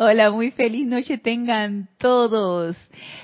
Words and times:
Hola, 0.00 0.30
muy 0.30 0.52
feliz 0.52 0.86
noche 0.86 1.18
tengan 1.18 1.88
todos 1.98 2.76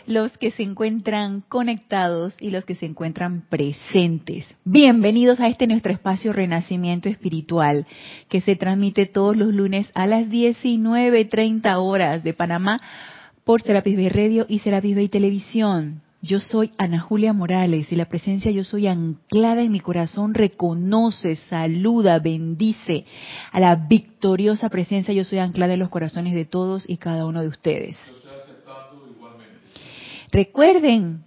los 0.09 0.37
que 0.39 0.51
se 0.51 0.65
encuentran 0.65 1.43
conectados 1.43 2.35
y 2.41 2.51
los 2.51 2.65
que 2.65 2.75
se 2.75 2.85
encuentran 2.85 3.43
presentes. 3.49 4.57
Bienvenidos 4.65 5.39
a 5.39 5.47
este 5.47 5.69
nuestro 5.69 5.93
espacio 5.93 6.33
Renacimiento 6.33 7.09
Espiritual 7.09 7.87
que 8.29 8.41
se 8.41 8.57
transmite 8.57 9.07
todos 9.07 9.37
los 9.37 9.55
lunes 9.55 9.89
a 9.95 10.09
las 10.09 10.29
19.30 10.31 11.77
horas 11.77 12.25
de 12.25 12.35
Panamá 12.35 12.81
por 13.45 13.63
Serapis 13.63 13.95
Bay 13.95 14.09
Radio 14.09 14.45
y 14.49 14.59
Serapis 14.59 14.97
Bay 14.97 15.09
Televisión. 15.09 16.03
Yo 16.25 16.41
soy 16.41 16.71
Ana 16.79 17.01
Julia 17.01 17.35
Morales 17.35 17.93
y 17.93 17.97
la 17.97 18.07
presencia 18.07 18.51
yo 18.51 18.65
soy 18.65 18.87
anclada 18.87 19.61
en 19.61 19.71
mi 19.71 19.81
corazón 19.81 20.33
reconoce, 20.33 21.37
saluda, 21.37 22.19
bendice 22.19 23.05
a 23.53 23.61
la 23.61 23.77
victoriosa 23.77 24.71
presencia 24.71 25.13
yo 25.13 25.23
soy 25.25 25.41
anclada 25.41 25.75
en 25.75 25.81
los 25.81 25.91
corazones 25.91 26.33
de 26.33 26.47
todos 26.47 26.89
y 26.89 26.97
cada 26.97 27.27
uno 27.27 27.43
de 27.43 27.49
ustedes. 27.49 27.99
Recuerden, 30.33 31.25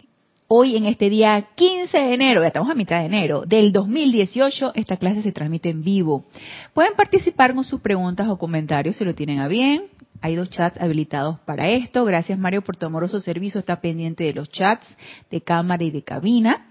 hoy 0.48 0.76
en 0.76 0.88
este 0.88 1.12
día 1.12 1.50
15 1.54 1.96
de 1.96 2.14
enero, 2.16 2.42
ya 2.42 2.48
estamos 2.48 2.72
a 2.72 2.74
mitad 2.74 3.02
de 3.02 3.06
enero, 3.06 3.42
del 3.42 3.72
2018, 3.72 4.72
esta 4.74 4.98
clase 4.98 5.22
se 5.22 5.32
transmite 5.32 5.70
en 5.70 5.84
vivo. 5.84 6.26
Pueden 6.74 6.96
participar 6.96 7.54
con 7.54 7.64
sus 7.64 7.82
preguntas 7.82 8.28
o 8.30 8.40
comentarios 8.40 8.96
si 8.96 9.06
lo 9.06 9.14
tienen 9.14 9.42
a 9.42 9.48
bien. 9.48 9.84
Hay 10.22 10.36
dos 10.36 10.50
chats 10.50 10.80
habilitados 10.80 11.40
para 11.40 11.70
esto. 11.70 12.06
Gracias 12.06 12.38
Mario 12.40 12.62
por 12.62 12.78
tu 12.78 12.86
amoroso 12.86 13.20
servicio. 13.20 13.60
Está 13.60 13.82
pendiente 13.82 14.24
de 14.24 14.34
los 14.34 14.50
chats 14.50 14.86
de 15.30 15.42
cámara 15.42 15.84
y 15.84 15.92
de 15.92 16.04
cabina. 16.04 16.68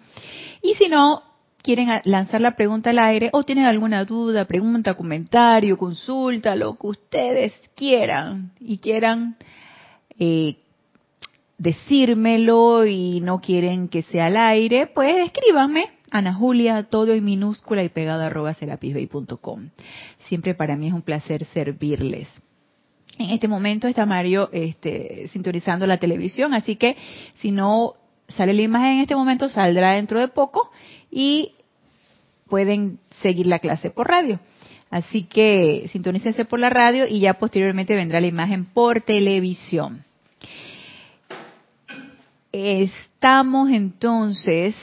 Y 0.63 0.75
si 0.75 0.89
no 0.89 1.23
quieren 1.63 1.89
lanzar 2.05 2.41
la 2.41 2.55
pregunta 2.55 2.91
al 2.91 2.99
aire 3.01 3.31
o 3.33 3.43
tienen 3.43 3.65
alguna 3.65 4.05
duda, 4.05 4.45
pregunta, 4.45 4.95
comentario, 4.95 5.77
consulta, 5.77 6.55
lo 6.55 6.77
que 6.77 6.87
ustedes 6.87 7.53
quieran 7.75 8.53
y 8.61 8.79
quieran 8.79 9.37
eh, 10.19 10.57
decírmelo 11.59 12.87
y 12.87 13.21
no 13.21 13.41
quieren 13.41 13.89
que 13.89 14.03
sea 14.03 14.27
al 14.27 14.37
aire, 14.37 14.87
pues 14.87 15.17
escríbanme. 15.27 15.91
Ana 16.11 16.35
Julia, 16.35 16.85
todo 16.85 17.13
en 17.13 17.25
minúscula 17.25 17.83
y 17.83 17.89
pegado 17.89 18.23
arroba 18.23 18.55
serapisbay.com. 18.55 19.71
Siempre 20.29 20.55
para 20.55 20.77
mí 20.77 20.87
es 20.87 20.93
un 20.93 21.03
placer 21.03 21.45
servirles. 21.47 22.29
En 23.19 23.31
este 23.31 23.49
momento 23.49 23.89
está 23.89 24.05
Mario 24.05 24.51
este, 24.53 25.29
sintonizando 25.29 25.87
la 25.87 25.99
televisión, 25.99 26.53
así 26.53 26.77
que 26.77 26.97
si 27.35 27.51
no 27.51 27.95
sale 28.29 28.53
la 28.53 28.63
imagen 28.63 28.97
en 28.97 29.01
este 29.01 29.17
momento, 29.17 29.49
saldrá 29.49 29.93
dentro 29.93 30.21
de 30.21 30.29
poco 30.29 30.71
y 31.11 31.53
pueden 32.49 32.99
seguir 33.23 33.47
la 33.47 33.59
clase 33.59 33.91
por 33.91 34.09
radio. 34.09 34.39
Así 34.91 35.25
que 35.25 35.89
sintonícense 35.91 36.45
por 36.45 36.61
la 36.61 36.71
radio 36.71 37.07
y 37.09 37.21
ya 37.21 37.35
posteriormente 37.35 37.95
vendrá 37.95 38.21
la 38.21 38.27
imagen 38.27 38.67
por 38.67 39.01
televisión. 39.01 40.05
Estamos 42.53 43.71
entonces 43.71 44.77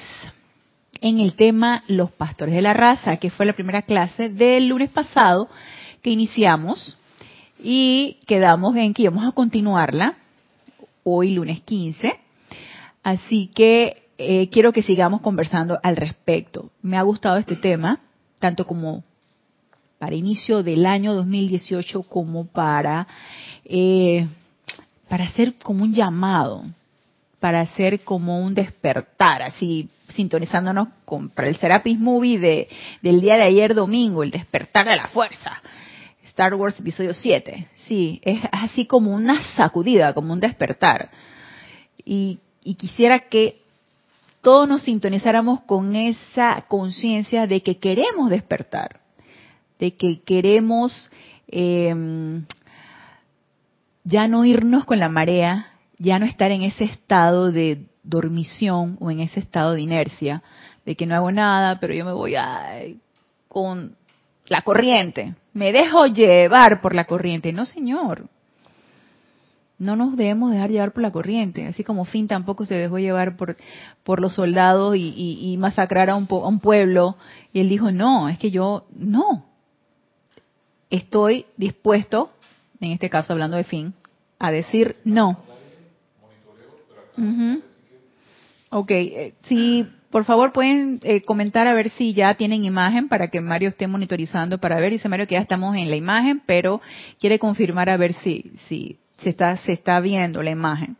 en 1.01 1.19
el 1.19 1.35
tema 1.35 1.83
Los 1.87 2.11
pastores 2.11 2.55
de 2.55 2.61
la 2.61 2.73
raza, 2.73 3.17
que 3.17 3.29
fue 3.29 3.45
la 3.45 3.53
primera 3.53 3.81
clase 3.81 4.29
del 4.29 4.67
lunes 4.67 4.89
pasado 4.89 5.49
que 6.01 6.09
iniciamos 6.09 6.97
y 7.63 8.17
quedamos 8.27 8.75
en 8.75 8.93
que 8.93 9.03
íbamos 9.03 9.25
a 9.25 9.31
continuarla 9.31 10.17
hoy 11.03 11.31
lunes 11.31 11.61
15. 11.61 12.13
Así 13.01 13.49
que 13.55 14.03
eh, 14.17 14.49
quiero 14.49 14.73
que 14.73 14.83
sigamos 14.83 15.21
conversando 15.21 15.79
al 15.81 15.95
respecto. 15.95 16.69
Me 16.81 16.97
ha 16.97 17.01
gustado 17.01 17.37
este 17.37 17.55
tema, 17.55 17.99
tanto 18.39 18.67
como 18.67 19.03
para 19.97 20.15
inicio 20.15 20.61
del 20.61 20.85
año 20.85 21.13
2018 21.13 22.03
como 22.03 22.45
para, 22.45 23.07
eh, 23.63 24.27
para 25.07 25.23
hacer 25.23 25.53
como 25.55 25.85
un 25.85 25.93
llamado, 25.93 26.65
para 27.39 27.61
hacer 27.61 28.01
como 28.01 28.41
un 28.41 28.53
despertar, 28.53 29.41
así 29.41 29.89
sintonizándonos 30.09 30.89
con, 31.05 31.29
para 31.29 31.47
el 31.47 31.57
Serapis 31.57 31.97
Movie 31.97 32.39
de, 32.39 32.67
del 33.01 33.21
día 33.21 33.35
de 33.35 33.43
ayer 33.43 33.73
domingo, 33.73 34.23
el 34.23 34.31
despertar 34.31 34.87
de 34.87 34.97
la 34.97 35.07
fuerza 35.07 35.61
Star 36.25 36.55
Wars 36.55 36.79
Episodio 36.79 37.13
7. 37.13 37.67
Sí, 37.87 38.21
es 38.23 38.41
así 38.51 38.85
como 38.85 39.11
una 39.11 39.43
sacudida, 39.55 40.13
como 40.13 40.33
un 40.33 40.39
despertar. 40.39 41.09
Y, 42.05 42.39
quisiera 42.77 43.19
que 43.19 43.61
todos 44.41 44.67
nos 44.67 44.83
sintonizáramos 44.83 45.61
con 45.61 45.95
esa 45.95 46.65
conciencia 46.67 47.45
de 47.47 47.61
que 47.61 47.77
queremos 47.77 48.29
despertar, 48.29 49.01
de 49.79 49.95
que 49.95 50.21
queremos 50.21 51.11
em, 51.47 52.45
ya 54.03 54.27
no 54.27 54.45
irnos 54.45 54.85
con 54.85 54.99
la 54.99 55.09
marea, 55.09 55.67
ya 55.97 56.19
no 56.19 56.25
estar 56.25 56.51
en 56.51 56.61
ese 56.61 56.85
estado 56.85 57.51
de 57.51 57.85
dormición 58.03 58.97
o 58.99 59.11
en 59.11 59.19
ese 59.19 59.39
estado 59.39 59.73
de 59.73 59.81
inercia, 59.81 60.41
de 60.85 60.95
que 60.95 61.05
no 61.05 61.15
hago 61.15 61.31
nada, 61.31 61.79
pero 61.79 61.93
yo 61.93 62.05
me 62.05 62.13
voy 62.13 62.35
a, 62.35 62.79
con 63.47 63.95
la 64.47 64.61
corriente. 64.61 65.35
Me 65.53 65.71
dejo 65.71 66.05
llevar 66.07 66.81
por 66.81 66.95
la 66.95 67.05
corriente. 67.05 67.53
No, 67.53 67.65
señor. 67.65 68.27
No 69.77 69.95
nos 69.95 70.15
debemos 70.15 70.51
dejar 70.51 70.69
llevar 70.69 70.93
por 70.93 71.03
la 71.03 71.11
corriente. 71.11 71.65
Así 71.65 71.83
como 71.83 72.05
Finn 72.05 72.27
tampoco 72.27 72.65
se 72.65 72.75
dejó 72.75 72.99
llevar 72.99 73.35
por, 73.35 73.57
por 74.03 74.19
los 74.21 74.35
soldados 74.35 74.95
y, 74.97 75.55
masacrar 75.59 76.09
a 76.09 76.15
un, 76.15 76.27
a 76.29 76.47
un 76.47 76.59
pueblo. 76.59 77.17
Y 77.51 77.59
él 77.59 77.69
dijo, 77.69 77.91
no, 77.91 78.29
es 78.29 78.37
que 78.37 78.51
yo 78.51 78.85
no. 78.95 79.45
Estoy 80.89 81.45
dispuesto, 81.57 82.31
en 82.79 82.91
este 82.91 83.09
caso 83.09 83.33
hablando 83.33 83.57
de 83.57 83.63
Finn, 83.63 83.93
a 84.39 84.51
decir 84.51 84.97
no. 85.03 85.39
Ok, 88.69 88.91
eh, 88.91 89.33
si 89.43 89.87
por 90.13 90.25
favor, 90.25 90.53
pueden 90.53 90.99
eh, 91.01 91.23
comentar 91.23 91.67
a 91.67 91.73
ver 91.73 91.89
si 91.89 92.13
ya 92.13 92.35
tienen 92.35 92.65
imagen 92.65 93.09
para 93.09 93.29
que 93.29 93.41
Mario 93.41 93.69
esté 93.69 93.87
monitorizando 93.87 94.59
para 94.59 94.79
ver. 94.79 94.91
Dice 94.91 95.09
Mario 95.09 95.25
que 95.25 95.33
ya 95.33 95.41
estamos 95.41 95.75
en 95.75 95.89
la 95.89 95.95
imagen, 95.95 96.39
pero 96.45 96.81
quiere 97.19 97.39
confirmar 97.39 97.89
a 97.89 97.97
ver 97.97 98.13
si, 98.13 98.51
si 98.67 98.99
se, 99.17 99.31
está, 99.31 99.57
se 99.57 99.73
está 99.73 99.99
viendo 100.01 100.43
la 100.43 100.51
imagen. 100.51 100.97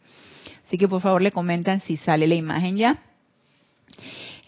Así 0.66 0.80
que 0.80 0.88
por 0.88 1.00
favor 1.00 1.22
le 1.22 1.32
comentan 1.32 1.82
si 1.82 1.96
sale 1.96 2.26
la 2.26 2.34
imagen 2.34 2.76
ya. 2.76 3.04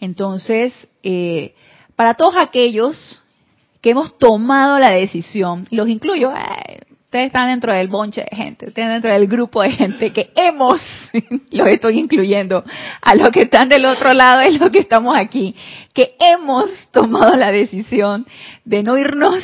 Entonces, 0.00 0.74
eh, 1.04 1.54
para 1.94 2.14
todos 2.14 2.34
aquellos 2.36 3.22
que 3.80 3.90
hemos 3.90 4.18
tomado 4.18 4.80
la 4.80 4.90
decisión, 4.90 5.68
los 5.70 5.88
incluyo, 5.88 6.32
ustedes 7.16 7.28
están 7.28 7.48
dentro 7.48 7.72
del 7.72 7.88
bonche 7.88 8.26
de 8.30 8.36
gente, 8.36 8.66
ustedes 8.66 8.88
dentro 8.90 9.10
del 9.10 9.26
grupo 9.26 9.62
de 9.62 9.70
gente 9.70 10.12
que 10.12 10.32
hemos, 10.36 10.74
los 11.50 11.66
estoy 11.68 11.98
incluyendo, 11.98 12.62
a 13.00 13.14
los 13.14 13.30
que 13.30 13.42
están 13.42 13.70
del 13.70 13.86
otro 13.86 14.12
lado 14.12 14.40
de 14.40 14.52
los 14.52 14.70
que 14.70 14.80
estamos 14.80 15.18
aquí, 15.18 15.56
que 15.94 16.14
hemos 16.20 16.68
tomado 16.90 17.34
la 17.34 17.50
decisión 17.50 18.26
de 18.66 18.82
no 18.82 18.98
irnos 18.98 19.42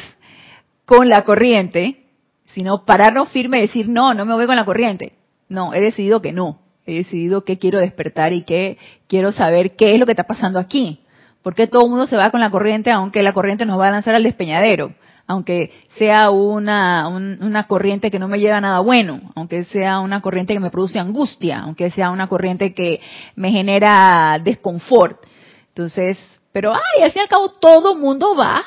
con 0.85 1.09
la 1.09 1.25
corriente, 1.25 2.05
sino 2.53 2.85
pararnos 2.85 3.31
firme 3.31 3.57
y 3.57 3.63
decir, 3.63 3.89
no, 3.89 4.13
no 4.13 4.27
me 4.27 4.35
voy 4.35 4.45
con 4.45 4.57
la 4.57 4.67
corriente. 4.67 5.15
No, 5.49 5.73
he 5.73 5.81
decidido 5.81 6.21
que 6.21 6.33
no. 6.33 6.59
He 6.85 6.93
decidido 6.95 7.45
que 7.45 7.57
quiero 7.57 7.79
despertar 7.79 8.35
y 8.35 8.43
que 8.43 8.77
quiero 9.09 9.33
saber 9.33 9.77
qué 9.77 9.95
es 9.95 9.99
lo 9.99 10.05
que 10.05 10.13
está 10.13 10.25
pasando 10.25 10.59
aquí. 10.59 11.01
Porque 11.41 11.67
todo 11.67 11.85
el 11.85 11.91
mundo 11.91 12.07
se 12.07 12.17
va 12.17 12.31
con 12.31 12.41
la 12.41 12.51
corriente, 12.51 12.91
aunque 12.91 13.23
la 13.23 13.33
corriente 13.33 13.65
nos 13.65 13.81
va 13.81 13.89
a 13.89 13.93
lanzar 13.93 14.15
al 14.15 14.25
despeñadero 14.25 14.93
aunque 15.27 15.73
sea 15.99 16.31
una, 16.31 17.09
una 17.09 17.67
corriente 17.67 18.11
que 18.11 18.19
no 18.19 18.29
me 18.29 18.39
lleva 18.39 18.59
a 18.59 18.61
nada 18.61 18.81
bueno, 18.81 19.21
aunque 19.35 19.65
sea 19.65 20.01
una 20.01 20.21
corriente 20.21 20.53
que 20.53 20.61
me 20.61 20.71
produce 20.71 20.99
angustia, 20.99 21.61
aunque 21.61 21.91
sea 21.91 22.11
una 22.11 22.27
corriente 22.27 22.75
que 22.75 23.01
me 23.37 23.51
genera 23.51 24.39
desconfort. 24.43 25.25
Entonces, 25.69 26.19
pero 26.53 26.73
ay, 26.75 27.03
al 27.03 27.13
fin 27.13 27.21
y 27.21 27.23
al 27.23 27.29
cabo 27.29 27.51
todo 27.53 27.95
mundo 27.95 28.37
va 28.37 28.63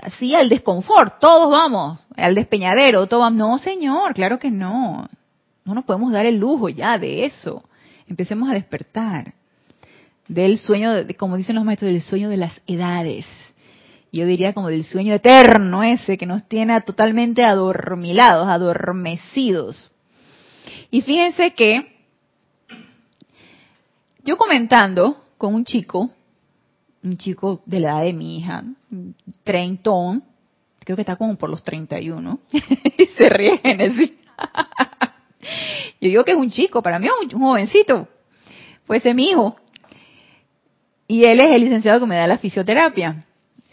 así 0.00 0.34
al 0.34 0.48
desconfort, 0.48 1.20
todos 1.20 1.50
vamos 1.50 2.00
al 2.16 2.34
despeñadero, 2.34 3.06
todo 3.06 3.30
no 3.30 3.58
señor, 3.58 4.14
claro 4.14 4.38
que 4.38 4.50
no, 4.50 5.08
no 5.64 5.74
nos 5.74 5.84
podemos 5.84 6.12
dar 6.12 6.26
el 6.26 6.36
lujo 6.36 6.68
ya 6.68 6.98
de 6.98 7.24
eso. 7.24 7.62
Empecemos 8.08 8.50
a 8.50 8.54
despertar 8.54 9.34
del 10.28 10.58
sueño, 10.58 10.90
como 11.18 11.36
dicen 11.36 11.54
los 11.54 11.64
maestros, 11.64 11.92
del 11.92 12.02
sueño 12.02 12.28
de 12.28 12.36
las 12.36 12.52
edades 12.66 13.26
yo 14.14 14.26
diría 14.26 14.52
como 14.52 14.68
del 14.68 14.84
sueño 14.84 15.12
eterno 15.12 15.82
ese 15.82 16.16
que 16.16 16.24
nos 16.24 16.46
tiene 16.46 16.80
totalmente 16.82 17.44
adormilados, 17.44 18.46
adormecidos. 18.46 19.90
Y 20.90 21.00
fíjense 21.00 21.52
que 21.54 21.96
yo 24.22 24.36
comentando 24.36 25.24
con 25.36 25.54
un 25.54 25.64
chico, 25.64 26.10
un 27.02 27.16
chico 27.16 27.62
de 27.66 27.80
la 27.80 27.88
edad 27.90 28.04
de 28.04 28.12
mi 28.12 28.38
hija, 28.38 28.62
treintón, 29.42 30.22
creo 30.78 30.94
que 30.94 31.02
está 31.02 31.16
como 31.16 31.36
por 31.36 31.50
los 31.50 31.64
31, 31.64 32.38
y 32.52 33.06
se 33.06 33.28
ríe 33.28 33.58
Genesis. 33.58 34.12
yo 36.00 36.08
digo 36.08 36.24
que 36.24 36.30
es 36.30 36.38
un 36.38 36.52
chico, 36.52 36.82
para 36.82 37.00
mí 37.00 37.08
es 37.08 37.34
un 37.34 37.40
jovencito, 37.40 38.06
fuese 38.84 39.12
mi 39.12 39.30
hijo. 39.30 39.56
Y 41.08 41.28
él 41.28 41.40
es 41.40 41.50
el 41.50 41.64
licenciado 41.64 41.98
que 41.98 42.06
me 42.06 42.16
da 42.16 42.28
la 42.28 42.38
fisioterapia. 42.38 43.26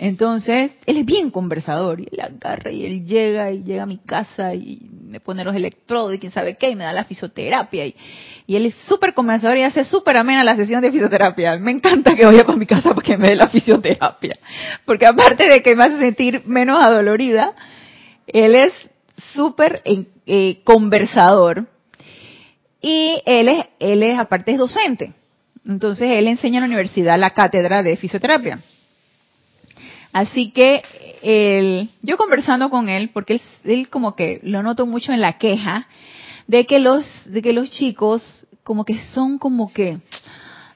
Entonces, 0.04 0.72
él 0.88 0.98
es 0.98 1.06
bien 1.06 1.30
conversador, 1.30 2.00
y 2.00 2.08
él 2.12 2.20
agarra 2.22 2.72
y 2.72 2.88
él 2.88 3.06
llega 3.06 3.52
y 3.52 3.64
llega 3.64 3.84
a 3.84 3.86
mi 3.86 4.00
casa 4.00 4.56
y 4.56 4.90
me 4.90 5.20
pone 5.20 5.44
los 5.44 5.56
electrodos 5.56 6.16
y 6.16 6.18
quién 6.18 6.32
sabe 6.32 6.58
qué, 6.58 6.72
y 6.72 6.76
me 6.76 6.86
da 6.86 6.92
la 6.92 7.04
fisioterapia. 7.04 7.86
Y, 7.86 7.96
y 8.48 8.56
él 8.56 8.66
es 8.66 8.74
súper 8.88 9.14
conversador 9.14 9.58
y 9.58 9.62
hace 9.62 9.84
súper 9.84 10.18
amena 10.18 10.44
la 10.44 10.56
sesión 10.56 10.82
de 10.82 10.92
fisioterapia. 10.92 11.56
Me 11.60 11.70
encanta 11.70 12.16
que 12.16 12.26
vaya 12.26 12.44
para 12.44 12.58
mi 12.58 12.66
casa 12.66 12.96
para 12.96 13.06
que 13.06 13.16
me 13.16 13.28
dé 13.30 13.36
la 13.36 13.48
fisioterapia. 13.50 14.40
Porque 14.86 15.06
aparte 15.06 15.48
de 15.48 15.62
que 15.62 15.76
me 15.76 15.84
hace 15.84 16.00
sentir 16.00 16.42
menos 16.48 16.84
adolorida, 16.84 17.54
él 18.26 18.56
es 18.56 18.74
súper 19.36 19.84
eh, 19.86 20.62
conversador 20.64 21.68
y 22.82 23.22
él 23.28 23.50
es, 23.50 23.66
él 23.78 24.02
es, 24.02 24.18
aparte 24.18 24.54
es 24.54 24.58
docente. 24.58 25.14
Entonces 25.64 26.10
él 26.10 26.26
enseña 26.26 26.58
en 26.58 26.62
la 26.62 26.68
universidad 26.70 27.20
la 27.20 27.36
cátedra 27.36 27.84
de 27.84 27.98
fisioterapia. 27.98 28.62
Así 30.14 30.52
que 30.52 30.84
él, 31.22 31.90
yo 32.02 32.18
conversando 32.18 32.70
con 32.70 32.90
él, 32.90 33.10
porque 33.14 33.34
él, 33.34 33.42
él, 33.64 33.90
como 33.90 34.16
que 34.16 34.40
lo 34.44 34.62
noto 34.64 34.86
mucho 34.86 35.14
en 35.14 35.22
la 35.22 35.38
queja, 35.38 35.88
de 36.48 36.66
que 36.66 36.80
los, 36.80 37.06
de 37.32 37.42
que 37.42 37.54
los 37.54 37.70
chicos 37.70 38.22
como 38.64 38.86
que 38.86 39.00
son 39.14 39.38
como 39.38 39.72
que, 39.74 40.00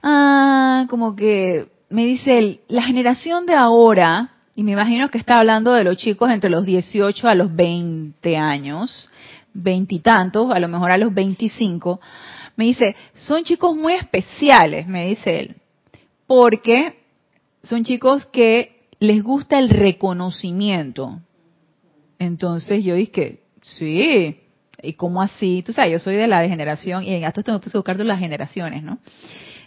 ah, 0.03 0.85
como 0.89 1.15
que, 1.15 1.67
me 1.89 2.05
dice 2.05 2.37
él, 2.37 2.59
la 2.67 2.83
generación 2.83 3.45
de 3.45 3.53
ahora, 3.53 4.31
y 4.55 4.63
me 4.63 4.71
imagino 4.71 5.09
que 5.09 5.17
está 5.17 5.37
hablando 5.37 5.73
de 5.73 5.83
los 5.83 5.97
chicos 5.97 6.29
entre 6.29 6.49
los 6.49 6.65
18 6.65 7.27
a 7.27 7.35
los 7.35 7.55
20 7.55 8.37
años, 8.37 9.09
veintitantos, 9.53 10.51
a 10.51 10.59
lo 10.59 10.67
mejor 10.67 10.91
a 10.91 10.97
los 10.97 11.13
25, 11.13 11.99
me 12.55 12.65
dice, 12.65 12.95
son 13.13 13.43
chicos 13.43 13.75
muy 13.75 13.93
especiales, 13.93 14.87
me 14.87 15.07
dice 15.07 15.39
él, 15.39 15.55
porque 16.25 16.99
son 17.63 17.83
chicos 17.83 18.25
que 18.27 18.74
les 19.05 19.23
gusta 19.23 19.57
el 19.59 19.69
reconocimiento. 19.69 21.19
Entonces 22.19 22.83
yo 22.83 22.95
dije, 22.95 23.41
sí, 23.61 24.39
¿y 24.81 24.93
cómo 24.93 25.21
así? 25.21 25.63
Tú 25.65 25.73
sabes, 25.73 25.91
yo 25.91 25.99
soy 25.99 26.15
de 26.15 26.27
la 26.27 26.47
generación, 26.47 27.03
y 27.03 27.13
en 27.13 27.23
esto 27.23 27.51
me 27.51 27.59
puse 27.59 27.77
a 27.77 27.79
buscar 27.79 27.97
de 27.97 28.03
las 28.03 28.19
generaciones, 28.19 28.83
¿no? 28.83 28.99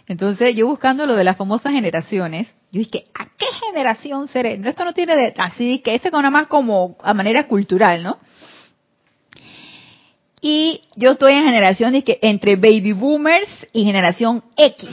Entonces, 0.07 0.55
yo 0.55 0.65
buscando 0.65 1.05
lo 1.05 1.15
de 1.15 1.23
las 1.23 1.37
famosas 1.37 1.71
generaciones, 1.71 2.47
yo 2.71 2.79
dije, 2.79 3.05
¿a 3.13 3.25
qué 3.25 3.45
generación 3.67 4.27
seré? 4.27 4.57
No, 4.57 4.67
esto 4.67 4.83
no 4.83 4.93
tiene 4.93 5.15
de, 5.15 5.33
así 5.37 5.79
que 5.79 5.93
este 5.93 6.09
con 6.09 6.23
nada 6.23 6.31
más 6.31 6.47
como 6.47 6.97
a 7.03 7.13
manera 7.13 7.47
cultural, 7.47 8.01
¿no? 8.01 8.17
Y 10.41 10.81
yo 10.95 11.11
estoy 11.11 11.33
en 11.33 11.43
generación 11.43 12.01
que 12.01 12.17
entre 12.23 12.55
baby 12.55 12.93
boomers 12.93 13.67
y 13.71 13.83
generación 13.83 14.43
X. 14.57 14.89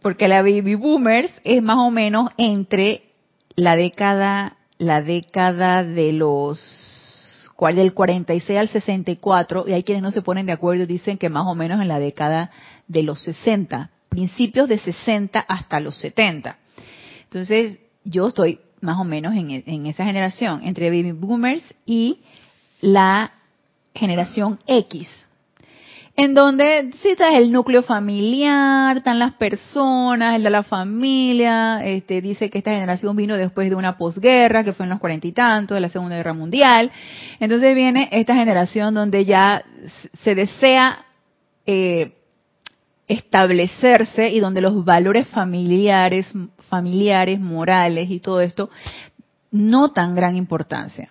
Porque 0.00 0.26
la 0.26 0.42
baby 0.42 0.74
boomers 0.74 1.32
es 1.44 1.62
más 1.62 1.76
o 1.78 1.90
menos 1.90 2.30
entre 2.38 3.11
la 3.56 3.76
década, 3.76 4.56
la 4.78 5.02
década 5.02 5.84
de 5.84 6.12
los 6.12 6.82
del 7.70 7.94
46 7.94 8.58
al 8.58 8.68
64, 8.68 9.68
y 9.68 9.72
hay 9.72 9.84
quienes 9.84 10.02
no 10.02 10.10
se 10.10 10.22
ponen 10.22 10.46
de 10.46 10.52
acuerdo 10.52 10.82
y 10.82 10.86
dicen 10.86 11.16
que 11.16 11.28
más 11.28 11.46
o 11.46 11.54
menos 11.54 11.80
en 11.80 11.86
la 11.86 12.00
década 12.00 12.50
de 12.88 13.04
los 13.04 13.22
60, 13.22 13.90
principios 14.08 14.68
de 14.68 14.78
60 14.78 15.38
hasta 15.38 15.78
los 15.78 15.94
70. 15.96 16.58
Entonces, 17.24 17.78
yo 18.04 18.28
estoy 18.28 18.58
más 18.80 18.98
o 18.98 19.04
menos 19.04 19.34
en, 19.36 19.86
esa 19.86 20.04
generación, 20.04 20.62
entre 20.64 20.90
baby 20.90 21.12
boomers 21.12 21.62
y 21.86 22.18
la 22.80 23.30
generación 23.94 24.58
X, 24.66 25.08
en 26.14 26.34
donde 26.34 26.90
sí 27.00 27.08
está 27.08 27.36
el 27.36 27.50
núcleo 27.50 27.82
familiar, 27.82 28.98
están 28.98 29.18
las 29.18 29.32
personas, 29.34 30.36
el 30.36 30.42
de 30.42 30.50
la 30.50 30.62
familia, 30.62 31.84
este, 31.84 32.20
dice 32.20 32.50
que 32.50 32.58
esta 32.58 32.72
generación 32.72 33.16
vino 33.16 33.36
después 33.36 33.70
de 33.70 33.76
una 33.76 33.96
posguerra, 33.96 34.62
que 34.62 34.74
fue 34.74 34.84
en 34.84 34.90
los 34.90 35.00
cuarenta 35.00 35.26
y 35.26 35.32
tantos, 35.32 35.74
de 35.74 35.80
la 35.80 35.88
Segunda 35.88 36.16
Guerra 36.16 36.34
Mundial. 36.34 36.90
Entonces 37.40 37.74
viene 37.74 38.10
esta 38.12 38.34
generación 38.34 38.92
donde 38.92 39.24
ya 39.24 39.64
se 40.22 40.34
desea 40.34 41.06
eh, 41.64 42.12
establecerse 43.08 44.28
y 44.28 44.40
donde 44.40 44.60
los 44.60 44.84
valores 44.84 45.26
familiares, 45.28 46.30
familiares, 46.68 47.40
morales 47.40 48.10
y 48.10 48.20
todo 48.20 48.42
esto 48.42 48.68
no 49.50 49.92
tan 49.92 50.14
gran 50.14 50.36
importancia. 50.36 51.08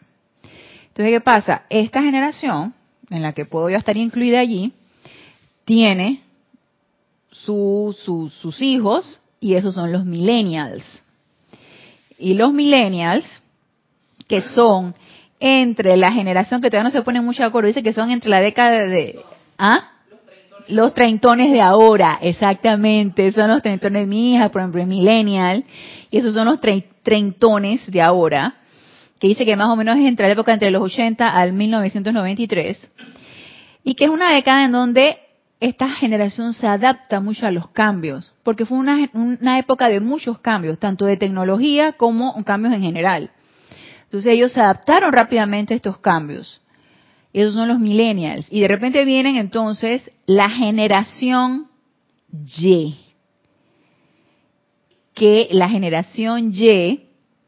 Entonces, 0.89 1.13
¿qué 1.13 1.21
pasa? 1.21 1.63
Esta 1.69 2.03
generación, 2.03 2.75
en 3.09 3.21
la 3.23 3.33
que 3.33 3.45
puedo 3.45 3.69
yo 3.69 3.77
estar 3.77 3.97
incluida 3.97 4.39
allí, 4.39 4.73
tiene 5.65 6.21
sus 7.31 8.61
hijos 8.61 9.19
y 9.39 9.55
esos 9.55 9.73
son 9.73 9.91
los 9.91 10.05
millennials. 10.05 11.03
Y 12.19 12.35
los 12.35 12.53
millennials, 12.53 13.25
que 14.27 14.41
son 14.41 14.93
entre 15.39 15.97
la 15.97 16.11
generación 16.11 16.61
que 16.61 16.69
todavía 16.69 16.89
no 16.89 16.91
se 16.91 17.01
pone 17.01 17.19
mucho 17.21 17.41
de 17.41 17.49
acuerdo, 17.49 17.67
dice 17.67 17.83
que 17.83 17.93
son 17.93 18.11
entre 18.11 18.29
la 18.29 18.39
década 18.39 18.85
de... 18.85 19.19
¿Ah? 19.57 19.89
Los 20.67 20.93
treintones 20.93 21.51
de 21.51 21.61
ahora, 21.61 22.19
exactamente, 22.21 23.31
son 23.31 23.49
los 23.49 23.63
treintones 23.63 24.03
de 24.03 24.05
mi 24.05 24.35
hija, 24.35 24.49
por 24.49 24.61
ejemplo, 24.61 24.85
millennial, 24.85 25.65
y 26.11 26.17
esos 26.17 26.35
son 26.35 26.45
los 26.45 26.61
treintones 26.61 27.91
de 27.91 28.01
ahora, 28.01 28.55
que 29.19 29.27
dice 29.27 29.43
que 29.43 29.55
más 29.55 29.69
o 29.69 29.75
menos 29.75 29.97
es 29.97 30.05
entre 30.05 30.27
la 30.27 30.33
época 30.33 30.53
entre 30.53 30.69
los 30.69 30.83
80 30.83 31.27
al 31.27 31.53
1993, 31.53 32.91
y 33.83 33.95
que 33.95 34.05
es 34.05 34.09
una 34.11 34.31
década 34.33 34.63
en 34.65 34.71
donde 34.71 35.17
esta 35.61 35.87
generación 35.89 36.53
se 36.53 36.65
adapta 36.65 37.21
mucho 37.21 37.45
a 37.45 37.51
los 37.51 37.69
cambios, 37.69 38.33
porque 38.41 38.65
fue 38.65 38.79
una, 38.79 39.59
época 39.59 39.89
de 39.89 39.99
muchos 39.99 40.39
cambios, 40.39 40.79
tanto 40.79 41.05
de 41.05 41.17
tecnología 41.17 41.93
como 41.93 42.43
cambios 42.43 42.73
en 42.73 42.81
general. 42.81 43.29
Entonces 44.05 44.33
ellos 44.33 44.51
se 44.51 44.59
adaptaron 44.59 45.13
rápidamente 45.13 45.75
a 45.75 45.77
estos 45.77 45.99
cambios. 45.99 46.61
Esos 47.31 47.53
son 47.53 47.67
los 47.67 47.79
millennials. 47.79 48.47
Y 48.49 48.59
de 48.59 48.67
repente 48.67 49.05
vienen 49.05 49.35
entonces 49.35 50.09
la 50.25 50.49
generación 50.49 51.67
Y. 52.57 52.97
Que 55.13 55.47
la 55.51 55.69
generación 55.69 56.51
Y, 56.55 57.03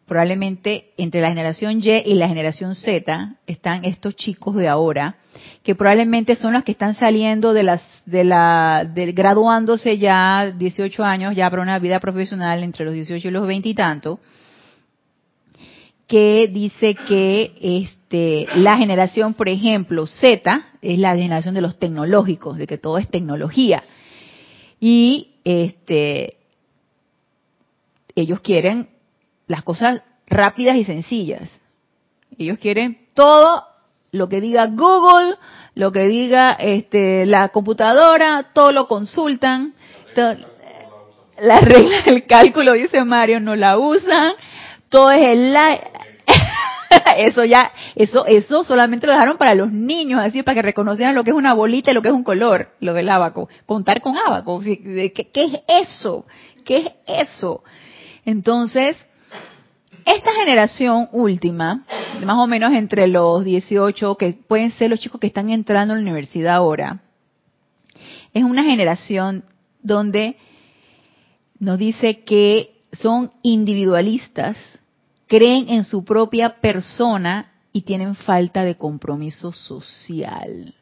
probablemente 0.06 0.92
entre 0.98 1.20
la 1.20 1.30
generación 1.30 1.82
Y 1.82 1.90
y 1.90 2.14
la 2.14 2.28
generación 2.28 2.76
Z, 2.76 3.38
están 3.48 3.86
estos 3.86 4.16
chicos 4.16 4.56
de 4.56 4.68
ahora, 4.68 5.18
que 5.64 5.76
probablemente 5.76 6.36
son 6.36 6.54
los 6.54 6.64
que 6.64 6.74
están 6.74 6.96
saliendo 6.96 7.54
de 7.54 7.64
las 7.64 7.82
de 8.06 8.24
la 8.24 8.90
de 8.92 9.12
graduándose 9.12 9.98
ya 9.98 10.52
18 10.56 11.04
años 11.04 11.36
ya 11.36 11.50
para 11.50 11.62
una 11.62 11.80
vida 11.80 12.00
profesional 12.00 12.64
entre 12.64 12.86
los 12.86 12.94
18 12.94 13.28
y 13.28 13.32
los 13.32 13.48
20 13.48 13.70
y 13.70 13.74
tanto 13.74 14.20
que 16.08 16.50
dice 16.52 16.96
que 16.96 17.54
este 17.62 18.48
la 18.56 18.78
generación 18.78 19.34
por 19.34 19.50
ejemplo 19.50 20.06
Z 20.06 20.66
es 20.82 21.00
la 21.00 21.16
generación 21.16 21.56
de 21.56 21.62
los 21.62 21.80
tecnológicos 21.80 22.58
de 22.58 22.68
que 22.68 22.78
todo 22.78 22.98
es 22.98 23.10
tecnología. 23.10 23.84
Y 24.80 25.36
este 25.44 26.38
ellos 28.16 28.42
quieren 28.42 28.90
las 29.48 29.64
cosas 29.64 30.02
rápidas 30.28 30.76
y 30.76 30.84
sencillas. 30.84 31.50
Ellos 32.38 32.60
quieren 32.60 33.08
todo 33.14 33.64
lo 34.14 34.30
que 34.30 34.40
diga 34.40 34.68
Google, 34.68 35.36
lo 35.74 35.92
que 35.92 36.08
diga 36.08 36.54
este, 36.54 37.26
la 37.26 37.50
computadora, 37.50 38.52
todo 38.54 38.72
lo 38.72 38.88
consultan. 38.88 39.74
la 40.16 41.56
regla 41.56 42.04
del 42.06 42.26
cálculo, 42.28 42.74
dice 42.74 43.04
Mario, 43.04 43.40
no 43.40 43.56
la 43.56 43.78
usan. 43.78 44.34
Todo 44.88 45.12
es 45.12 45.28
el 45.28 45.58
eso 47.18 47.44
ya, 47.44 47.72
eso, 47.96 48.26
eso 48.28 48.64
solamente 48.64 49.08
lo 49.08 49.14
dejaron 49.14 49.38
para 49.38 49.56
los 49.56 49.72
niños, 49.72 50.22
así 50.22 50.44
para 50.44 50.56
que 50.56 50.62
reconocieran 50.62 51.16
lo 51.16 51.24
que 51.24 51.32
es 51.32 51.36
una 51.36 51.56
bolita 51.56 51.90
y 51.90 51.96
lo 51.96 52.04
que 52.04 52.10
es 52.10 52.14
un 52.14 52.24
color, 52.24 52.70
lo 52.82 52.94
del 52.94 53.10
abaco. 53.10 53.50
Contar 53.66 54.00
con 54.02 54.16
abaco. 54.16 54.60
¿Qué, 54.62 55.12
qué 55.12 55.44
es 55.44 55.88
eso? 55.90 56.28
¿Qué 56.64 56.78
es 56.78 57.28
eso? 57.28 57.64
Entonces, 58.26 59.10
esta 60.06 60.34
generación 60.34 61.10
última, 61.12 61.86
más 62.26 62.38
o 62.38 62.48
menos 62.48 62.74
entre 62.74 63.08
los 63.08 63.44
18, 63.44 64.16
que 64.16 64.34
pueden 64.48 64.72
ser 64.72 64.90
los 64.90 65.00
chicos 65.00 65.20
que 65.20 65.28
están 65.28 65.50
entrando 65.50 65.94
a 65.94 65.98
la 65.98 66.02
universidad 66.02 66.56
ahora, 66.56 67.02
es 68.34 68.44
una 68.44 68.64
generación 68.64 69.44
donde 69.82 70.38
nos 71.60 71.78
dice 71.78 72.24
que 72.24 72.82
son 72.92 73.32
individualistas, 73.44 74.58
creen 75.28 75.70
en 75.70 75.84
su 75.84 76.04
propia 76.04 76.60
persona 76.60 77.52
y 77.72 77.82
tienen 77.82 78.16
falta 78.16 78.64
de 78.64 78.76
compromiso 78.76 79.52
social. 79.52 80.76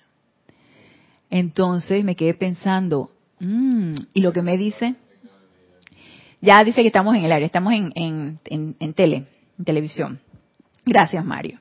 Entonces 1.29 2.03
me 2.03 2.15
quedé 2.15 2.33
pensando, 2.33 3.11
mm, 3.39 3.95
¿y 4.13 4.21
lo 4.21 4.33
que 4.33 4.41
me 4.41 4.57
dice? 4.57 4.95
Ya 6.41 6.63
dice 6.63 6.81
que 6.81 6.87
estamos 6.87 7.15
en 7.15 7.23
el 7.23 7.31
área, 7.31 7.45
estamos 7.45 7.71
en, 7.73 8.39
tele, 8.95 9.27
en 9.57 9.65
televisión. 9.65 10.19
Gracias, 10.85 11.23
Mario. 11.23 11.59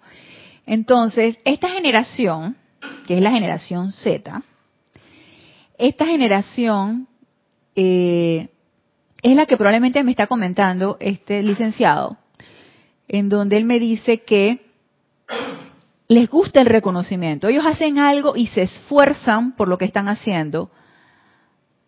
Entonces, 0.66 1.38
esta 1.44 1.68
generación, 1.68 2.56
que 3.06 3.16
es 3.18 3.22
la 3.22 3.30
generación 3.30 3.92
Z, 3.92 4.42
esta 5.76 6.06
generación 6.06 7.08
eh, 7.74 8.48
es 9.22 9.36
la 9.36 9.44
que 9.44 9.58
probablemente 9.58 10.02
me 10.02 10.12
está 10.12 10.26
comentando 10.26 10.96
este 10.98 11.42
licenciado, 11.42 12.16
en 13.06 13.28
donde 13.28 13.58
él 13.58 13.64
me 13.64 13.78
dice 13.78 14.22
que 14.22 14.60
les 16.08 16.28
gusta 16.28 16.60
el 16.60 16.66
reconocimiento. 16.66 17.48
Ellos 17.48 17.66
hacen 17.66 17.98
algo 17.98 18.34
y 18.34 18.46
se 18.46 18.62
esfuerzan 18.62 19.52
por 19.52 19.68
lo 19.68 19.76
que 19.76 19.84
están 19.84 20.08
haciendo, 20.08 20.70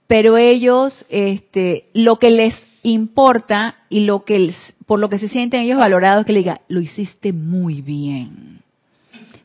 pero 0.07 0.37
ellos, 0.37 1.07
este, 1.09 1.89
lo 1.95 2.19
que 2.19 2.31
les 2.31 2.72
importa 2.83 3.77
y 3.89 4.01
lo 4.01 4.25
que 4.25 4.55
por 4.87 4.99
lo 4.99 5.09
que 5.09 5.19
se 5.19 5.29
sienten 5.29 5.62
ellos 5.62 5.79
valorados 5.79 6.27
que 6.27 6.33
le 6.33 6.41
diga, 6.41 6.61
lo 6.69 6.81
hiciste 6.81 7.33
muy 7.33 7.81
bien, 7.81 8.61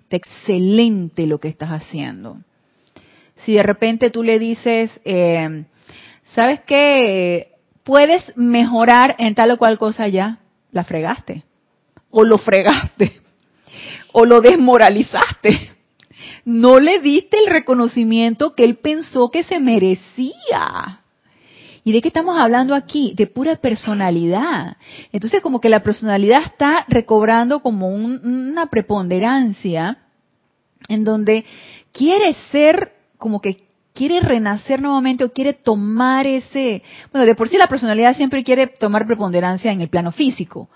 está 0.03 0.17
excelente 0.17 1.27
lo 1.27 1.39
que 1.39 1.47
estás 1.47 1.69
haciendo. 1.69 2.37
Si 3.45 3.53
de 3.53 3.63
repente 3.63 4.09
tú 4.09 4.23
le 4.23 4.39
dices, 4.39 4.99
eh, 5.05 5.65
¿sabes 6.33 6.61
qué? 6.65 7.51
Puedes 7.83 8.35
mejorar 8.35 9.15
en 9.19 9.35
tal 9.35 9.51
o 9.51 9.57
cual 9.57 9.77
cosa 9.77 10.07
ya, 10.07 10.39
la 10.71 10.83
fregaste, 10.83 11.43
o 12.09 12.23
lo 12.23 12.37
fregaste, 12.37 13.21
o 14.11 14.25
lo 14.25 14.41
desmoralizaste. 14.41 15.71
No 16.43 16.79
le 16.79 16.99
diste 16.99 17.37
el 17.39 17.47
reconocimiento 17.47 18.55
que 18.55 18.63
él 18.63 18.75
pensó 18.75 19.29
que 19.29 19.43
se 19.43 19.59
merecía. 19.59 21.01
¿Y 21.87 21.93
de 21.93 22.01
qué 22.01 22.09
estamos 22.09 22.37
hablando 22.37 22.75
aquí? 22.75 23.13
De 23.15 23.27
pura 23.27 23.55
personalidad. 23.55 24.75
Entonces 25.13 25.41
como 25.41 25.61
que 25.61 25.69
la 25.69 25.83
personalidad 25.83 26.41
está 26.43 26.83
recobrando 26.89 27.61
como 27.61 27.87
una 27.87 28.65
preponderancia 28.65 29.97
en 30.89 31.05
donde 31.05 31.45
quiere 31.93 32.33
ser 32.51 32.91
como 33.17 33.39
que 33.39 33.69
quiere 33.93 34.19
renacer 34.19 34.81
nuevamente 34.81 35.23
o 35.23 35.31
quiere 35.31 35.53
tomar 35.53 36.27
ese, 36.27 36.83
bueno, 37.13 37.25
de 37.25 37.35
por 37.35 37.47
sí 37.47 37.55
la 37.55 37.67
personalidad 37.67 38.17
siempre 38.17 38.43
quiere 38.43 38.67
tomar 38.67 39.07
preponderancia 39.07 39.71
en 39.71 39.79
el 39.79 39.87
plano 39.87 40.11
físico, 40.11 40.69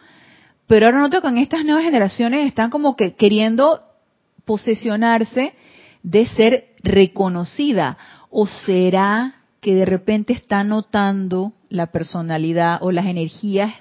pero 0.66 0.86
ahora 0.86 1.00
noto 1.00 1.22
que 1.22 1.28
en 1.28 1.40
estas 1.40 1.66
nuevas 1.66 1.84
generaciones 1.84 2.48
están 2.48 2.70
como 2.70 2.96
que 2.96 3.16
queriendo 3.16 3.82
posesionarse 4.46 5.56
de 6.04 6.26
ser 6.28 6.68
reconocida 6.84 7.98
o 8.30 8.48
será 8.48 9.41
que 9.62 9.76
de 9.76 9.86
repente 9.86 10.34
está 10.34 10.64
notando 10.64 11.54
la 11.70 11.88
personalidad 11.88 12.80
o 12.82 12.92
las 12.92 13.06
energías 13.06 13.74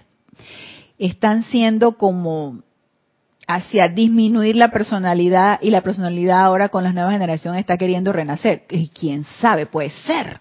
están 0.98 1.44
siendo 1.44 1.96
como 1.96 2.62
hacia 3.48 3.88
disminuir 3.88 4.54
la 4.54 4.70
personalidad 4.70 5.58
y 5.60 5.70
la 5.70 5.80
personalidad 5.80 6.44
ahora 6.44 6.68
con 6.68 6.84
las 6.84 6.94
nuevas 6.94 7.14
generaciones 7.14 7.60
está 7.60 7.78
queriendo 7.78 8.12
renacer. 8.12 8.64
Y 8.70 8.88
quién 8.90 9.24
sabe, 9.40 9.66
puede 9.66 9.90
ser. 9.90 10.38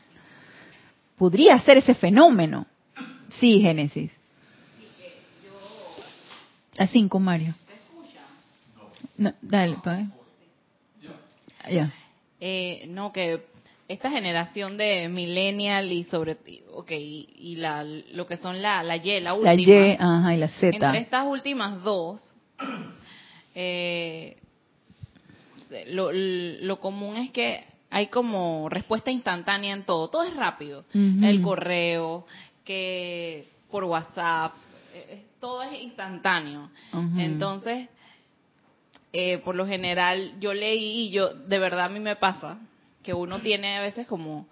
Podría 1.18 1.58
ser 1.60 1.78
ese 1.78 1.96
fenómeno. 1.96 2.68
Sí, 3.40 3.62
Génesis. 3.62 4.12
A 6.78 6.86
cinco, 6.86 7.20
Mario. 7.20 7.56
No, 9.18 9.34
dale, 9.42 9.78
pues. 9.84 10.06
Ya. 11.70 11.92
Eh, 12.40 12.86
no, 12.90 13.12
que 13.12 13.44
esta 13.90 14.12
generación 14.12 14.78
de 14.78 15.10
millennial 15.10 15.92
y 15.92 16.04
sobre 16.04 16.38
okay, 16.74 17.28
y, 17.36 17.56
la, 17.56 17.84
lo 17.84 18.28
que 18.28 18.38
son 18.38 18.62
la, 18.62 18.84
la 18.84 18.98
Y, 18.98 19.20
la 19.20 19.34
última. 19.34 19.56
La 19.56 19.60
Y, 19.60 19.98
ajá, 20.00 20.36
y 20.36 20.38
la 20.38 20.48
Z. 20.48 20.68
Entre 20.68 21.00
estas 21.00 21.26
últimas 21.26 21.82
dos, 21.82 22.22
eh, 23.56 24.38
lo, 25.88 26.12
lo, 26.12 26.80
común 26.80 27.18
es 27.18 27.32
que 27.32 27.66
hay 27.90 28.08
como 28.08 28.70
respuesta 28.70 29.10
instantánea 29.10 29.74
en 29.74 29.84
todo. 29.84 30.08
Todo 30.08 30.24
es 30.24 30.36
rápido. 30.36 30.86
El 30.94 31.42
correo, 31.42 32.28
que 32.64 33.48
por 33.72 33.86
WhatsApp, 33.86 34.54
eh, 34.94 35.26
todo 35.40 35.64
es 35.64 35.82
instantáneo. 35.82 36.70
Entonces, 37.18 37.90
eh, 39.14 39.40
por 39.40 39.56
lo 39.56 39.66
general, 39.66 40.34
yo 40.40 40.54
leí 40.54 41.08
y 41.08 41.10
yo, 41.10 41.34
de 41.34 41.58
verdad 41.58 41.86
a 41.86 41.90
mí 41.90 42.00
me 42.00 42.16
pasa, 42.16 42.60
que 43.10 43.14
uno 43.16 43.40
tiene 43.40 43.78
a 43.78 43.82
veces 43.82 44.06
como 44.06 44.46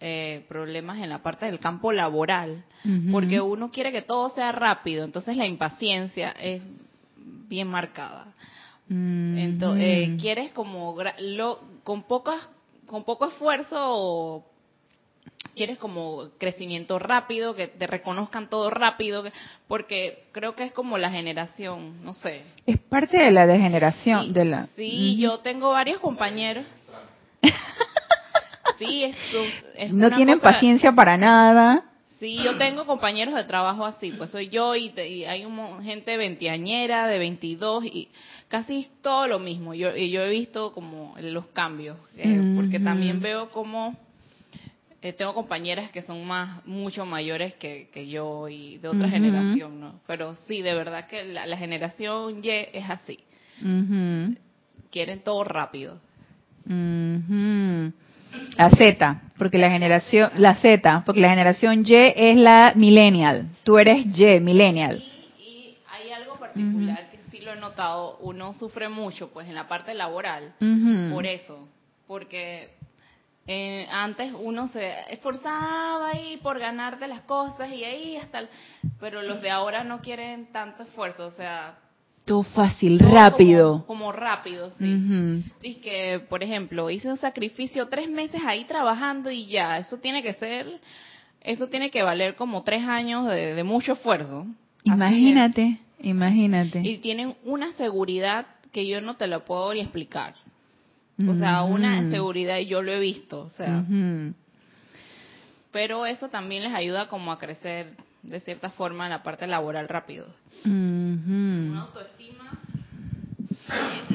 eh, 0.00 0.46
problemas 0.48 0.98
en 1.00 1.10
la 1.10 1.22
parte 1.22 1.44
del 1.44 1.58
campo 1.58 1.92
laboral, 1.92 2.64
porque 3.10 3.38
uno 3.42 3.70
quiere 3.70 3.92
que 3.92 4.00
todo 4.00 4.30
sea 4.30 4.50
rápido, 4.50 5.04
entonces 5.04 5.36
la 5.36 5.46
impaciencia 5.46 6.30
es 6.30 6.62
bien 7.48 7.68
marcada. 7.68 8.28
Entonces, 8.88 9.84
eh, 9.84 10.16
quieres 10.18 10.52
como 10.52 10.96
lo, 11.18 11.60
con 11.84 12.04
pocas 12.04 12.48
con 12.86 13.04
poco 13.04 13.26
esfuerzo 13.26 14.42
quieres 15.54 15.78
como 15.78 16.30
crecimiento 16.38 16.98
rápido, 16.98 17.54
que 17.54 17.68
te 17.68 17.86
reconozcan 17.86 18.48
todo 18.48 18.70
rápido, 18.70 19.24
porque 19.68 20.24
creo 20.32 20.54
que 20.54 20.64
es 20.64 20.72
como 20.72 20.98
la 20.98 21.10
generación, 21.10 22.02
no 22.04 22.14
sé. 22.14 22.42
Es 22.66 22.78
parte 22.78 23.18
de 23.18 23.30
la 23.30 23.46
degeneración 23.46 24.32
de 24.32 24.44
la. 24.44 24.66
Sí, 24.68 25.18
yo 25.18 25.38
tengo 25.40 25.70
varios 25.70 26.00
compañeros 26.00 26.64
sí, 28.78 29.04
es, 29.76 29.92
no 29.92 30.10
tienen 30.10 30.40
paciencia 30.40 30.92
para 30.92 31.16
nada. 31.16 31.84
Sí, 32.18 32.36
yo 32.44 32.56
tengo 32.56 32.86
compañeros 32.86 33.34
de 33.34 33.42
trabajo 33.42 33.84
así, 33.84 34.12
pues 34.12 34.30
soy 34.30 34.48
yo 34.48 34.76
y, 34.76 34.92
hay 35.24 35.44
un, 35.44 35.82
gente 35.82 36.16
veinteañera, 36.16 37.08
de 37.08 37.18
22 37.18 37.84
y 37.84 38.10
casi 38.46 38.88
todo 39.02 39.26
lo 39.26 39.40
mismo. 39.40 39.74
Yo, 39.74 39.96
y 39.96 40.10
yo 40.10 40.22
he 40.22 40.30
visto 40.30 40.72
como 40.72 41.16
los 41.20 41.46
cambios, 41.46 41.98
eh, 42.16 42.54
porque 42.54 42.78
también 42.78 43.20
veo 43.20 43.50
como 43.50 43.96
eh, 45.02 45.12
tengo 45.12 45.34
compañeras 45.34 45.90
que 45.90 46.02
son 46.02 46.24
más 46.24 46.64
mucho 46.64 47.04
mayores 47.04 47.54
que, 47.54 48.06
yo 48.08 48.48
y 48.48 48.78
de 48.78 48.86
otra 48.86 49.08
generación, 49.08 49.80
¿no? 49.80 50.00
Pero 50.06 50.36
sí, 50.46 50.62
de 50.62 50.74
verdad 50.74 51.08
que 51.08 51.24
la, 51.24 51.56
generación 51.56 52.40
Y 52.40 52.50
es 52.50 52.88
así. 52.88 53.18
Quieren 54.92 55.24
todo 55.24 55.42
rápido. 55.42 56.00
La 58.56 58.70
Z, 58.70 59.22
porque 59.38 59.58
la 59.58 59.70
generación, 59.70 60.30
la 60.36 60.56
Z, 60.56 61.02
porque 61.04 61.20
la 61.20 61.30
generación 61.30 61.84
Y 61.86 61.94
es 61.94 62.36
la 62.36 62.72
millennial. 62.74 63.48
Tú 63.64 63.78
eres 63.78 64.06
Y, 64.06 64.40
millennial. 64.40 65.02
Y, 65.38 65.76
hay 65.90 66.12
algo 66.12 66.36
particular 66.36 67.10
que 67.10 67.18
sí 67.30 67.40
lo 67.40 67.52
he 67.52 67.56
notado. 67.56 68.18
Uno 68.20 68.54
sufre 68.54 68.88
mucho, 68.88 69.30
pues, 69.30 69.48
en 69.48 69.54
la 69.54 69.68
parte 69.68 69.94
laboral, 69.94 70.54
por 71.12 71.26
eso, 71.26 71.68
porque 72.06 72.70
eh, 73.46 73.88
antes 73.90 74.32
uno 74.38 74.68
se 74.68 75.12
esforzaba 75.12 76.10
ahí 76.10 76.38
por 76.42 76.60
ganarte 76.60 77.08
las 77.08 77.22
cosas 77.22 77.72
y 77.72 77.82
ahí 77.82 78.16
hasta, 78.16 78.44
pero 79.00 79.20
los 79.22 79.40
de 79.40 79.50
ahora 79.50 79.82
no 79.82 80.00
quieren 80.00 80.52
tanto 80.52 80.84
esfuerzo, 80.84 81.26
o 81.26 81.30
sea, 81.32 81.76
todo 82.24 82.42
fácil, 82.42 82.98
rápido. 82.98 83.84
Como, 83.86 84.12
rápido, 84.12 84.70
sí. 84.78 85.42
Y 85.62 85.74
que, 85.76 86.20
por 86.28 86.42
ejemplo, 86.42 86.88
hice 86.90 87.08
un 87.08 87.16
sacrificio 87.16 87.88
tres 87.88 88.08
meses 88.08 88.40
ahí 88.46 88.64
trabajando 88.64 89.30
y 89.30 89.46
ya, 89.46 89.78
eso 89.78 89.98
tiene 89.98 90.22
que 90.22 90.34
ser, 90.34 90.66
eso 91.40 91.68
tiene 91.68 91.90
que 91.90 92.02
valer 92.02 92.36
como 92.36 92.62
tres 92.62 92.86
años 92.86 93.26
de, 93.26 93.62
mucho 93.64 93.92
esfuerzo. 93.94 94.46
Imagínate, 94.84 95.78
imagínate. 96.00 96.80
Y 96.80 96.98
tienen 96.98 97.34
una 97.44 97.72
seguridad 97.72 98.46
que 98.72 98.86
yo 98.86 99.00
no 99.00 99.16
te 99.16 99.26
lo 99.26 99.44
puedo 99.44 99.74
ni 99.74 99.80
explicar. 99.80 100.34
O 101.28 101.34
sea, 101.34 101.62
una 101.62 102.10
seguridad, 102.10 102.58
y 102.58 102.66
yo 102.66 102.82
lo 102.82 102.92
he 102.92 102.98
visto, 102.98 103.42
o 103.42 103.50
sea. 103.50 103.84
Pero 105.70 106.04
eso 106.06 106.28
también 106.28 106.62
les 106.64 106.74
ayuda 106.74 107.08
como 107.08 107.32
a 107.32 107.38
crecer 107.38 107.94
de 108.22 108.40
cierta 108.40 108.70
forma 108.70 109.04
en 109.04 109.10
la 109.10 109.22
parte 109.22 109.46
laboral 109.46 109.88
rápido. 109.88 110.26
Una 110.64 111.82
autoestima. 111.82 112.50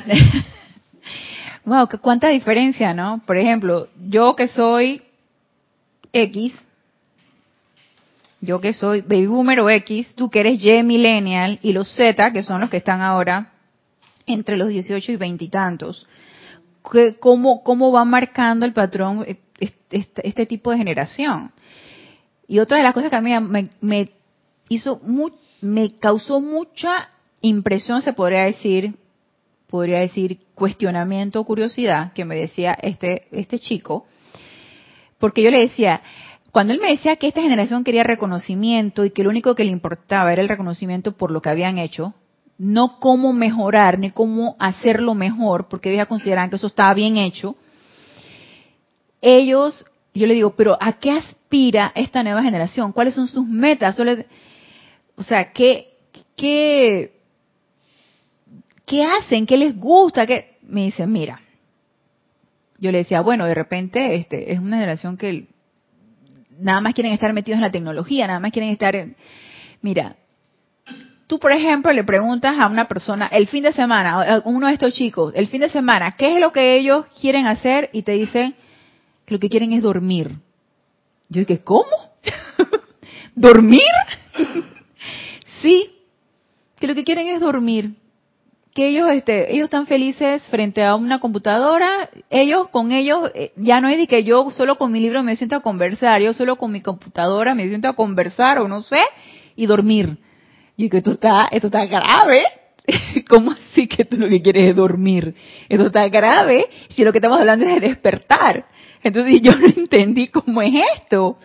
wow, 1.66 1.88
cuánta 2.02 2.30
diferencia, 2.30 2.94
¿no? 2.94 3.22
Por 3.26 3.38
ejemplo, 3.38 3.88
yo 4.08 4.36
que 4.36 4.48
soy 4.48 5.04
X, 6.14 6.54
yo 8.40 8.62
que 8.62 8.74
soy 8.74 9.02
baby 9.02 9.28
boomer 9.28 9.60
o 9.60 9.70
X, 9.70 10.16
tú 10.16 10.30
que 10.30 10.40
eres 10.40 10.64
Y 10.64 10.84
millennial 10.84 11.60
y 11.62 11.74
los 11.74 11.94
Z, 11.94 12.32
que 12.32 12.44
son 12.44 12.62
los 12.62 12.70
que 12.70 12.78
están 12.78 13.02
ahora 13.02 13.52
entre 14.26 14.58
los 14.58 14.70
18 14.70 15.12
y 15.12 15.16
20 15.18 15.46
y 15.46 15.50
tantos. 15.50 16.08
¿Cómo, 17.20 17.64
¿Cómo 17.64 17.92
va 17.92 18.06
marcando 18.06 18.66
el 18.66 18.72
patrón 18.72 19.26
este, 19.60 20.08
este 20.24 20.46
tipo 20.46 20.72
de 20.72 20.78
generación? 20.78 21.52
Y 22.48 22.60
otra 22.60 22.78
de 22.78 22.84
las 22.84 22.94
cosas 22.94 23.10
que 23.10 23.16
a 23.16 23.22
mí 23.22 23.32
me, 23.82 24.10
hizo, 24.70 25.02
me 25.62 25.92
causó 26.00 26.40
mucha 26.40 27.10
impresión, 27.42 28.02
se 28.02 28.14
podría 28.14 28.44
decir, 28.44 28.96
podría 29.68 30.00
decir 30.00 30.40
cuestionamiento, 30.56 31.44
curiosidad, 31.44 32.14
que 32.14 32.26
me 32.26 32.36
decía 32.36 32.74
este, 32.82 33.28
este 33.32 33.60
chico, 33.60 34.06
porque 35.20 35.44
yo 35.44 35.52
le 35.52 35.60
decía, 35.60 36.02
cuando 36.52 36.74
él 36.74 36.80
me 36.80 36.92
decía 36.92 37.18
que 37.18 37.28
esta 37.28 37.42
generación 37.42 37.84
quería 37.84 38.04
reconocimiento 38.04 39.04
y 39.04 39.12
que 39.12 39.24
lo 39.24 39.30
único 39.30 39.56
que 39.56 39.66
le 39.66 39.72
importaba 39.72 40.32
era 40.32 40.42
el 40.42 40.50
reconocimiento 40.50 41.18
por 41.18 41.32
lo 41.32 41.42
que 41.42 41.50
habían 41.50 41.78
hecho, 41.78 42.14
no 42.58 43.00
cómo 43.00 43.34
mejorar 43.34 44.00
ni 44.00 44.12
cómo 44.12 44.56
hacerlo 44.58 45.14
mejor, 45.14 45.68
porque 45.68 45.94
ellos 45.94 46.08
consideraban 46.08 46.50
que 46.50 46.56
eso 46.56 46.68
estaba 46.68 46.94
bien 46.94 47.18
hecho, 47.18 47.56
ellos 49.22 49.86
yo 50.18 50.28
le 50.28 50.34
digo, 50.34 50.56
pero 50.56 50.78
¿a 50.80 50.94
qué 50.94 51.12
aspira 51.12 51.92
esta 51.96 52.24
nueva 52.24 52.44
generación? 52.44 52.92
¿Cuáles 52.92 53.16
son 53.16 53.28
sus 53.28 53.46
metas? 53.46 54.00
O 55.16 55.24
sea, 55.24 55.52
¿qué, 55.52 55.98
qué, 56.36 57.12
¿qué 58.86 59.04
hacen? 59.04 59.46
¿Qué 59.46 59.58
les 59.58 59.78
gusta? 59.78 60.26
¿Qué? 60.26 60.58
Me 60.64 60.86
dicen, 60.86 61.12
mira, 61.12 61.42
yo 62.80 62.92
le 62.92 63.00
decía, 63.00 63.22
bueno, 63.22 63.46
de 63.46 63.56
repente 63.56 64.16
este 64.16 64.52
es 64.54 64.60
una 64.60 64.78
generación 64.78 65.18
que 65.18 65.48
nada 66.60 66.82
más 66.82 66.94
quieren 66.94 67.14
estar 67.14 67.34
metidos 67.34 67.58
en 67.58 67.64
la 67.64 67.72
tecnología, 67.72 68.28
nada 68.28 68.40
más 68.40 68.52
quieren 68.52 68.72
estar 68.72 68.96
en... 68.96 69.16
Mira, 69.82 70.16
tú, 71.28 71.40
por 71.40 71.52
ejemplo, 71.52 71.92
le 71.92 72.04
preguntas 72.04 72.56
a 72.60 72.68
una 72.68 72.88
persona 72.88 73.28
el 73.28 73.48
fin 73.48 73.64
de 73.64 73.72
semana, 73.72 74.22
a 74.22 74.42
uno 74.46 74.68
de 74.68 74.74
estos 74.74 74.94
chicos, 74.94 75.34
el 75.36 75.48
fin 75.48 75.62
de 75.62 75.70
semana, 75.70 76.12
¿qué 76.12 76.36
es 76.36 76.42
lo 76.42 76.52
que 76.52 76.78
ellos 76.78 77.06
quieren 77.20 77.48
hacer? 77.48 77.90
Y 77.94 78.04
te 78.04 78.14
dicen 78.14 78.56
que 79.28 79.34
lo 79.34 79.40
que 79.42 79.50
quieren 79.50 79.74
es 79.74 79.84
dormir. 79.84 80.32
Yo 81.28 81.42
dije, 81.42 81.60
¿cómo? 81.60 81.92
¿Dormir? 83.36 83.82
sí, 85.62 85.92
que 86.80 86.88
lo 86.88 86.96
que 86.96 87.04
quieren 87.04 87.28
es 87.28 87.42
dormir. 87.42 87.92
Que 88.74 88.88
ellos, 88.88 89.10
este, 89.12 89.54
ellos 89.54 89.66
están 89.66 89.86
felices 89.86 90.48
frente 90.48 90.82
a 90.82 90.96
una 90.96 91.20
computadora. 91.20 92.10
Ellos, 92.30 92.70
con 92.70 92.94
ellos, 92.94 93.30
eh, 93.36 93.52
ya 93.58 93.82
no 93.82 93.90
es 93.90 93.98
de 93.98 94.08
que 94.08 94.24
yo 94.24 94.50
solo 94.52 94.78
con 94.78 94.94
mi 94.94 95.02
libro 95.02 95.22
me 95.24 95.36
siento 95.36 95.58
a 95.58 95.62
conversar. 95.62 96.22
Yo 96.22 96.34
solo 96.34 96.56
con 96.56 96.72
mi 96.72 96.80
computadora 96.80 97.54
me 97.54 97.68
siento 97.68 97.90
a 97.90 97.98
conversar 97.98 98.60
o 98.60 98.70
no 98.70 98.82
sé, 98.82 99.02
y 99.58 99.66
dormir. 99.66 100.20
Y 100.78 100.90
que 100.90 100.98
esto 100.98 101.12
está, 101.12 101.50
esto 101.52 101.68
está 101.68 101.86
grave. 101.86 102.46
¿Cómo 103.30 103.52
así 103.52 103.88
que 103.88 104.06
tú 104.06 104.16
lo 104.16 104.30
que 104.30 104.42
quieres 104.42 104.70
es 104.70 104.76
dormir? 104.78 105.36
Esto 105.68 105.88
está 105.88 106.08
grave 106.08 106.68
si 106.96 107.04
lo 107.04 107.12
que 107.12 107.18
estamos 107.18 107.42
hablando 107.42 107.66
es 107.66 107.74
de 107.74 107.88
despertar. 107.90 108.77
Entonces 109.04 109.42
yo 109.42 109.54
no 109.56 109.68
entendí 109.68 110.28
cómo 110.28 110.62
es 110.62 110.74
esto. 110.98 111.38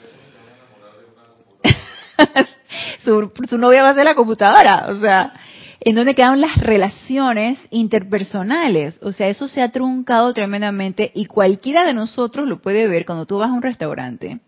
su, 3.04 3.30
su 3.48 3.58
novia 3.58 3.82
va 3.82 3.90
a 3.90 3.94
ser 3.94 4.04
la 4.04 4.14
computadora, 4.14 4.86
o 4.88 5.00
sea, 5.00 5.32
en 5.80 5.94
donde 5.94 6.14
quedan 6.14 6.40
las 6.40 6.56
relaciones 6.58 7.58
interpersonales. 7.70 8.98
O 9.02 9.12
sea, 9.12 9.28
eso 9.28 9.48
se 9.48 9.62
ha 9.62 9.72
truncado 9.72 10.32
tremendamente 10.32 11.10
y 11.14 11.26
cualquiera 11.26 11.84
de 11.84 11.94
nosotros 11.94 12.48
lo 12.48 12.60
puede 12.60 12.86
ver 12.88 13.04
cuando 13.04 13.26
tú 13.26 13.38
vas 13.38 13.50
a 13.50 13.54
un 13.54 13.62
restaurante 13.62 14.40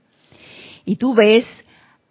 y 0.85 0.97
tú 0.97 1.15
ves 1.15 1.47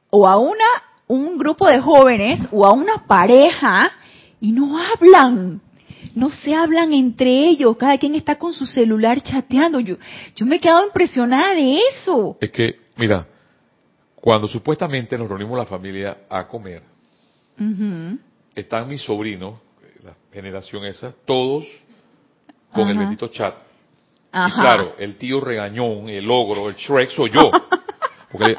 o 0.09 0.27
a 0.27 0.37
una 0.37 0.65
un 1.07 1.37
grupo 1.37 1.67
de 1.67 1.79
jóvenes 1.79 2.39
o 2.51 2.65
a 2.65 2.73
una 2.73 3.05
pareja 3.07 3.91
y 4.39 4.51
no 4.51 4.77
hablan. 4.79 5.61
No 6.15 6.29
se 6.29 6.53
hablan 6.53 6.93
entre 6.93 7.29
ellos, 7.47 7.75
cada 7.77 7.97
quien 7.97 8.15
está 8.15 8.37
con 8.37 8.53
su 8.53 8.65
celular 8.65 9.21
chateando. 9.21 9.79
Yo, 9.79 9.95
yo 10.35 10.45
me 10.45 10.57
he 10.57 10.59
quedado 10.59 10.85
impresionada 10.85 11.55
de 11.55 11.79
eso. 11.89 12.37
Es 12.39 12.51
que, 12.51 12.81
mira, 12.97 13.27
cuando 14.15 14.47
supuestamente 14.47 15.17
nos 15.17 15.27
reunimos 15.27 15.57
la 15.57 15.65
familia 15.65 16.17
a 16.29 16.47
comer, 16.47 16.83
están 18.55 18.87
mis 18.87 19.01
sobrinos, 19.01 19.59
la 20.03 20.15
generación 20.31 20.85
esa, 20.85 21.13
todos 21.25 21.65
con 22.71 22.89
el 22.89 22.97
bendito 22.97 23.27
chat. 23.27 23.55
Y 24.27 24.51
claro, 24.51 24.95
el 24.97 25.17
tío 25.17 25.39
regañón, 25.39 26.09
el 26.09 26.29
ogro, 26.29 26.69
el 26.69 26.75
Shrek 26.75 27.11
soy 27.11 27.31
yo. 27.31 27.51
Porque 28.31 28.55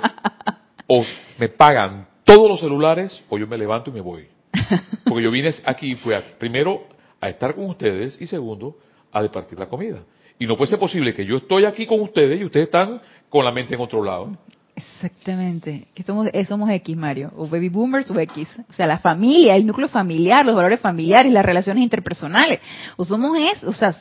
o 0.87 1.05
me 1.39 1.49
pagan 1.49 2.07
todos 2.25 2.49
los 2.49 2.61
celulares 2.61 3.23
o 3.29 3.39
yo 3.39 3.47
me 3.47 3.59
levanto 3.59 3.91
y 3.91 3.95
me 3.95 4.01
voy. 4.01 4.29
Porque 5.05 5.23
yo 5.25 5.31
vine 5.31 5.53
aquí, 5.65 5.95
fue 5.97 6.21
primero 6.39 6.87
a 7.25 7.31
estar 7.31 7.55
con 7.55 7.65
ustedes 7.65 8.21
y 8.21 8.27
segundo, 8.27 8.77
a 9.11 9.23
departir 9.23 9.59
la 9.59 9.67
comida. 9.67 10.05
Y 10.39 10.47
no 10.47 10.57
puede 10.57 10.71
ser 10.71 10.79
posible 10.79 11.15
que 11.15 11.25
yo 11.25 11.39
estoy 11.39 11.65
aquí 11.65 11.87
con 11.87 12.01
ustedes 12.01 12.39
y 12.39 12.45
ustedes 12.45 12.67
están 12.67 13.01
con 13.31 13.45
la 13.45 13.51
mente 13.51 13.75
en 13.75 13.81
otro 13.81 14.05
lado. 14.05 14.37
Exactamente, 14.77 15.87
que 15.95 16.03
somos, 16.03 16.29
eh, 16.33 16.45
somos 16.45 16.69
X, 16.69 16.97
Mario, 16.97 17.33
o 17.37 17.47
baby 17.47 17.71
boomers 17.71 18.11
o 18.11 18.19
X. 18.19 18.61
O 18.69 18.73
sea, 18.73 18.87
la 18.87 18.99
familia, 18.99 19.57
el 19.57 19.65
núcleo 19.65 19.89
familiar, 19.89 20.45
los 20.45 20.55
valores 20.55 20.81
familiares, 20.81 21.33
las 21.33 21.47
relaciones 21.47 21.83
interpersonales. 21.83 22.61
O 22.97 23.05
somos 23.05 23.39
es, 23.39 23.65
o 23.65 23.73
sea, 23.73 23.95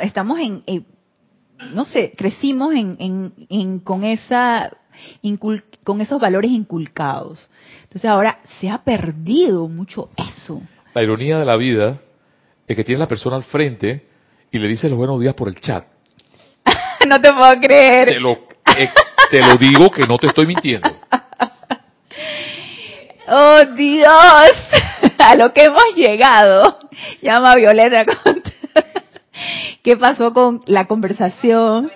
estamos 0.00 0.40
en, 0.40 0.64
no 1.72 1.84
sé, 1.84 2.12
crecimos 2.16 2.74
en, 2.74 3.32
en, 3.48 3.78
con 3.78 4.02
esa, 4.02 4.76
con 5.84 6.00
esos 6.00 6.20
valores 6.20 6.50
inculcados. 6.50 7.48
Entonces 7.84 8.10
ahora 8.10 8.40
se 8.58 8.70
ha 8.70 8.82
perdido 8.82 9.68
mucho 9.68 10.08
eso. 10.16 10.62
La 10.94 11.02
ironía 11.02 11.38
de 11.38 11.44
la 11.44 11.56
vida 11.56 11.98
es 12.66 12.76
que 12.76 12.84
tienes 12.84 13.00
la 13.00 13.08
persona 13.08 13.36
al 13.36 13.44
frente 13.44 14.06
y 14.50 14.58
le 14.58 14.68
dices 14.68 14.90
los 14.90 14.98
buenos 14.98 15.20
días 15.20 15.34
por 15.34 15.48
el 15.48 15.58
chat. 15.60 15.84
no 17.08 17.20
te 17.20 17.32
puedo 17.32 17.54
creer. 17.60 18.08
Te 18.08 18.20
lo, 18.20 18.32
eh, 18.76 18.90
te 19.30 19.40
lo 19.40 19.56
digo 19.56 19.90
que 19.90 20.02
no 20.02 20.16
te 20.18 20.28
estoy 20.28 20.46
mintiendo. 20.46 20.90
Oh 23.34 23.64
Dios, 23.76 24.50
a 25.18 25.36
lo 25.36 25.54
que 25.54 25.62
hemos 25.62 25.94
llegado. 25.94 26.78
Llama 27.22 27.52
a 27.52 27.56
Violeta. 27.56 28.04
¿Qué 29.82 29.96
pasó 29.96 30.32
con 30.32 30.60
la 30.66 30.86
conversación? 30.86 31.90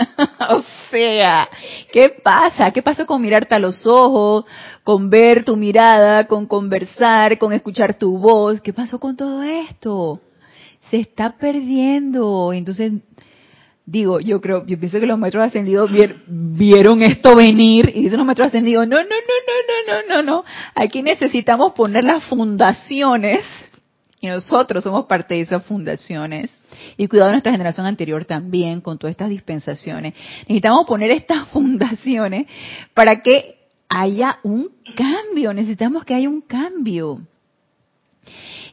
o 0.50 0.62
sea, 0.90 1.48
¿qué 1.92 2.08
pasa? 2.22 2.70
¿Qué 2.70 2.82
pasó 2.82 3.06
con 3.06 3.22
mirarte 3.22 3.54
a 3.54 3.58
los 3.58 3.86
ojos, 3.86 4.44
con 4.84 5.10
ver 5.10 5.44
tu 5.44 5.56
mirada, 5.56 6.26
con 6.26 6.46
conversar, 6.46 7.38
con 7.38 7.52
escuchar 7.52 7.94
tu 7.94 8.18
voz? 8.18 8.60
¿Qué 8.60 8.72
pasó 8.72 8.98
con 8.98 9.16
todo 9.16 9.42
esto? 9.42 10.20
se 10.90 10.98
está 10.98 11.36
perdiendo. 11.38 12.52
Entonces, 12.52 12.92
digo, 13.86 14.20
yo 14.20 14.40
creo, 14.40 14.66
yo 14.66 14.78
pienso 14.78 15.00
que 15.00 15.06
los 15.06 15.18
maestros 15.18 15.46
ascendidos 15.46 15.90
vieron 16.26 17.02
esto 17.02 17.34
venir 17.34 17.92
y 17.94 18.02
dicen 18.02 18.18
los 18.18 18.26
maestros 18.26 18.48
ascendidos, 18.48 18.86
no, 18.86 18.96
no, 18.96 19.02
no, 19.02 19.06
no, 19.06 19.62
no, 19.68 20.02
no, 20.08 20.22
no, 20.22 20.22
no. 20.22 20.44
Aquí 20.74 21.02
necesitamos 21.02 21.72
poner 21.72 22.04
las 22.04 22.24
fundaciones 22.24 23.44
y 24.20 24.26
nosotros 24.26 24.84
somos 24.84 25.06
parte 25.06 25.34
de 25.34 25.40
esas 25.42 25.64
fundaciones. 25.64 26.50
Y 27.00 27.08
cuidado 27.08 27.30
nuestra 27.30 27.52
generación 27.52 27.86
anterior 27.86 28.26
también 28.26 28.82
con 28.82 28.98
todas 28.98 29.12
estas 29.12 29.30
dispensaciones. 29.30 30.12
Necesitamos 30.40 30.84
poner 30.84 31.10
estas 31.12 31.48
fundaciones 31.52 32.46
para 32.92 33.22
que 33.22 33.56
haya 33.88 34.38
un 34.42 34.68
cambio. 34.94 35.54
Necesitamos 35.54 36.04
que 36.04 36.14
haya 36.14 36.28
un 36.28 36.42
cambio. 36.42 37.22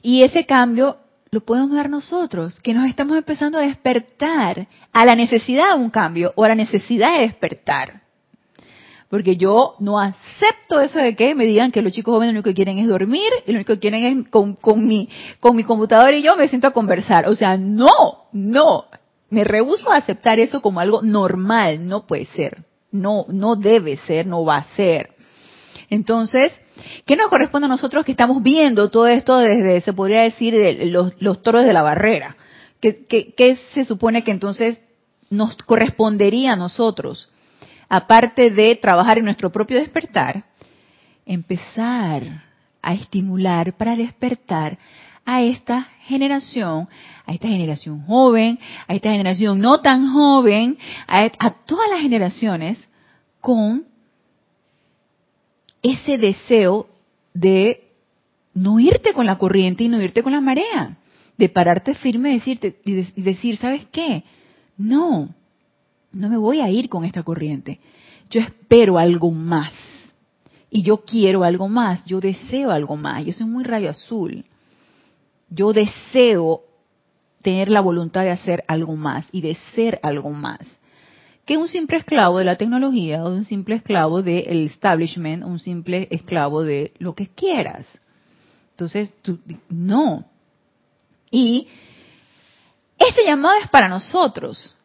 Y 0.01 0.23
ese 0.23 0.45
cambio 0.45 0.97
lo 1.31 1.39
podemos 1.39 1.71
dar 1.71 1.89
nosotros, 1.89 2.59
que 2.59 2.73
nos 2.73 2.89
estamos 2.89 3.17
empezando 3.17 3.59
a 3.59 3.61
despertar 3.61 4.67
a 4.91 5.05
la 5.05 5.15
necesidad 5.15 5.77
de 5.77 5.81
un 5.81 5.89
cambio 5.89 6.33
o 6.35 6.43
a 6.43 6.49
la 6.49 6.55
necesidad 6.55 7.13
de 7.13 7.21
despertar. 7.21 8.01
Porque 9.09 9.37
yo 9.37 9.75
no 9.79 9.99
acepto 9.99 10.81
eso 10.81 10.99
de 10.99 11.15
que 11.15 11.33
me 11.33 11.45
digan 11.45 11.71
que 11.71 11.81
los 11.81 11.93
chicos 11.93 12.13
jóvenes 12.13 12.33
lo 12.33 12.39
único 12.39 12.49
que 12.49 12.55
quieren 12.55 12.77
es 12.77 12.87
dormir 12.87 13.29
y 13.45 13.51
lo 13.51 13.57
único 13.57 13.73
que 13.73 13.79
quieren 13.79 14.03
es 14.03 14.29
con, 14.29 14.55
con 14.55 14.85
mi, 14.85 15.07
con 15.39 15.55
mi 15.55 15.63
computadora 15.63 16.15
y 16.15 16.23
yo 16.23 16.35
me 16.35 16.49
siento 16.49 16.67
a 16.67 16.71
conversar. 16.71 17.29
O 17.29 17.35
sea, 17.35 17.55
no, 17.57 18.25
no. 18.33 18.85
Me 19.29 19.43
rehuso 19.43 19.91
a 19.91 19.97
aceptar 19.97 20.39
eso 20.39 20.61
como 20.61 20.79
algo 20.79 21.01
normal. 21.01 21.87
No 21.87 22.05
puede 22.05 22.25
ser. 22.25 22.65
No, 22.91 23.25
no 23.29 23.55
debe 23.55 23.97
ser, 23.97 24.25
no 24.25 24.43
va 24.43 24.57
a 24.57 24.75
ser. 24.75 25.11
Entonces, 25.89 26.51
¿qué 27.05 27.15
nos 27.15 27.29
corresponde 27.29 27.65
a 27.65 27.69
nosotros 27.69 28.03
que 28.03 28.11
estamos 28.11 28.43
viendo 28.43 28.89
todo 28.89 29.07
esto 29.07 29.37
desde, 29.37 29.81
se 29.81 29.93
podría 29.93 30.21
decir, 30.21 30.53
de 30.53 30.85
los, 30.85 31.41
toros 31.41 31.65
de 31.65 31.73
la 31.73 31.81
barrera? 31.81 32.35
¿Qué, 32.81 33.05
¿Qué, 33.07 33.57
se 33.73 33.85
supone 33.85 34.23
que 34.23 34.31
entonces 34.31 34.81
nos 35.29 35.55
correspondería 35.55 36.53
a 36.53 36.57
nosotros? 36.57 37.29
Aparte 37.89 38.49
de 38.49 38.75
trabajar 38.75 39.17
en 39.17 39.25
nuestro 39.25 39.51
propio 39.51 39.79
despertar, 39.79 40.43
empezar 41.25 42.43
a 42.81 42.93
estimular 42.93 43.73
para 43.77 43.95
despertar 43.95 44.77
a 45.25 45.41
esta 45.41 45.83
generación, 46.03 46.87
a 47.25 47.33
esta 47.33 47.49
generación 47.49 48.01
joven, 48.03 48.57
a 48.87 48.95
esta 48.95 49.09
generación 49.09 49.59
no 49.59 49.81
tan 49.81 50.13
joven, 50.13 50.77
a, 51.05 51.29
todas 51.65 51.89
las 51.89 52.01
generaciones 52.01 52.79
con 53.41 53.85
ese 55.81 56.17
deseo 56.17 56.87
de 57.33 57.89
no 58.53 58.79
irte 58.79 59.13
con 59.13 59.25
la 59.25 59.37
corriente 59.37 59.83
y 59.83 59.89
no 59.89 60.01
irte 60.01 60.23
con 60.23 60.31
la 60.31 60.41
marea, 60.41 60.97
de 61.37 61.49
pararte 61.49 61.93
firme 61.93 62.31
y, 62.31 62.33
decirte, 62.35 62.79
y 62.85 63.21
decir, 63.21 63.57
¿sabes 63.57 63.85
qué? 63.91 64.23
No, 64.77 65.29
no 66.11 66.29
me 66.29 66.37
voy 66.37 66.61
a 66.61 66.69
ir 66.69 66.89
con 66.89 67.05
esta 67.05 67.23
corriente. 67.23 67.79
Yo 68.29 68.41
espero 68.41 68.97
algo 68.97 69.31
más. 69.31 69.73
Y 70.69 70.83
yo 70.83 70.97
quiero 70.97 71.43
algo 71.43 71.69
más, 71.69 72.03
yo 72.05 72.19
deseo 72.19 72.71
algo 72.71 72.97
más. 72.97 73.25
Yo 73.25 73.31
soy 73.31 73.47
muy 73.47 73.63
rayo 73.63 73.89
azul. 73.89 74.45
Yo 75.49 75.71
deseo 75.71 76.61
tener 77.41 77.69
la 77.69 77.79
voluntad 77.79 78.23
de 78.23 78.31
hacer 78.31 78.63
algo 78.67 78.95
más 78.95 79.25
y 79.31 79.41
de 79.41 79.57
ser 79.73 79.99
algo 80.03 80.29
más 80.31 80.59
que 81.47 81.55
un 81.55 81.69
simple 81.69 81.97
esclavo 81.97 82.39
de 82.39 82.43
la 82.43 82.57
tecnología 82.57 83.23
o 83.23 83.29
un 83.29 83.45
simple 83.45 83.75
esclavo 83.75 84.21
del 84.21 84.65
establishment, 84.65 85.45
un 85.45 85.59
simple 85.59 86.09
esclavo 86.11 86.61
de 86.61 86.91
lo 86.99 87.15
que 87.15 87.29
quieras. 87.29 87.87
Entonces, 88.71 89.13
tú, 89.21 89.39
no. 89.69 90.25
Y 91.31 91.69
ese 92.99 93.23
llamado 93.25 93.55
es 93.61 93.69
para 93.69 93.87
nosotros. 93.87 94.75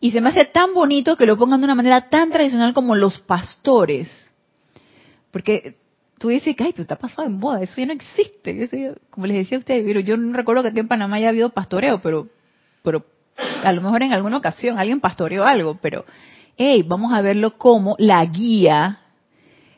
Y 0.00 0.12
se 0.12 0.20
me 0.20 0.30
hace 0.30 0.46
tan 0.46 0.72
bonito 0.72 1.16
que 1.16 1.26
lo 1.26 1.36
pongan 1.36 1.60
de 1.60 1.66
una 1.66 1.74
manera 1.74 2.08
tan 2.08 2.30
tradicional 2.30 2.72
como 2.72 2.96
los 2.96 3.20
pastores. 3.20 4.08
Porque 5.30 5.76
tú 6.18 6.28
dices 6.28 6.56
que, 6.56 6.64
ay, 6.64 6.72
pero 6.72 6.82
está 6.82 6.96
pasado 6.96 7.28
en 7.28 7.38
boda, 7.38 7.62
eso 7.62 7.74
ya 7.76 7.86
no 7.86 7.92
existe. 7.92 8.96
como 9.10 9.26
les 9.26 9.38
decía 9.38 9.58
a 9.58 9.60
ustedes, 9.60 10.04
yo 10.04 10.16
no 10.16 10.32
recuerdo 10.34 10.62
que 10.62 10.68
aquí 10.68 10.80
en 10.80 10.88
Panamá 10.88 11.16
haya 11.16 11.28
habido 11.28 11.50
pastoreo, 11.50 12.00
pero, 12.00 12.28
pero 12.82 13.04
a 13.62 13.72
lo 13.72 13.80
mejor 13.82 14.02
en 14.02 14.12
alguna 14.12 14.38
ocasión 14.38 14.78
alguien 14.78 15.00
pastoreó 15.00 15.44
algo, 15.44 15.78
pero, 15.80 16.04
hey, 16.56 16.82
vamos 16.86 17.12
a 17.12 17.22
verlo 17.22 17.58
como 17.58 17.94
la 17.98 18.24
guía, 18.24 19.00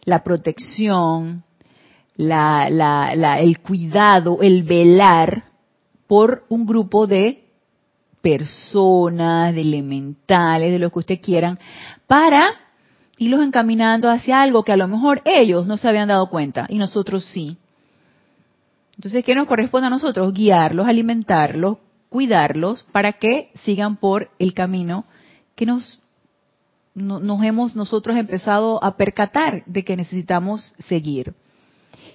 la 0.04 0.22
protección, 0.22 1.44
la, 2.16 2.68
la, 2.70 3.40
el 3.40 3.60
cuidado, 3.60 4.38
el 4.42 4.62
velar 4.62 5.44
por 6.06 6.44
un 6.48 6.66
grupo 6.66 7.06
de 7.06 7.41
personas, 8.22 9.54
de 9.54 9.60
elementales, 9.60 10.72
de 10.72 10.78
lo 10.78 10.90
que 10.90 11.00
usted 11.00 11.20
quieran, 11.20 11.58
para 12.06 12.54
irlos 13.18 13.42
encaminando 13.42 14.08
hacia 14.08 14.40
algo 14.40 14.64
que 14.64 14.72
a 14.72 14.76
lo 14.76 14.88
mejor 14.88 15.20
ellos 15.24 15.66
no 15.66 15.76
se 15.76 15.88
habían 15.88 16.08
dado 16.08 16.30
cuenta 16.30 16.66
y 16.68 16.78
nosotros 16.78 17.24
sí. 17.26 17.58
Entonces, 18.96 19.24
¿qué 19.24 19.34
nos 19.34 19.46
corresponde 19.46 19.88
a 19.88 19.90
nosotros? 19.90 20.32
Guiarlos, 20.32 20.86
alimentarlos, 20.86 21.78
cuidarlos 22.08 22.84
para 22.92 23.14
que 23.14 23.50
sigan 23.64 23.96
por 23.96 24.30
el 24.38 24.54
camino 24.54 25.04
que 25.54 25.66
nos, 25.66 26.00
nos 26.94 27.42
hemos 27.42 27.74
nosotros 27.74 28.16
empezado 28.16 28.82
a 28.82 28.96
percatar 28.96 29.64
de 29.66 29.84
que 29.84 29.96
necesitamos 29.96 30.74
seguir. 30.86 31.34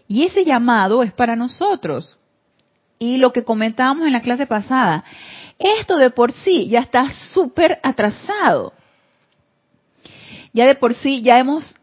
Y 0.08 0.24
ese 0.24 0.46
llamado 0.46 1.04
es 1.04 1.12
para 1.14 1.36
nosotros. 1.36 2.18
Y 3.00 3.18
lo 3.18 3.32
que 3.32 3.44
comentábamos 3.44 4.08
en 4.08 4.14
la 4.14 4.22
clase 4.22 4.48
pasada, 4.48 5.04
esto 5.60 5.98
de 5.98 6.10
por 6.10 6.32
sí 6.32 6.68
ya 6.70 6.80
está 6.80 7.12
súper 7.34 7.80
atrasado. 7.84 8.74
Ya 10.54 10.66
de 10.66 10.76
por 10.76 10.94
sí 10.94 11.22
ya 11.22 11.40
hemos 11.40 11.76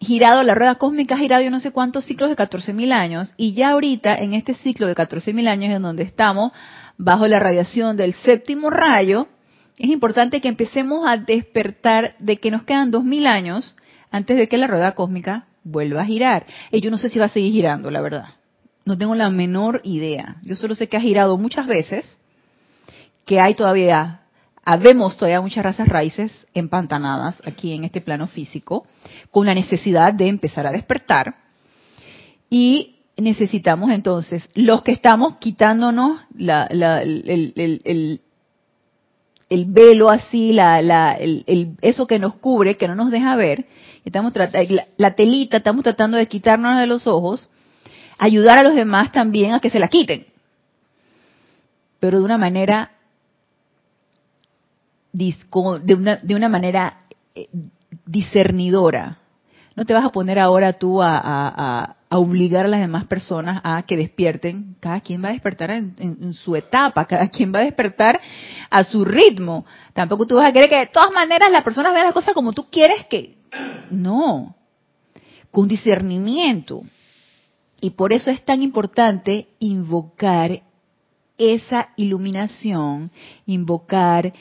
girado, 0.00 0.42
la 0.42 0.54
rueda 0.54 0.76
cósmica 0.76 1.14
ha 1.14 1.18
girado 1.18 1.42
yo 1.42 1.50
no 1.50 1.60
sé 1.60 1.72
cuántos 1.72 2.04
ciclos 2.04 2.30
de 2.30 2.36
14.000 2.36 2.92
años 2.92 3.32
y 3.36 3.54
ya 3.54 3.70
ahorita 3.70 4.14
en 4.16 4.34
este 4.34 4.54
ciclo 4.54 4.86
de 4.86 4.94
14.000 4.94 5.48
años 5.48 5.74
en 5.74 5.82
donde 5.82 6.02
estamos 6.02 6.52
bajo 6.96 7.26
la 7.26 7.40
radiación 7.40 7.96
del 7.96 8.14
séptimo 8.14 8.70
rayo, 8.70 9.28
es 9.78 9.90
importante 9.90 10.40
que 10.40 10.48
empecemos 10.48 11.06
a 11.06 11.16
despertar 11.16 12.14
de 12.18 12.36
que 12.36 12.50
nos 12.50 12.62
quedan 12.62 12.92
2.000 12.92 13.26
años 13.26 13.74
antes 14.10 14.36
de 14.36 14.48
que 14.48 14.58
la 14.58 14.68
rueda 14.68 14.92
cósmica 14.92 15.46
vuelva 15.64 16.02
a 16.02 16.06
girar. 16.06 16.46
Y 16.70 16.80
yo 16.80 16.90
no 16.90 16.98
sé 16.98 17.08
si 17.08 17.18
va 17.18 17.24
a 17.24 17.30
seguir 17.30 17.52
girando, 17.52 17.90
la 17.90 18.00
verdad. 18.00 18.26
No 18.84 18.98
tengo 18.98 19.14
la 19.14 19.30
menor 19.30 19.80
idea. 19.84 20.36
Yo 20.42 20.56
solo 20.56 20.74
sé 20.74 20.88
que 20.88 20.96
ha 20.96 21.00
girado 21.00 21.38
muchas 21.38 21.66
veces, 21.66 22.18
que 23.24 23.40
hay 23.40 23.54
todavía, 23.54 24.20
habemos 24.64 25.16
todavía 25.16 25.40
muchas 25.40 25.64
razas 25.64 25.88
raíces 25.88 26.46
empantanadas 26.52 27.36
aquí 27.46 27.72
en 27.72 27.84
este 27.84 28.00
plano 28.00 28.26
físico, 28.26 28.86
con 29.30 29.46
la 29.46 29.54
necesidad 29.54 30.12
de 30.12 30.28
empezar 30.28 30.66
a 30.66 30.72
despertar. 30.72 31.34
Y 32.50 32.96
necesitamos 33.16 33.90
entonces, 33.90 34.46
los 34.54 34.82
que 34.82 34.92
estamos 34.92 35.36
quitándonos 35.36 36.20
la, 36.36 36.64
el, 36.64 38.20
el, 39.48 39.64
velo 39.66 40.10
así, 40.10 40.52
la, 40.52 40.82
la, 40.82 41.16
eso 41.80 42.06
que 42.06 42.18
nos 42.18 42.34
cubre, 42.34 42.76
que 42.76 42.88
no 42.88 42.94
nos 42.94 43.10
deja 43.10 43.36
ver, 43.36 43.66
estamos 44.04 44.34
la, 44.34 44.50
la 44.96 45.14
telita, 45.14 45.58
estamos 45.58 45.84
tratando 45.84 46.16
de 46.16 46.26
quitarnos 46.26 46.78
de 46.78 46.86
los 46.86 47.06
ojos, 47.06 47.48
ayudar 48.18 48.58
a 48.58 48.62
los 48.62 48.74
demás 48.74 49.12
también 49.12 49.52
a 49.52 49.60
que 49.60 49.70
se 49.70 49.78
la 49.78 49.88
quiten, 49.88 50.26
pero 52.00 52.18
de 52.18 52.24
una 52.24 52.38
manera 52.38 52.90
de 55.12 55.94
una, 55.94 56.16
de 56.16 56.34
una 56.34 56.48
manera 56.48 57.04
eh, 57.34 57.48
discernidora. 58.06 59.18
No 59.76 59.84
te 59.84 59.94
vas 59.94 60.04
a 60.04 60.10
poner 60.10 60.38
ahora 60.38 60.74
tú 60.74 61.02
a, 61.02 61.96
obligar 62.10 62.66
a 62.66 62.68
las 62.68 62.78
demás 62.78 63.06
personas 63.06 63.60
a 63.64 63.82
que 63.82 63.96
despierten. 63.96 64.76
Cada 64.78 65.00
quien 65.00 65.22
va 65.22 65.30
a 65.30 65.32
despertar 65.32 65.72
en, 65.72 66.32
su 66.32 66.54
etapa, 66.54 67.04
cada 67.06 67.28
quien 67.28 67.52
va 67.52 67.58
a 67.58 67.64
despertar 67.64 68.20
a 68.70 68.84
su 68.84 69.04
ritmo. 69.04 69.66
Tampoco 69.92 70.26
tú 70.26 70.36
vas 70.36 70.48
a 70.48 70.52
querer 70.52 70.68
que 70.68 70.78
de 70.78 70.86
todas 70.86 71.10
maneras 71.10 71.50
las 71.50 71.64
personas 71.64 71.92
vean 71.92 72.04
las 72.04 72.14
cosas 72.14 72.34
como 72.34 72.52
tú 72.52 72.68
quieres 72.70 73.06
que... 73.06 73.36
No, 73.90 74.54
con 75.50 75.66
discernimiento. 75.66 76.82
Y 77.80 77.90
por 77.90 78.12
eso 78.12 78.30
es 78.30 78.44
tan 78.44 78.62
importante 78.62 79.48
invocar 79.58 80.62
esa 81.38 81.90
iluminación, 81.96 83.10
invocar 83.46 84.32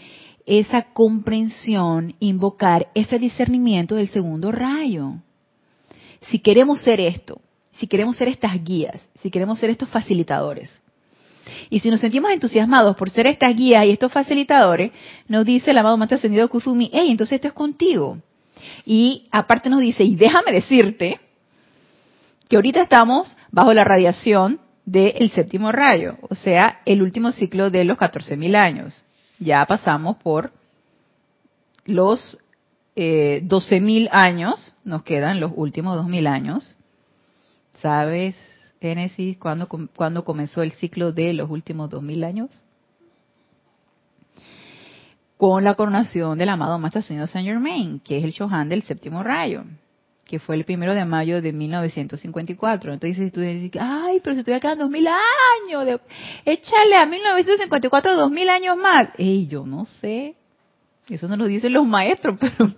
esa 0.45 0.93
comprensión, 0.93 2.15
invocar 2.19 2.89
ese 2.93 3.19
discernimiento 3.19 3.95
del 3.95 4.09
segundo 4.09 4.51
rayo. 4.51 5.15
Si 6.29 6.39
queremos 6.39 6.81
ser 6.81 6.99
esto, 6.99 7.41
si 7.79 7.87
queremos 7.87 8.17
ser 8.17 8.27
estas 8.27 8.63
guías, 8.63 9.01
si 9.21 9.29
queremos 9.29 9.59
ser 9.59 9.69
estos 9.69 9.89
facilitadores. 9.89 10.69
Y 11.69 11.79
si 11.79 11.89
nos 11.89 11.99
sentimos 11.99 12.31
entusiasmados 12.31 12.95
por 12.95 13.09
ser 13.09 13.27
estas 13.27 13.55
guías 13.55 13.85
y 13.85 13.91
estos 13.91 14.11
facilitadores, 14.11 14.91
nos 15.27 15.45
dice 15.45 15.71
el 15.71 15.77
amado 15.77 15.97
Maestro 15.97 16.17
Ascendido 16.17 16.47
Kuzumi, 16.49 16.89
hey, 16.93 17.09
entonces 17.09 17.35
esto 17.35 17.47
es 17.49 17.53
contigo. 17.53 18.17
Y 18.85 19.25
aparte 19.31 19.69
nos 19.69 19.81
dice, 19.81 20.03
y 20.03 20.15
déjame 20.15 20.51
decirte, 20.51 21.19
que 22.49 22.55
ahorita 22.55 22.81
estamos 22.81 23.35
bajo 23.51 23.73
la 23.73 23.83
radiación 23.83 24.59
del 24.85 25.31
séptimo 25.31 25.71
rayo, 25.71 26.17
o 26.29 26.35
sea, 26.35 26.81
el 26.85 27.01
último 27.01 27.31
ciclo 27.31 27.69
de 27.69 27.85
los 27.85 27.97
14.000 27.97 28.61
años 28.61 29.05
ya 29.39 29.65
pasamos 29.65 30.17
por 30.17 30.51
los 31.85 32.37
eh, 32.95 33.41
12.000 33.43 34.09
años, 34.11 34.75
nos 34.83 35.03
quedan 35.03 35.39
los 35.39 35.51
últimos 35.55 35.99
2.000 35.99 36.27
años. 36.27 36.75
¿Sabes, 37.81 38.35
Génesis, 38.79 39.37
cuándo, 39.37 39.67
cuándo 39.95 40.23
comenzó 40.23 40.61
el 40.61 40.71
ciclo 40.71 41.11
de 41.11 41.33
los 41.33 41.49
últimos 41.49 41.89
2.000 41.89 42.25
años? 42.25 42.65
Con 45.37 45.63
la 45.63 45.75
coronación 45.75 46.37
del 46.37 46.49
amado 46.49 46.79
Maestro 46.79 47.01
Señor 47.01 47.27
Saint 47.27 47.47
Germain, 47.47 47.99
que 47.99 48.17
es 48.17 48.23
el 48.23 48.31
Shohan 48.31 48.69
del 48.69 48.83
séptimo 48.83 49.23
rayo 49.23 49.65
que 50.25 50.39
fue 50.39 50.55
el 50.55 50.63
primero 50.63 50.93
de 50.93 51.05
mayo 51.05 51.41
de 51.41 51.51
1954. 51.51 52.93
Entonces 52.93 53.31
tú 53.31 53.41
dices, 53.41 53.71
ay, 53.79 54.19
pero 54.23 54.35
se 54.35 54.43
te 54.43 54.59
quedan 54.59 54.79
dos 54.79 54.89
mil 54.89 55.07
años, 55.07 55.85
de... 55.85 55.99
échale 56.45 56.95
a 56.95 57.05
1954 57.05 58.15
dos 58.15 58.31
mil 58.31 58.49
años 58.49 58.77
más. 58.77 59.09
Ey, 59.17 59.47
yo 59.47 59.65
no 59.65 59.85
sé, 59.85 60.35
eso 61.09 61.27
no 61.27 61.35
lo 61.35 61.45
dicen 61.45 61.73
los 61.73 61.85
maestros, 61.85 62.37
pero 62.39 62.71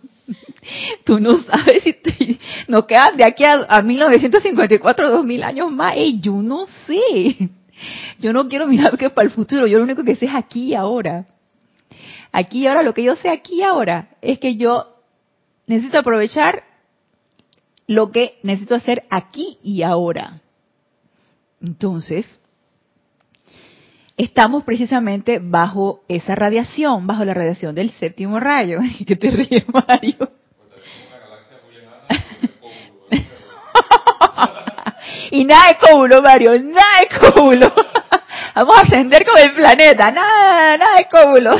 tú 1.06 1.20
no 1.20 1.38
sabes 1.44 1.84
si 1.84 1.94
te... 1.94 2.40
nos 2.68 2.86
quedan 2.86 3.16
de 3.18 3.24
aquí 3.24 3.44
a, 3.44 3.66
a 3.70 3.82
1954 3.82 5.10
dos 5.10 5.26
mil 5.26 5.44
años 5.44 5.72
más. 5.72 5.94
Ey, 5.96 6.20
yo 6.20 6.42
no 6.42 6.68
sé. 6.88 7.50
Yo 8.20 8.32
no 8.34 8.48
quiero 8.48 8.68
mirar 8.68 8.98
que 8.98 9.10
para 9.10 9.28
el 9.28 9.34
futuro, 9.34 9.68
yo 9.68 9.78
lo 9.78 9.84
único 9.84 10.04
que 10.04 10.16
sé 10.16 10.26
es 10.26 10.34
aquí 10.34 10.68
y 10.68 10.76
ahora. 10.76 11.26
Aquí 12.32 12.64
y 12.64 12.68
ahora, 12.68 12.84
lo 12.84 12.94
que 12.94 13.04
yo 13.04 13.16
sé 13.16 13.30
aquí 13.30 13.60
y 13.60 13.64
ahora 13.64 14.10
es 14.22 14.40
que 14.40 14.56
yo 14.56 14.96
necesito 15.68 16.00
aprovechar 16.00 16.64
lo 17.88 18.12
que 18.12 18.40
necesito 18.44 18.76
hacer 18.76 19.04
aquí 19.10 19.58
y 19.64 19.84
ahora. 19.84 20.42
Entonces, 21.62 22.40
estamos 24.18 24.64
precisamente 24.64 25.40
bajo 25.42 26.04
esa 26.08 26.36
radiación, 26.36 27.08
bajo 27.08 27.26
la 27.26 27.34
radiación 27.34 27.76
del 27.76 27.92
séptimo 27.92 28.40
rayo. 28.40 28.80
¿Qué 29.08 29.16
te 29.16 29.30
ríes, 29.30 29.66
Mario? 29.68 30.32
y 35.32 35.44
nada 35.46 35.68
de 35.70 35.78
cómulo, 35.80 36.22
Mario, 36.22 36.60
nada 36.62 37.00
de 37.02 37.08
cómulo. 37.32 37.74
Vamos 38.56 38.78
a 38.78 38.82
ascender 38.82 39.26
con 39.26 39.38
el 39.38 39.54
planeta, 39.54 40.12
nada, 40.12 40.78
nada 40.78 40.96
de 40.98 41.08
cómulo. 41.10 41.52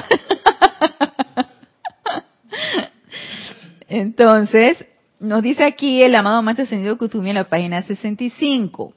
Entonces, 3.88 4.86
nos 5.20 5.42
dice 5.42 5.64
aquí 5.64 6.02
el 6.02 6.16
amado 6.16 6.42
Maestro 6.42 6.64
Ascendido 6.64 6.98
Kutumi 6.98 7.30
en 7.30 7.36
la 7.36 7.50
página 7.50 7.82
65. 7.82 8.94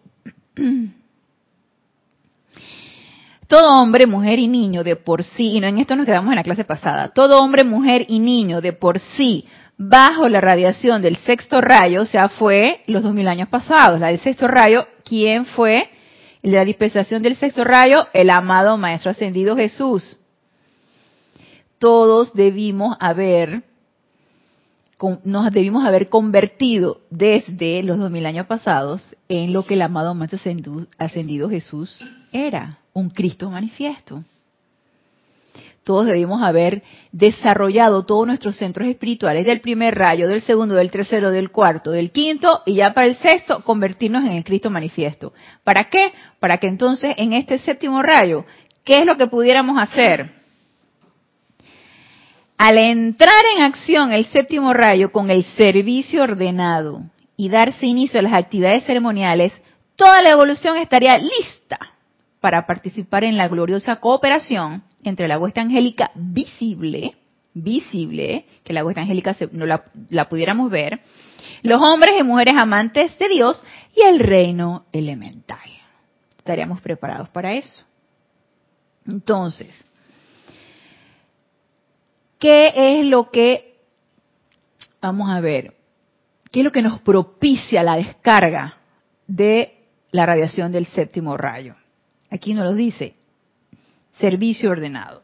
Todo 3.49 3.81
hombre, 3.81 4.07
mujer 4.07 4.39
y 4.39 4.47
niño 4.47 4.85
de 4.85 4.97
por 4.97 5.25
sí, 5.25 5.53
y 5.53 5.61
no 5.61 5.67
en 5.69 5.79
esto 5.79 5.97
nos 5.97 6.05
quedamos 6.05 6.31
en 6.31 6.37
la 6.37 6.43
clase 6.43 6.65
pasada, 6.65 7.09
todo 7.09 7.41
hombre, 7.41 7.65
mujer 7.65 8.05
y 8.07 8.19
niño 8.19 8.61
de 8.61 8.75
por 8.75 8.99
sí, 8.99 9.47
bajo 9.79 10.29
la 10.29 10.43
radiación 10.43 11.01
del 11.01 11.17
sexto 11.17 11.63
rayo, 11.63 12.03
o 12.03 12.05
sea, 12.05 12.29
fue 12.29 12.83
los 12.87 13.03
dos 13.03 13.15
mil 13.15 13.27
años 13.27 13.49
pasados, 13.49 13.99
la 13.99 14.09
del 14.09 14.19
sexto 14.19 14.49
rayo, 14.49 14.87
¿quién 15.03 15.47
fue? 15.47 15.89
La 16.43 16.63
dispensación 16.67 17.23
del 17.23 17.37
sexto 17.37 17.65
rayo, 17.65 18.07
el 18.13 18.29
amado 18.29 18.77
Maestro 18.77 19.13
Ascendido 19.13 19.57
Jesús. 19.57 20.19
Todos 21.79 22.35
debimos 22.35 22.99
haber 23.01 23.63
nos 25.25 25.53
debimos 25.53 25.85
haber 25.85 26.09
convertido 26.09 27.01
desde 27.11 27.83
los 27.83 27.99
dos 27.99 28.11
mil 28.11 28.27
años 28.27 28.47
pasados 28.47 29.15
en 29.29 29.53
lo 29.53 29.65
que 29.65 29.75
el 29.75 29.83
amado 29.83 30.15
Maestro 30.15 30.39
ascendido 30.99 31.49
Jesús 31.49 32.05
era, 32.33 32.79
un 32.93 33.11
Cristo 33.11 33.49
manifiesto. 33.51 34.25
todos 35.85 36.05
debimos 36.05 36.43
haber 36.43 36.83
desarrollado 37.13 38.05
todos 38.05 38.27
nuestros 38.27 38.57
centros 38.57 38.89
espirituales 38.89 39.47
del 39.47 39.61
primer 39.61 39.95
rayo, 39.95 40.29
del 40.29 40.43
segundo, 40.43 40.75
del 40.75 40.91
tercero, 40.91 41.31
del 41.31 41.51
cuarto, 41.51 41.93
del 41.93 42.11
quinto 42.11 42.63
y 42.67 42.75
ya 42.75 42.93
para 42.93 43.07
el 43.07 43.15
sexto 43.17 43.63
convertirnos 43.65 44.25
en 44.25 44.33
el 44.33 44.45
Cristo 44.45 44.69
manifiesto. 44.69 45.33
¿Para 45.65 45.89
qué? 45.89 46.13
Para 46.41 46.59
que 46.59 46.67
entonces 46.67 47.15
en 47.17 47.33
este 47.33 47.59
séptimo 47.59 48.03
rayo, 48.03 48.45
¿qué 48.85 49.01
es 49.01 49.07
lo 49.07 49.17
que 49.17 49.29
pudiéramos 49.29 49.81
hacer? 49.81 50.38
Al 52.59 52.77
entrar 52.77 53.41
en 53.57 53.63
acción 53.63 54.11
el 54.11 54.27
séptimo 54.27 54.75
rayo 54.75 55.13
con 55.13 55.31
el 55.31 55.45
servicio 55.57 56.25
ordenado 56.25 57.03
y 57.37 57.49
darse 57.51 57.87
inicio 57.87 58.19
a 58.19 58.23
las 58.25 58.35
actividades 58.35 58.83
ceremoniales, 58.83 59.53
toda 59.95 60.23
la 60.23 60.31
evolución 60.31 60.77
estaría 60.77 61.17
lista 61.19 61.79
para 62.41 62.67
participar 62.67 63.23
en 63.23 63.37
la 63.37 63.47
gloriosa 63.47 63.97
cooperación 63.97 64.83
entre 65.05 65.29
la 65.29 65.39
huesta 65.39 65.61
angélica 65.61 66.11
visible, 66.17 67.15
visible, 67.55 68.45
que 68.65 68.73
la 68.73 68.85
huesta 68.85 69.03
angélica 69.03 69.37
no 69.53 69.65
la, 69.65 69.85
la 70.11 70.29
pudiéramos 70.29 70.69
ver, 70.69 70.99
los 71.63 71.79
hombres 71.81 72.17
y 72.19 72.25
mujeres 72.25 72.55
amantes 72.59 73.17
de 73.21 73.29
Dios 73.29 73.63
y 73.95 74.03
el 74.03 74.19
reino 74.19 74.85
elemental. 74.91 75.59
Estaríamos 76.37 76.81
preparados 76.81 77.29
para 77.29 77.53
eso. 77.53 77.85
Entonces, 79.07 79.85
¿qué 82.39 82.73
es 82.75 83.07
lo 83.07 83.31
que, 83.31 83.77
vamos 85.01 85.31
a 85.31 85.41
ver, 85.41 85.75
qué 86.51 86.61
es 86.61 86.65
lo 86.65 86.73
que 86.73 86.83
nos 86.83 87.01
propicia 87.01 87.83
la 87.83 87.97
descarga 87.97 88.79
de 89.27 89.75
la 90.11 90.27
radiación 90.27 90.73
del 90.73 90.87
séptimo 90.87 91.37
rayo? 91.37 91.75
Aquí 92.31 92.55
nos 92.55 92.65
lo 92.65 92.75
dice, 92.75 93.15
servicio 94.19 94.71
ordenado. 94.71 95.23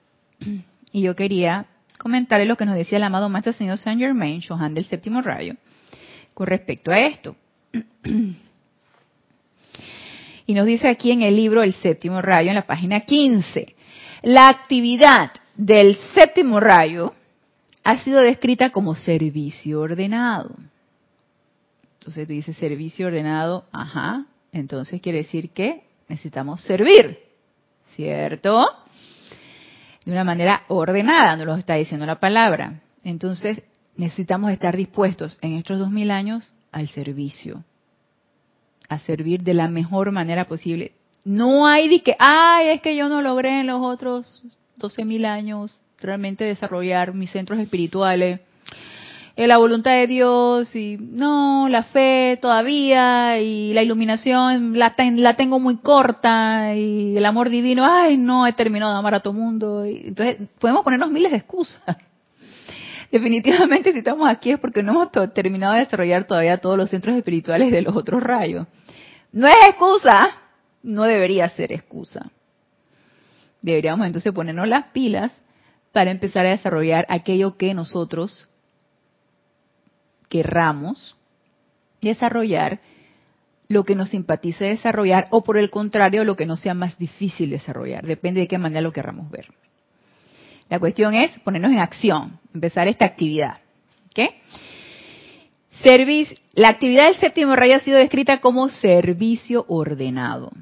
Y 0.92 1.02
yo 1.02 1.16
quería 1.16 1.66
comentarle 1.98 2.46
lo 2.46 2.56
que 2.56 2.66
nos 2.66 2.76
decía 2.76 2.98
el 2.98 3.04
amado 3.04 3.28
Maestro 3.28 3.52
Señor 3.52 3.78
Saint 3.78 4.00
Germain, 4.00 4.40
Johan 4.46 4.74
del 4.74 4.84
séptimo 4.84 5.20
rayo, 5.22 5.54
con 6.34 6.46
respecto 6.46 6.90
a 6.90 6.98
esto. 6.98 7.36
Y 10.46 10.52
nos 10.52 10.66
dice 10.66 10.88
aquí 10.88 11.10
en 11.10 11.22
el 11.22 11.36
libro 11.36 11.62
El 11.62 11.72
séptimo 11.72 12.20
rayo, 12.20 12.50
en 12.50 12.56
la 12.56 12.66
página 12.66 13.00
15, 13.00 13.74
la 14.22 14.48
actividad 14.48 15.30
del 15.56 15.98
séptimo 16.14 16.60
rayo 16.60 17.14
ha 17.82 17.98
sido 17.98 18.20
descrita 18.20 18.70
como 18.70 18.94
servicio 18.94 19.80
ordenado. 19.80 20.54
Entonces 21.98 22.26
tú 22.26 22.32
dices 22.32 22.56
servicio 22.56 23.06
ordenado, 23.06 23.64
ajá, 23.72 24.26
entonces 24.52 25.00
quiere 25.00 25.18
decir 25.18 25.50
que 25.50 25.84
necesitamos 26.08 26.62
servir, 26.62 27.18
¿cierto? 27.94 28.66
De 30.04 30.12
una 30.12 30.24
manera 30.24 30.64
ordenada, 30.68 31.36
nos 31.36 31.46
lo 31.46 31.56
está 31.56 31.74
diciendo 31.74 32.04
la 32.04 32.20
palabra. 32.20 32.80
Entonces, 33.04 33.62
necesitamos 33.96 34.50
estar 34.50 34.76
dispuestos 34.76 35.38
en 35.40 35.54
estos 35.54 35.78
dos 35.78 35.90
mil 35.90 36.10
años 36.10 36.52
al 36.72 36.88
servicio, 36.88 37.64
a 38.88 38.98
servir 38.98 39.42
de 39.42 39.54
la 39.54 39.68
mejor 39.68 40.12
manera 40.12 40.46
posible. 40.46 40.92
No 41.24 41.66
hay 41.66 41.88
de 41.88 42.02
que, 42.02 42.16
ay, 42.18 42.68
es 42.68 42.82
que 42.82 42.96
yo 42.96 43.08
no 43.08 43.22
logré 43.22 43.60
en 43.60 43.68
los 43.68 43.80
otros 43.80 44.42
doce 44.76 45.04
mil 45.04 45.24
años 45.24 45.78
realmente 46.00 46.44
desarrollar 46.44 47.14
mis 47.14 47.30
centros 47.30 47.58
espirituales 47.58 48.40
la 49.36 49.58
voluntad 49.58 49.92
de 49.92 50.06
Dios 50.06 50.74
y 50.76 50.96
no, 50.98 51.68
la 51.68 51.82
fe 51.84 52.38
todavía 52.40 53.40
y 53.40 53.74
la 53.74 53.82
iluminación 53.82 54.78
la, 54.78 54.94
la 54.96 55.34
tengo 55.34 55.58
muy 55.58 55.78
corta 55.78 56.74
y 56.74 57.16
el 57.16 57.26
amor 57.26 57.48
divino, 57.48 57.84
ay, 57.84 58.16
no 58.16 58.46
he 58.46 58.52
terminado 58.52 58.92
de 58.92 58.98
amar 58.98 59.14
a 59.16 59.20
todo 59.20 59.34
mundo. 59.34 59.84
Y, 59.86 60.08
entonces, 60.08 60.48
podemos 60.60 60.84
ponernos 60.84 61.10
miles 61.10 61.32
de 61.32 61.38
excusas. 61.38 61.82
Definitivamente 63.10 63.92
si 63.92 63.98
estamos 63.98 64.28
aquí 64.28 64.52
es 64.52 64.58
porque 64.58 64.82
no 64.82 64.92
hemos 64.92 65.32
terminado 65.34 65.74
de 65.74 65.80
desarrollar 65.80 66.24
todavía 66.24 66.58
todos 66.58 66.76
los 66.76 66.90
centros 66.90 67.16
espirituales 67.16 67.70
de 67.72 67.82
los 67.82 67.94
otros 67.96 68.22
rayos. 68.22 68.66
No 69.32 69.48
es 69.48 69.56
excusa, 69.68 70.30
no 70.82 71.04
debería 71.04 71.48
ser 71.48 71.72
excusa. 71.72 72.30
Deberíamos 73.64 74.06
entonces 74.06 74.30
ponernos 74.34 74.68
las 74.68 74.88
pilas 74.88 75.32
para 75.90 76.10
empezar 76.10 76.44
a 76.44 76.50
desarrollar 76.50 77.06
aquello 77.08 77.56
que 77.56 77.72
nosotros 77.72 78.50
querramos 80.28 81.16
desarrollar, 82.02 82.80
lo 83.68 83.84
que 83.84 83.94
nos 83.94 84.10
simpatice 84.10 84.66
desarrollar 84.66 85.28
o 85.30 85.42
por 85.42 85.56
el 85.56 85.70
contrario 85.70 86.24
lo 86.24 86.36
que 86.36 86.44
nos 86.44 86.60
sea 86.60 86.74
más 86.74 86.98
difícil 86.98 87.48
desarrollar. 87.48 88.04
Depende 88.04 88.42
de 88.42 88.48
qué 88.48 88.58
manera 88.58 88.82
lo 88.82 88.92
querramos 88.92 89.30
ver. 89.30 89.46
La 90.68 90.78
cuestión 90.78 91.14
es 91.14 91.32
ponernos 91.38 91.72
en 91.72 91.78
acción, 91.78 92.38
empezar 92.52 92.86
esta 92.86 93.06
actividad. 93.06 93.56
¿Qué? 94.12 94.42
la 96.52 96.68
actividad 96.68 97.06
del 97.06 97.16
séptimo 97.16 97.56
rayo 97.56 97.76
ha 97.76 97.80
sido 97.80 97.96
descrita 97.96 98.42
como 98.42 98.68
servicio 98.68 99.64
ordenado. 99.68 100.52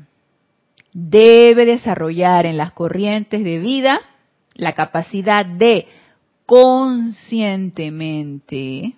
Debe 0.93 1.65
desarrollar 1.65 2.47
en 2.47 2.57
las 2.57 2.73
corrientes 2.73 3.45
de 3.45 3.59
vida 3.59 4.01
la 4.55 4.75
capacidad 4.75 5.47
de 5.47 5.87
conscientemente 6.47 8.95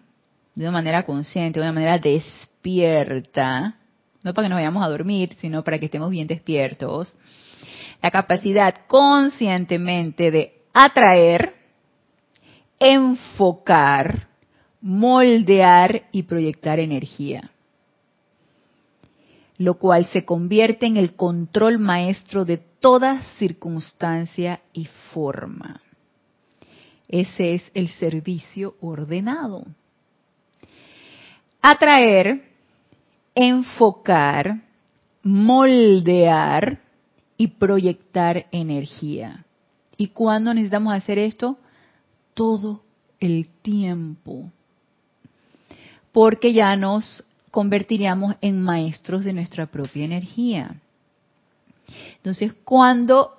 de 0.54 0.62
una 0.62 0.70
manera 0.70 1.04
consciente, 1.04 1.58
de 1.58 1.64
una 1.64 1.72
manera 1.72 1.98
despierta, 1.98 3.76
no 4.22 4.34
para 4.34 4.46
que 4.46 4.48
nos 4.48 4.56
vayamos 4.56 4.84
a 4.84 4.88
dormir, 4.88 5.34
sino 5.36 5.64
para 5.64 5.78
que 5.78 5.86
estemos 5.86 6.10
bien 6.10 6.26
despiertos, 6.26 7.14
la 8.02 8.10
capacidad 8.10 8.74
conscientemente 8.86 10.30
de 10.30 10.62
atraer, 10.72 11.54
enfocar, 12.78 14.28
moldear 14.80 16.04
y 16.12 16.24
proyectar 16.24 16.78
energía, 16.78 17.50
lo 19.56 19.74
cual 19.74 20.06
se 20.06 20.24
convierte 20.24 20.86
en 20.86 20.96
el 20.96 21.14
control 21.14 21.78
maestro 21.78 22.44
de 22.44 22.58
toda 22.58 23.22
circunstancia 23.38 24.60
y 24.72 24.86
forma. 25.12 25.80
Ese 27.08 27.54
es 27.54 27.70
el 27.74 27.88
servicio 27.88 28.74
ordenado 28.80 29.64
atraer, 31.66 32.42
enfocar, 33.34 34.60
moldear 35.22 36.78
y 37.38 37.46
proyectar 37.46 38.46
energía. 38.52 39.46
¿Y 39.96 40.08
cuándo 40.08 40.52
necesitamos 40.52 40.92
hacer 40.92 41.18
esto? 41.18 41.56
Todo 42.34 42.82
el 43.18 43.48
tiempo. 43.62 44.52
Porque 46.12 46.52
ya 46.52 46.76
nos 46.76 47.24
convertiríamos 47.54 48.34
en 48.40 48.60
maestros 48.60 49.22
de 49.22 49.32
nuestra 49.32 49.66
propia 49.66 50.04
energía. 50.04 50.74
Entonces, 52.16 52.52
¿cuándo 52.64 53.30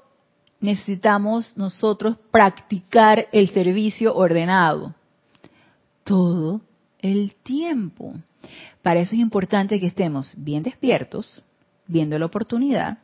necesitamos 0.62 1.58
nosotros 1.58 2.16
practicar 2.32 3.28
el 3.34 3.50
servicio 3.50 4.16
ordenado? 4.16 4.96
Todo 6.06 6.62
el 7.00 7.36
tiempo. 7.44 8.14
Para 8.82 9.02
eso 9.02 9.16
es 9.16 9.20
importante 9.20 9.82
que 9.82 9.88
estemos 9.88 10.34
bien 10.38 10.64
despiertos, 10.64 11.44
viendo 11.86 12.18
la 12.18 12.28
oportunidad, 12.28 13.00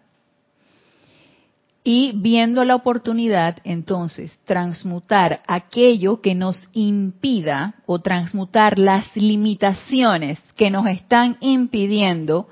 y 1.84 2.12
viendo 2.16 2.64
la 2.64 2.76
oportunidad, 2.76 3.58
entonces, 3.64 4.40
transmutar 4.46 5.42
aquello 5.48 6.22
que 6.22 6.36
nos 6.36 6.70
impida 6.74 7.76
o 7.88 8.00
transmutar 8.00 8.78
las 8.78 9.16
limitaciones 9.16 10.40
que 10.56 10.70
nos 10.70 10.86
están 10.88 11.38
impidiendo 11.42 12.48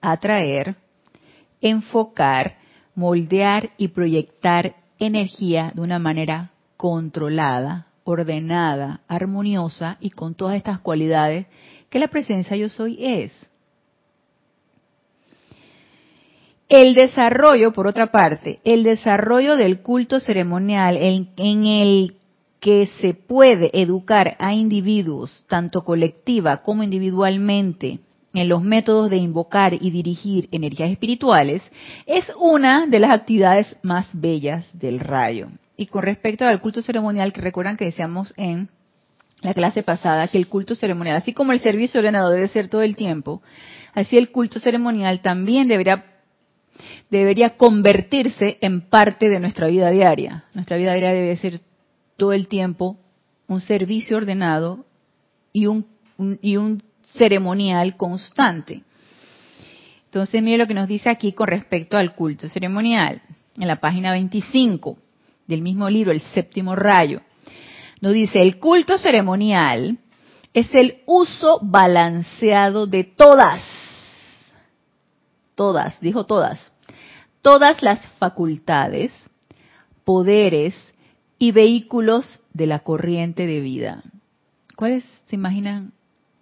atraer, 0.00 0.74
enfocar, 1.60 2.56
moldear 2.96 3.70
y 3.78 3.88
proyectar 3.88 4.74
energía 4.98 5.72
de 5.74 5.80
una 5.80 6.00
manera 6.00 6.50
controlada, 6.76 7.86
ordenada, 8.02 9.00
armoniosa 9.06 9.96
y 10.00 10.10
con 10.10 10.34
todas 10.34 10.56
estas 10.56 10.80
cualidades 10.80 11.46
que 11.88 12.00
la 12.00 12.08
presencia 12.08 12.56
yo 12.56 12.68
soy 12.68 12.96
es. 13.00 13.51
El 16.72 16.94
desarrollo, 16.94 17.74
por 17.74 17.86
otra 17.86 18.06
parte, 18.06 18.60
el 18.64 18.82
desarrollo 18.82 19.56
del 19.56 19.82
culto 19.82 20.20
ceremonial 20.20 20.96
en, 20.96 21.28
en, 21.36 21.66
el 21.66 22.14
que 22.60 22.86
se 22.98 23.12
puede 23.12 23.70
educar 23.78 24.38
a 24.38 24.54
individuos, 24.54 25.44
tanto 25.50 25.84
colectiva 25.84 26.62
como 26.62 26.82
individualmente, 26.82 27.98
en 28.32 28.48
los 28.48 28.62
métodos 28.62 29.10
de 29.10 29.18
invocar 29.18 29.74
y 29.74 29.90
dirigir 29.90 30.48
energías 30.50 30.88
espirituales, 30.88 31.60
es 32.06 32.24
una 32.40 32.86
de 32.86 33.00
las 33.00 33.10
actividades 33.10 33.76
más 33.82 34.08
bellas 34.14 34.66
del 34.72 34.98
rayo. 34.98 35.48
Y 35.76 35.88
con 35.88 36.02
respecto 36.02 36.46
al 36.46 36.62
culto 36.62 36.80
ceremonial, 36.80 37.34
que 37.34 37.42
recuerdan 37.42 37.76
que 37.76 37.84
decíamos 37.84 38.32
en 38.38 38.70
la 39.42 39.52
clase 39.52 39.82
pasada 39.82 40.28
que 40.28 40.38
el 40.38 40.48
culto 40.48 40.74
ceremonial, 40.74 41.16
así 41.16 41.34
como 41.34 41.52
el 41.52 41.60
servicio 41.60 42.00
ordenado 42.00 42.30
debe 42.30 42.48
ser 42.48 42.68
todo 42.68 42.80
el 42.80 42.96
tiempo, 42.96 43.42
así 43.92 44.16
el 44.16 44.30
culto 44.30 44.58
ceremonial 44.58 45.20
también 45.20 45.68
debería 45.68 46.11
debería 47.10 47.56
convertirse 47.56 48.58
en 48.60 48.82
parte 48.82 49.28
de 49.28 49.40
nuestra 49.40 49.68
vida 49.68 49.90
diaria. 49.90 50.44
Nuestra 50.54 50.76
vida 50.76 50.94
diaria 50.94 51.12
debe 51.12 51.36
ser 51.36 51.60
todo 52.16 52.32
el 52.32 52.48
tiempo 52.48 52.98
un 53.46 53.60
servicio 53.60 54.16
ordenado 54.16 54.84
y 55.52 55.66
un, 55.66 55.86
y 56.40 56.56
un 56.56 56.82
ceremonial 57.16 57.96
constante. 57.96 58.82
Entonces, 60.06 60.42
mire 60.42 60.58
lo 60.58 60.66
que 60.66 60.74
nos 60.74 60.88
dice 60.88 61.08
aquí 61.08 61.32
con 61.32 61.48
respecto 61.48 61.96
al 61.96 62.14
culto 62.14 62.48
ceremonial, 62.48 63.22
en 63.58 63.68
la 63.68 63.80
página 63.80 64.12
25 64.12 64.98
del 65.46 65.62
mismo 65.62 65.88
libro, 65.88 66.12
El 66.12 66.20
séptimo 66.20 66.74
rayo. 66.74 67.20
Nos 68.00 68.12
dice, 68.12 68.42
el 68.42 68.58
culto 68.58 68.98
ceremonial 68.98 69.98
es 70.52 70.74
el 70.74 70.98
uso 71.06 71.60
balanceado 71.62 72.86
de 72.86 73.04
todas, 73.04 73.62
todas, 75.62 76.00
dijo 76.00 76.24
todas, 76.24 76.58
todas 77.40 77.84
las 77.84 78.04
facultades, 78.18 79.12
poderes 80.04 80.74
y 81.38 81.52
vehículos 81.52 82.40
de 82.52 82.66
la 82.66 82.80
corriente 82.80 83.46
de 83.46 83.60
vida. 83.60 84.02
¿Cuáles 84.74 85.04
se 85.26 85.36
imaginan 85.36 85.92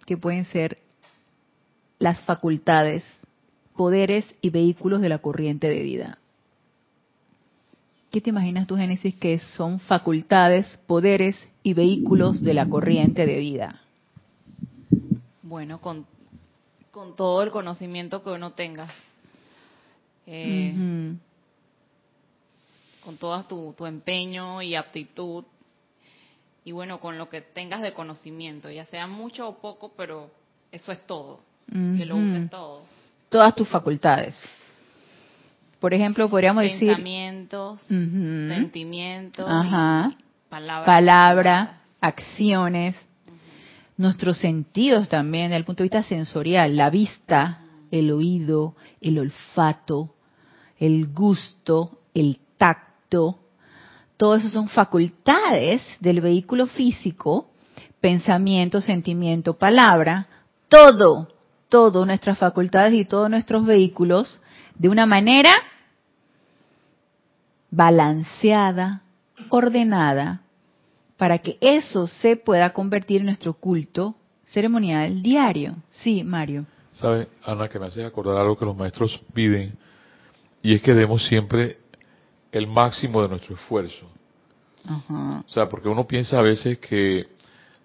que 0.07 0.17
pueden 0.17 0.45
ser 0.45 0.79
las 1.99 2.23
facultades, 2.23 3.03
poderes 3.75 4.25
y 4.41 4.49
vehículos 4.49 5.01
de 5.01 5.09
la 5.09 5.19
corriente 5.19 5.69
de 5.69 5.83
vida? 5.83 6.17
¿Qué 8.09 8.21
te 8.21 8.31
imaginas 8.31 8.65
tú, 8.65 8.75
Génesis, 8.75 9.13
que 9.13 9.37
son 9.37 9.79
facultades, 9.81 10.79
poderes 10.87 11.47
y 11.61 11.75
vehículos 11.75 12.41
de 12.41 12.55
la 12.55 12.67
corriente 12.67 13.27
de 13.27 13.37
vida? 13.37 13.81
Bueno, 15.43 15.79
con, 15.79 16.07
con 16.89 17.15
todo 17.15 17.43
el 17.43 17.51
conocimiento 17.51 18.23
que 18.23 18.31
uno 18.31 18.53
tenga. 18.53 18.91
Eh, 20.27 21.15
con 23.03 23.17
todo 23.17 23.43
tu, 23.45 23.73
tu 23.77 23.85
empeño 23.85 24.61
y 24.61 24.75
aptitud. 24.75 25.43
Y 26.63 26.71
bueno, 26.71 26.99
con 26.99 27.17
lo 27.17 27.29
que 27.29 27.41
tengas 27.41 27.81
de 27.81 27.93
conocimiento, 27.93 28.69
ya 28.69 28.85
sea 28.85 29.07
mucho 29.07 29.47
o 29.47 29.57
poco, 29.59 29.91
pero 29.97 30.29
eso 30.71 30.91
es 30.91 31.05
todo. 31.07 31.39
Que 31.67 32.05
lo 32.05 32.17
uses 32.17 32.49
todo. 32.49 32.83
Todas 33.29 33.55
tus 33.55 33.67
facultades. 33.67 34.35
Por 35.79 35.93
ejemplo, 35.93 36.29
podríamos 36.29 36.63
decir... 36.63 36.89
Pensamientos, 36.89 37.79
sentimientos, 37.87 39.47
palabras. 40.49 40.85
Palabra, 40.85 41.81
acciones, 42.01 42.95
nuestros 43.97 44.37
sentidos 44.37 45.07
también, 45.09 45.45
desde 45.45 45.57
el 45.57 45.65
punto 45.65 45.81
de 45.81 45.85
vista 45.85 46.03
sensorial, 46.03 46.75
la 46.75 46.89
vista, 46.89 47.61
el 47.91 48.11
oído, 48.11 48.75
el 49.01 49.19
olfato, 49.19 50.15
el 50.79 51.07
gusto, 51.13 51.99
el 52.13 52.39
tacto, 52.57 53.39
todo 54.21 54.35
eso 54.35 54.49
son 54.49 54.69
facultades 54.69 55.81
del 55.99 56.21
vehículo 56.21 56.67
físico, 56.67 57.49
pensamiento, 57.99 58.79
sentimiento, 58.79 59.57
palabra, 59.57 60.27
todo, 60.69 61.27
todo 61.69 62.05
nuestras 62.05 62.37
facultades 62.37 62.93
y 62.93 63.05
todos 63.05 63.31
nuestros 63.31 63.65
vehículos 63.65 64.39
de 64.75 64.89
una 64.89 65.07
manera 65.07 65.51
balanceada, 67.71 69.01
ordenada, 69.49 70.41
para 71.17 71.39
que 71.39 71.57
eso 71.59 72.05
se 72.05 72.35
pueda 72.35 72.73
convertir 72.73 73.21
en 73.21 73.25
nuestro 73.25 73.53
culto 73.53 74.15
ceremonial 74.45 75.23
diario. 75.23 75.77
Sí, 75.89 76.23
Mario. 76.23 76.65
¿Sabe, 76.93 77.27
Ana, 77.43 77.69
que 77.69 77.79
me 77.79 77.87
hace 77.87 78.03
acordar 78.03 78.37
algo 78.37 78.57
que 78.57 78.65
los 78.65 78.75
maestros 78.75 79.21
piden? 79.33 79.77
Y 80.61 80.75
es 80.75 80.81
que 80.81 80.93
demos 80.93 81.25
siempre 81.25 81.77
el 82.51 82.67
máximo 82.67 83.21
de 83.21 83.29
nuestro 83.29 83.55
esfuerzo. 83.55 84.07
O 85.09 85.49
sea, 85.49 85.69
porque 85.69 85.87
uno 85.87 86.05
piensa 86.05 86.39
a 86.39 86.41
veces 86.41 86.79
que 86.79 87.27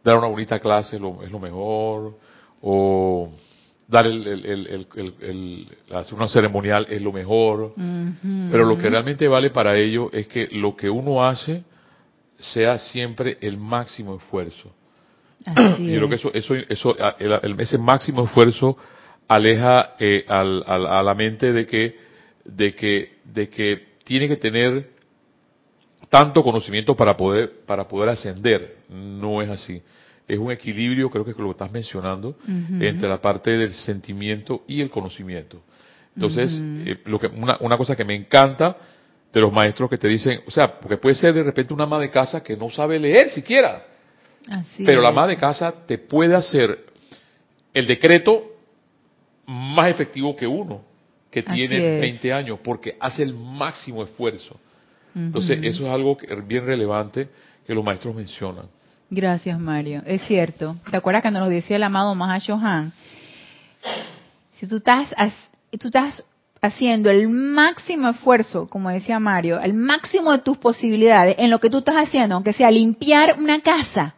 dar 0.02 0.18
una 0.18 0.28
bonita 0.28 0.58
clase 0.58 0.96
es 0.96 1.02
lo, 1.02 1.22
es 1.22 1.30
lo 1.30 1.38
mejor, 1.38 2.16
o 2.62 3.30
dar 3.86 4.06
el, 4.06 4.26
el, 4.26 4.86
el, 4.94 5.68
hacer 5.94 6.14
una 6.14 6.28
ceremonial 6.28 6.86
es 6.88 7.00
lo 7.02 7.12
mejor, 7.12 7.74
pero 8.50 8.64
lo 8.64 8.78
que 8.78 8.88
realmente 8.88 9.28
vale 9.28 9.50
para 9.50 9.76
ello 9.76 10.10
es 10.12 10.26
que 10.26 10.48
lo 10.52 10.74
que 10.74 10.90
uno 10.90 11.24
hace 11.24 11.62
sea 12.38 12.78
siempre 12.78 13.38
el 13.40 13.58
máximo 13.58 14.16
esfuerzo. 14.16 14.72
y 15.78 15.92
yo 15.92 15.96
creo 15.98 16.08
que 16.08 16.14
eso, 16.16 16.30
eso, 16.32 16.54
eso 16.54 16.96
ese 17.58 17.78
máximo 17.78 18.24
esfuerzo 18.24 18.76
aleja 19.28 19.94
eh, 19.98 20.24
al, 20.28 20.62
a 20.66 21.02
la 21.02 21.14
mente 21.14 21.52
de 21.52 21.66
que, 21.66 21.96
de 22.44 22.74
que, 22.74 23.18
de 23.24 23.48
que 23.48 23.86
tiene 24.04 24.28
que 24.28 24.36
tener 24.36 24.90
tanto 26.08 26.42
conocimiento 26.42 26.94
para 26.94 27.16
poder, 27.16 27.52
para 27.66 27.88
poder 27.88 28.10
ascender. 28.10 28.76
No 28.88 29.42
es 29.42 29.50
así. 29.50 29.82
Es 30.28 30.38
un 30.38 30.50
equilibrio, 30.50 31.10
creo 31.10 31.24
que 31.24 31.32
es 31.32 31.36
lo 31.36 31.46
que 31.46 31.52
estás 31.52 31.70
mencionando, 31.70 32.36
entre 32.80 33.08
la 33.08 33.20
parte 33.20 33.50
del 33.50 33.72
sentimiento 33.72 34.64
y 34.66 34.80
el 34.80 34.90
conocimiento. 34.90 35.62
Entonces, 36.16 36.50
eh, 36.84 36.98
lo 37.04 37.20
que, 37.20 37.28
una, 37.28 37.58
una 37.60 37.76
cosa 37.76 37.94
que 37.94 38.04
me 38.04 38.14
encanta 38.14 38.76
de 39.32 39.40
los 39.40 39.52
maestros 39.52 39.88
que 39.90 39.98
te 39.98 40.08
dicen, 40.08 40.40
o 40.46 40.50
sea, 40.50 40.80
porque 40.80 40.96
puede 40.96 41.14
ser 41.14 41.34
de 41.34 41.42
repente 41.42 41.74
una 41.74 41.84
ama 41.84 42.00
de 42.00 42.10
casa 42.10 42.42
que 42.42 42.56
no 42.56 42.70
sabe 42.70 42.98
leer 42.98 43.30
siquiera, 43.30 43.84
pero 44.84 45.02
la 45.02 45.10
ama 45.10 45.26
de 45.26 45.36
casa 45.36 45.72
te 45.86 45.98
puede 45.98 46.34
hacer 46.34 46.86
el 47.74 47.86
decreto 47.86 48.55
más 49.46 49.88
efectivo 49.88 50.34
que 50.34 50.46
uno 50.46 50.82
que 51.30 51.42
tiene 51.42 52.00
20 52.00 52.32
años, 52.32 52.58
porque 52.64 52.96
hace 52.98 53.22
el 53.22 53.34
máximo 53.34 54.02
esfuerzo. 54.02 54.58
Entonces, 55.14 55.58
eso 55.62 55.86
es 55.86 55.92
algo 55.92 56.16
bien 56.46 56.64
relevante 56.64 57.28
que 57.66 57.74
los 57.74 57.84
maestros 57.84 58.14
mencionan. 58.14 58.66
Gracias, 59.08 59.58
Mario. 59.58 60.02
Es 60.04 60.22
cierto. 60.22 60.76
¿Te 60.90 60.96
acuerdas 60.96 61.22
cuando 61.22 61.40
nos 61.40 61.48
decía 61.48 61.76
el 61.76 61.82
amado 61.82 62.14
Mahashohan? 62.14 62.92
Si 64.52 64.66
tú 64.66 64.76
estás, 64.76 65.14
tú 65.78 65.88
estás 65.88 66.24
haciendo 66.60 67.10
el 67.10 67.28
máximo 67.28 68.08
esfuerzo, 68.08 68.68
como 68.68 68.90
decía 68.90 69.20
Mario, 69.20 69.60
el 69.60 69.74
máximo 69.74 70.32
de 70.32 70.38
tus 70.38 70.58
posibilidades 70.58 71.36
en 71.38 71.50
lo 71.50 71.60
que 71.60 71.70
tú 71.70 71.78
estás 71.78 71.96
haciendo, 71.96 72.34
aunque 72.34 72.52
sea 72.52 72.70
limpiar 72.70 73.38
una 73.38 73.60
casa, 73.60 74.15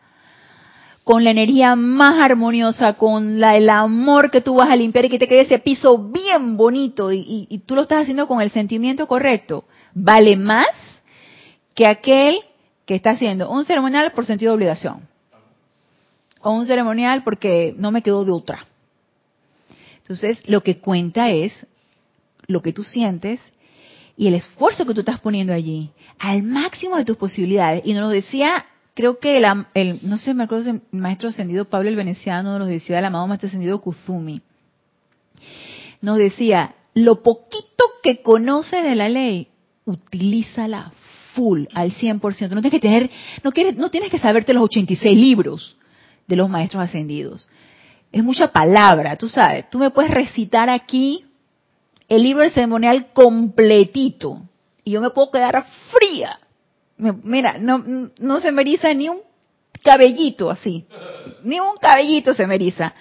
con 1.08 1.24
la 1.24 1.30
energía 1.30 1.74
más 1.74 2.22
armoniosa, 2.22 2.92
con 2.92 3.40
la, 3.40 3.56
el 3.56 3.70
amor 3.70 4.30
que 4.30 4.42
tú 4.42 4.56
vas 4.56 4.68
a 4.68 4.76
limpiar 4.76 5.06
y 5.06 5.08
que 5.08 5.18
te 5.18 5.26
quede 5.26 5.40
ese 5.40 5.58
piso 5.58 5.96
bien 5.96 6.58
bonito 6.58 7.10
y, 7.10 7.62
tú 7.64 7.74
lo 7.76 7.80
estás 7.84 8.02
haciendo 8.02 8.28
con 8.28 8.42
el 8.42 8.50
sentimiento 8.50 9.08
correcto, 9.08 9.64
vale 9.94 10.36
más 10.36 10.66
que 11.74 11.86
aquel 11.86 12.40
que 12.84 12.94
está 12.94 13.12
haciendo 13.12 13.50
un 13.50 13.64
ceremonial 13.64 14.12
por 14.12 14.26
sentido 14.26 14.52
de 14.52 14.56
obligación. 14.56 15.08
O 16.42 16.50
un 16.50 16.66
ceremonial 16.66 17.24
porque 17.24 17.74
no 17.78 17.90
me 17.90 18.02
quedo 18.02 18.26
de 18.26 18.32
otra. 18.32 18.66
Entonces, 20.02 20.46
lo 20.46 20.62
que 20.62 20.78
cuenta 20.78 21.30
es 21.30 21.66
lo 22.48 22.60
que 22.60 22.74
tú 22.74 22.84
sientes 22.84 23.40
y 24.14 24.28
el 24.28 24.34
esfuerzo 24.34 24.84
que 24.84 24.92
tú 24.92 25.00
estás 25.00 25.20
poniendo 25.20 25.54
allí, 25.54 25.90
al 26.18 26.42
máximo 26.42 26.98
de 26.98 27.06
tus 27.06 27.16
posibilidades. 27.16 27.80
Y 27.86 27.94
nos 27.94 28.02
lo 28.02 28.08
decía, 28.10 28.66
creo 28.98 29.20
que 29.20 29.40
el, 29.74 30.00
no 30.02 30.18
sé, 30.18 30.34
me 30.34 30.42
acuerdo 30.42 30.70
el 30.70 30.82
maestro 30.90 31.28
ascendido 31.28 31.66
Pablo 31.66 31.88
el 31.88 31.94
Veneciano, 31.94 32.58
nos 32.58 32.66
decía 32.66 32.98
el 32.98 33.04
amado 33.04 33.28
maestro 33.28 33.46
ascendido 33.46 33.80
Kuzumi. 33.80 34.42
Nos 36.02 36.18
decía, 36.18 36.74
lo 36.94 37.22
poquito 37.22 37.84
que 38.02 38.22
conoces 38.22 38.82
de 38.82 38.96
la 38.96 39.08
ley, 39.08 39.46
utilízala 39.84 40.90
full, 41.34 41.66
al 41.74 41.92
100%. 41.92 42.50
No 42.50 42.60
tienes 42.60 42.72
que 42.72 42.80
tener, 42.80 43.08
no, 43.44 43.52
quieres, 43.52 43.76
no 43.76 43.88
tienes 43.88 44.10
que 44.10 44.18
saberte 44.18 44.52
los 44.52 44.64
86 44.64 45.16
libros 45.16 45.76
de 46.26 46.34
los 46.34 46.50
maestros 46.50 46.82
ascendidos. 46.82 47.48
Es 48.10 48.24
mucha 48.24 48.50
palabra, 48.50 49.14
tú 49.14 49.28
sabes. 49.28 49.70
Tú 49.70 49.78
me 49.78 49.90
puedes 49.90 50.10
recitar 50.10 50.68
aquí 50.68 51.24
el 52.08 52.24
libro 52.24 52.42
del 52.42 52.50
ceremonial 52.50 53.12
completito 53.12 54.42
y 54.82 54.90
yo 54.90 55.00
me 55.00 55.10
puedo 55.10 55.30
quedar 55.30 55.64
fría. 55.92 56.40
Mira, 56.98 57.58
no, 57.58 58.40
se 58.40 58.52
me 58.52 58.62
eriza 58.62 58.92
ni 58.94 59.08
un 59.08 59.20
cabellito 59.82 60.50
así. 60.50 60.84
Ni 61.44 61.60
un 61.60 61.76
cabellito 61.80 62.34
se 62.34 62.46
me 62.46 62.56
eriza. 62.56 62.94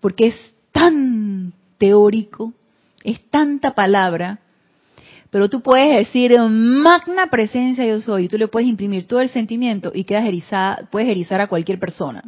Porque 0.00 0.28
es 0.28 0.54
tan 0.72 1.52
teórico, 1.78 2.52
es 3.04 3.20
tanta 3.30 3.74
palabra 3.74 4.40
pero 5.30 5.50
tú 5.50 5.60
puedes 5.60 5.94
decir 5.94 6.38
magna 6.38 7.28
presencia 7.28 7.84
yo 7.84 8.00
soy, 8.00 8.24
y 8.24 8.28
tú 8.28 8.38
le 8.38 8.48
puedes 8.48 8.68
imprimir 8.68 9.06
todo 9.06 9.20
el 9.20 9.28
sentimiento 9.28 9.92
y 9.94 10.04
quedas 10.04 10.26
erizada, 10.26 10.88
puedes 10.90 11.08
erizar 11.08 11.40
a 11.40 11.48
cualquier 11.48 11.78
persona 11.78 12.22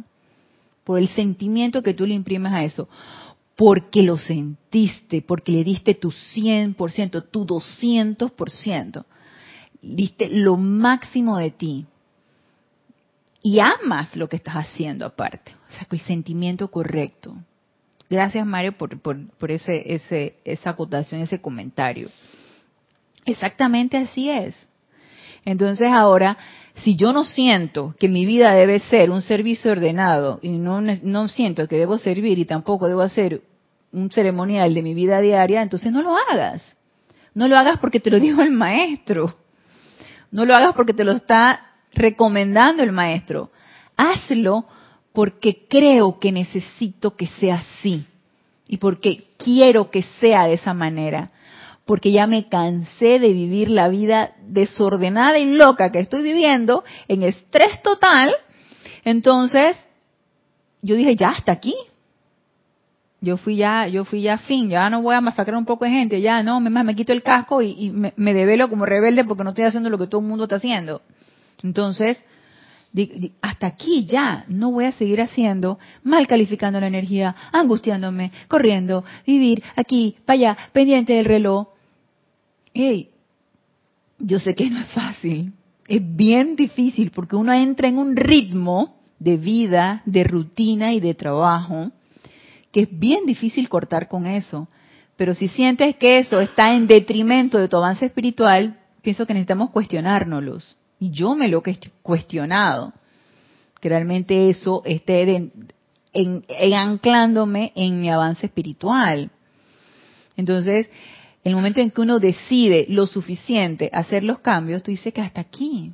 por 0.83 0.99
el 0.99 1.07
sentimiento 1.09 1.83
que 1.83 1.93
tú 1.93 2.05
le 2.05 2.13
imprimes 2.13 2.51
a 2.51 2.63
eso, 2.63 2.89
porque 3.55 4.03
lo 4.03 4.17
sentiste, 4.17 5.21
porque 5.21 5.51
le 5.51 5.63
diste 5.63 5.95
tu 5.95 6.11
100%, 6.11 7.25
tu 7.31 7.45
200%, 7.45 9.05
diste 9.81 10.29
lo 10.29 10.57
máximo 10.57 11.37
de 11.37 11.51
ti. 11.51 11.85
Y 13.43 13.59
amas 13.59 14.15
lo 14.15 14.29
que 14.29 14.35
estás 14.35 14.55
haciendo 14.55 15.05
aparte, 15.05 15.53
o 15.67 15.71
sea, 15.71 15.87
el 15.89 15.99
sentimiento 16.01 16.67
correcto. 16.69 17.35
Gracias 18.07 18.45
Mario 18.45 18.77
por, 18.77 18.99
por, 18.99 19.25
por 19.37 19.51
ese, 19.51 19.95
ese, 19.95 20.35
esa 20.43 20.71
acotación, 20.71 21.21
ese 21.21 21.41
comentario. 21.41 22.09
Exactamente 23.25 23.97
así 23.97 24.29
es. 24.29 24.55
Entonces 25.43 25.89
ahora, 25.91 26.37
si 26.75 26.95
yo 26.95 27.13
no 27.13 27.23
siento 27.23 27.95
que 27.99 28.09
mi 28.09 28.25
vida 28.25 28.53
debe 28.53 28.79
ser 28.79 29.09
un 29.09 29.21
servicio 29.21 29.71
ordenado 29.71 30.39
y 30.41 30.49
no, 30.57 30.81
no 30.81 31.27
siento 31.27 31.67
que 31.67 31.77
debo 31.77 31.97
servir 31.97 32.37
y 32.37 32.45
tampoco 32.45 32.87
debo 32.87 33.01
hacer 33.01 33.41
un 33.91 34.11
ceremonial 34.11 34.73
de 34.73 34.81
mi 34.81 34.93
vida 34.93 35.19
diaria, 35.19 35.61
entonces 35.61 35.91
no 35.91 36.01
lo 36.01 36.15
hagas. 36.15 36.77
No 37.33 37.47
lo 37.47 37.57
hagas 37.57 37.79
porque 37.79 37.99
te 37.99 38.11
lo 38.11 38.19
dijo 38.19 38.41
el 38.41 38.51
maestro. 38.51 39.35
No 40.31 40.45
lo 40.45 40.55
hagas 40.55 40.73
porque 40.75 40.93
te 40.93 41.03
lo 41.03 41.11
está 41.11 41.71
recomendando 41.93 42.83
el 42.83 42.91
maestro. 42.91 43.51
Hazlo 43.97 44.65
porque 45.13 45.67
creo 45.67 46.19
que 46.19 46.31
necesito 46.31 47.15
que 47.15 47.27
sea 47.27 47.55
así 47.55 48.05
y 48.67 48.77
porque 48.77 49.25
quiero 49.37 49.91
que 49.91 50.03
sea 50.19 50.45
de 50.47 50.53
esa 50.53 50.73
manera. 50.73 51.31
Porque 51.85 52.11
ya 52.11 52.27
me 52.27 52.47
cansé 52.47 53.19
de 53.19 53.33
vivir 53.33 53.69
la 53.69 53.89
vida 53.89 54.31
desordenada 54.47 55.37
y 55.39 55.51
loca 55.51 55.91
que 55.91 55.99
estoy 55.99 56.21
viviendo 56.21 56.85
en 57.09 57.23
estrés 57.23 57.81
total. 57.81 58.33
Entonces, 59.03 59.77
yo 60.81 60.95
dije, 60.95 61.15
ya 61.15 61.31
hasta 61.31 61.51
aquí, 61.51 61.75
yo 63.21 63.37
fui 63.37 63.55
ya, 63.55 63.87
yo 63.87 64.03
fui 64.03 64.23
ya 64.23 64.39
fin, 64.39 64.67
ya 64.67 64.89
no 64.89 65.03
voy 65.03 65.13
a 65.13 65.21
masacrar 65.21 65.55
un 65.55 65.65
poco 65.65 65.85
de 65.85 65.91
gente, 65.91 66.19
ya 66.21 66.41
no, 66.41 66.59
me, 66.59 66.71
me 66.71 66.95
quito 66.95 67.13
el 67.13 67.21
casco 67.21 67.61
y, 67.61 67.91
me, 67.91 68.13
me, 68.17 68.33
develo 68.33 68.67
como 68.67 68.85
rebelde 68.85 69.23
porque 69.23 69.43
no 69.43 69.51
estoy 69.51 69.65
haciendo 69.65 69.91
lo 69.91 69.99
que 69.99 70.07
todo 70.07 70.21
el 70.21 70.27
mundo 70.27 70.45
está 70.45 70.55
haciendo. 70.55 71.03
Entonces, 71.61 72.23
hasta 73.41 73.67
aquí 73.67 74.05
ya, 74.05 74.43
no 74.47 74.71
voy 74.71 74.85
a 74.85 74.91
seguir 74.93 75.21
haciendo, 75.21 75.77
mal 76.03 76.25
calificando 76.25 76.79
la 76.79 76.87
energía, 76.87 77.35
angustiándome, 77.51 78.31
corriendo, 78.47 79.05
vivir 79.25 79.63
aquí, 79.75 80.17
para 80.25 80.35
allá, 80.35 80.57
pendiente 80.73 81.13
del 81.13 81.25
reloj. 81.25 81.67
Hey, 82.73 83.11
yo 84.17 84.39
sé 84.39 84.55
que 84.55 84.67
no 84.67 84.79
es 84.79 84.87
fácil, 84.87 85.53
es 85.87 86.01
bien 86.15 86.55
difícil 86.55 87.11
porque 87.11 87.35
uno 87.35 87.53
entra 87.53 87.87
en 87.87 87.99
un 87.99 88.15
ritmo 88.15 88.97
de 89.19 89.37
vida, 89.37 90.01
de 90.05 90.23
rutina 90.23 90.91
y 90.93 90.99
de 90.99 91.13
trabajo 91.13 91.91
que 92.71 92.81
es 92.81 92.99
bien 92.99 93.25
difícil 93.25 93.69
cortar 93.69 94.07
con 94.07 94.25
eso. 94.25 94.67
Pero 95.17 95.35
si 95.35 95.47
sientes 95.49 95.95
que 95.97 96.19
eso 96.19 96.39
está 96.39 96.73
en 96.73 96.87
detrimento 96.87 97.57
de 97.57 97.67
tu 97.67 97.77
avance 97.77 98.05
espiritual, 98.05 98.79
pienso 99.01 99.25
que 99.25 99.33
necesitamos 99.33 99.69
cuestionárnoslos. 99.71 100.75
Y 100.99 101.11
yo 101.11 101.35
me 101.35 101.47
lo 101.47 101.61
he 101.65 101.77
cuestionado. 102.01 102.93
Que 103.79 103.89
realmente 103.89 104.49
eso 104.49 104.83
esté 104.85 105.49
en, 106.13 106.45
anclándome 106.73 107.71
en 107.75 107.99
mi 107.99 108.09
avance 108.09 108.45
espiritual. 108.45 109.29
Entonces, 110.37 110.89
el 111.43 111.55
momento 111.55 111.81
en 111.81 111.91
que 111.91 112.01
uno 112.01 112.19
decide 112.19 112.85
lo 112.89 113.07
suficiente 113.07 113.89
hacer 113.93 114.23
los 114.23 114.39
cambios, 114.39 114.83
tú 114.83 114.91
dices 114.91 115.13
que 115.13 115.21
hasta 115.21 115.41
aquí, 115.41 115.91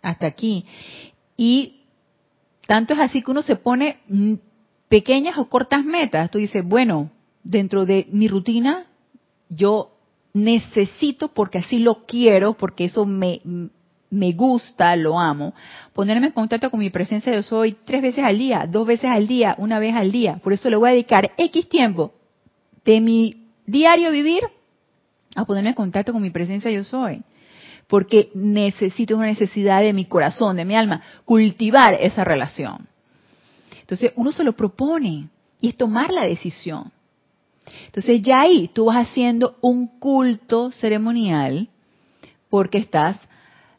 hasta 0.00 0.26
aquí. 0.26 0.64
Y 1.36 1.80
tanto 2.66 2.94
es 2.94 3.00
así 3.00 3.22
que 3.22 3.30
uno 3.30 3.42
se 3.42 3.56
pone 3.56 3.98
pequeñas 4.94 5.36
o 5.38 5.48
cortas 5.48 5.84
metas. 5.84 6.30
Tú 6.30 6.38
dices, 6.38 6.64
bueno, 6.64 7.10
dentro 7.42 7.84
de 7.84 8.06
mi 8.12 8.28
rutina, 8.28 8.86
yo 9.48 9.90
necesito, 10.32 11.34
porque 11.34 11.58
así 11.58 11.80
lo 11.80 12.06
quiero, 12.06 12.52
porque 12.54 12.84
eso 12.84 13.04
me, 13.04 13.40
me 14.08 14.32
gusta, 14.34 14.94
lo 14.94 15.18
amo, 15.18 15.52
ponerme 15.94 16.28
en 16.28 16.32
contacto 16.32 16.70
con 16.70 16.78
mi 16.78 16.90
presencia 16.90 17.34
yo 17.34 17.42
soy 17.42 17.76
tres 17.84 18.02
veces 18.02 18.22
al 18.22 18.38
día, 18.38 18.68
dos 18.70 18.86
veces 18.86 19.10
al 19.10 19.26
día, 19.26 19.56
una 19.58 19.80
vez 19.80 19.96
al 19.96 20.12
día. 20.12 20.36
Por 20.36 20.52
eso 20.52 20.70
le 20.70 20.76
voy 20.76 20.90
a 20.90 20.92
dedicar 20.92 21.32
X 21.38 21.68
tiempo 21.68 22.14
de 22.84 23.00
mi 23.00 23.48
diario 23.66 24.12
vivir 24.12 24.44
a 25.34 25.44
ponerme 25.44 25.70
en 25.70 25.74
contacto 25.74 26.12
con 26.12 26.22
mi 26.22 26.30
presencia 26.30 26.70
yo 26.70 26.84
soy. 26.84 27.24
Porque 27.88 28.30
necesito 28.32 29.16
una 29.16 29.26
necesidad 29.26 29.80
de 29.80 29.92
mi 29.92 30.04
corazón, 30.04 30.54
de 30.56 30.64
mi 30.64 30.76
alma, 30.76 31.02
cultivar 31.24 31.94
esa 31.94 32.22
relación. 32.22 32.93
Entonces 33.84 34.12
uno 34.16 34.32
se 34.32 34.44
lo 34.44 34.54
propone 34.54 35.28
y 35.60 35.68
es 35.68 35.76
tomar 35.76 36.10
la 36.10 36.24
decisión. 36.24 36.90
Entonces 37.84 38.22
ya 38.22 38.40
ahí 38.40 38.70
tú 38.72 38.86
vas 38.86 39.06
haciendo 39.08 39.58
un 39.60 39.98
culto 39.98 40.72
ceremonial 40.72 41.68
porque 42.48 42.78
estás 42.78 43.20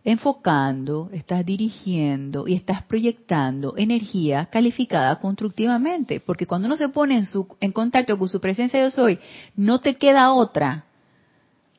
enfocando, 0.04 1.10
estás 1.12 1.44
dirigiendo 1.44 2.48
y 2.48 2.54
estás 2.54 2.84
proyectando 2.84 3.74
energía 3.78 4.46
calificada 4.46 5.16
constructivamente. 5.20 6.20
Porque 6.20 6.46
cuando 6.46 6.68
uno 6.68 6.78
se 6.78 6.90
pone 6.90 7.18
en, 7.18 7.26
su, 7.26 7.48
en 7.60 7.72
contacto 7.72 8.20
con 8.20 8.30
su 8.30 8.40
presencia 8.40 8.80
yo 8.80 8.92
soy, 8.92 9.18
no 9.56 9.80
te 9.80 9.96
queda 9.96 10.34
otra 10.34 10.86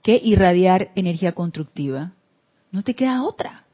que 0.03 0.20
irradiar 0.20 0.91
energía 0.97 1.31
constructiva. 1.31 2.12
No 2.72 2.83
te 2.83 2.95
queda 2.95 3.22
otra 3.22 3.66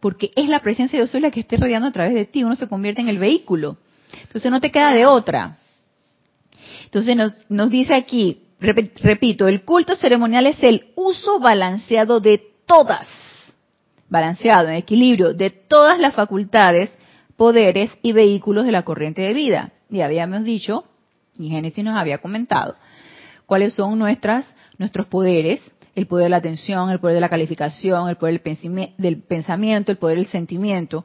porque 0.00 0.30
es 0.34 0.48
la 0.48 0.60
presencia 0.60 0.98
de 0.98 1.04
Dios 1.04 1.22
la 1.22 1.30
que 1.30 1.40
esté 1.40 1.56
rodeando 1.56 1.88
a 1.88 1.92
través 1.92 2.14
de 2.14 2.24
ti, 2.24 2.42
uno 2.42 2.56
se 2.56 2.68
convierte 2.68 3.00
en 3.00 3.08
el 3.08 3.18
vehículo. 3.18 3.76
Entonces 4.22 4.50
no 4.50 4.60
te 4.60 4.70
queda 4.70 4.92
de 4.92 5.06
otra. 5.06 5.58
Entonces 6.84 7.16
nos, 7.16 7.32
nos 7.48 7.70
dice 7.70 7.94
aquí, 7.94 8.42
repito, 8.58 9.46
el 9.46 9.62
culto 9.64 9.94
ceremonial 9.94 10.46
es 10.46 10.62
el 10.62 10.92
uso 10.96 11.38
balanceado 11.38 12.20
de 12.20 12.42
todas, 12.66 13.06
balanceado, 14.08 14.68
en 14.68 14.76
equilibrio, 14.76 15.34
de 15.34 15.50
todas 15.50 15.98
las 15.98 16.14
facultades, 16.14 16.90
poderes 17.36 17.90
y 18.02 18.12
vehículos 18.12 18.66
de 18.66 18.72
la 18.72 18.82
corriente 18.82 19.22
de 19.22 19.34
vida. 19.34 19.72
Y 19.88 20.00
habíamos 20.00 20.44
dicho, 20.44 20.84
y 21.38 21.48
Génesis 21.48 21.84
nos 21.84 21.96
había 21.96 22.18
comentado, 22.18 22.76
cuáles 23.46 23.74
son 23.74 23.98
nuestras, 23.98 24.44
nuestros 24.78 25.06
poderes, 25.06 25.62
el 25.94 26.06
poder 26.06 26.24
de 26.24 26.30
la 26.30 26.36
atención, 26.36 26.90
el 26.90 27.00
poder 27.00 27.14
de 27.14 27.20
la 27.20 27.28
calificación, 27.28 28.08
el 28.08 28.16
poder 28.16 28.40
del 28.96 29.22
pensamiento, 29.22 29.92
el 29.92 29.98
poder 29.98 30.18
del 30.18 30.28
sentimiento, 30.28 31.04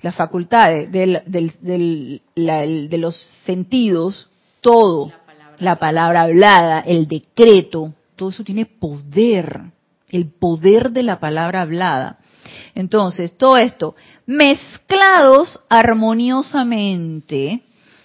las 0.00 0.14
facultades 0.14 0.90
de 0.90 2.98
los 2.98 3.16
sentidos, 3.44 4.28
todo, 4.60 5.12
la 5.58 5.76
palabra, 5.76 6.22
hablada, 6.22 6.80
el 6.80 7.06
decreto, 7.06 7.92
todo 8.16 8.30
eso 8.30 8.44
tiene 8.44 8.66
poder, 8.66 9.60
el 10.10 10.30
poder 10.30 10.90
de 10.90 11.02
la 11.02 11.20
palabra 11.20 11.62
hablada. 11.62 12.18
Entonces, 12.74 13.36
todo 13.36 13.58
esto 13.58 13.94
mezclados 14.26 15.60
armoniosamente 15.68 17.62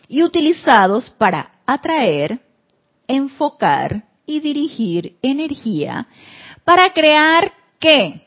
y 0.07 0.24
utilizados 0.24 1.09
para 1.11 1.51
atraer, 1.65 2.39
enfocar 3.07 4.03
y 4.28 4.41
dirigir 4.41 5.17
energía 5.23 6.07
para 6.63 6.93
crear 6.93 7.53
qué? 7.80 8.21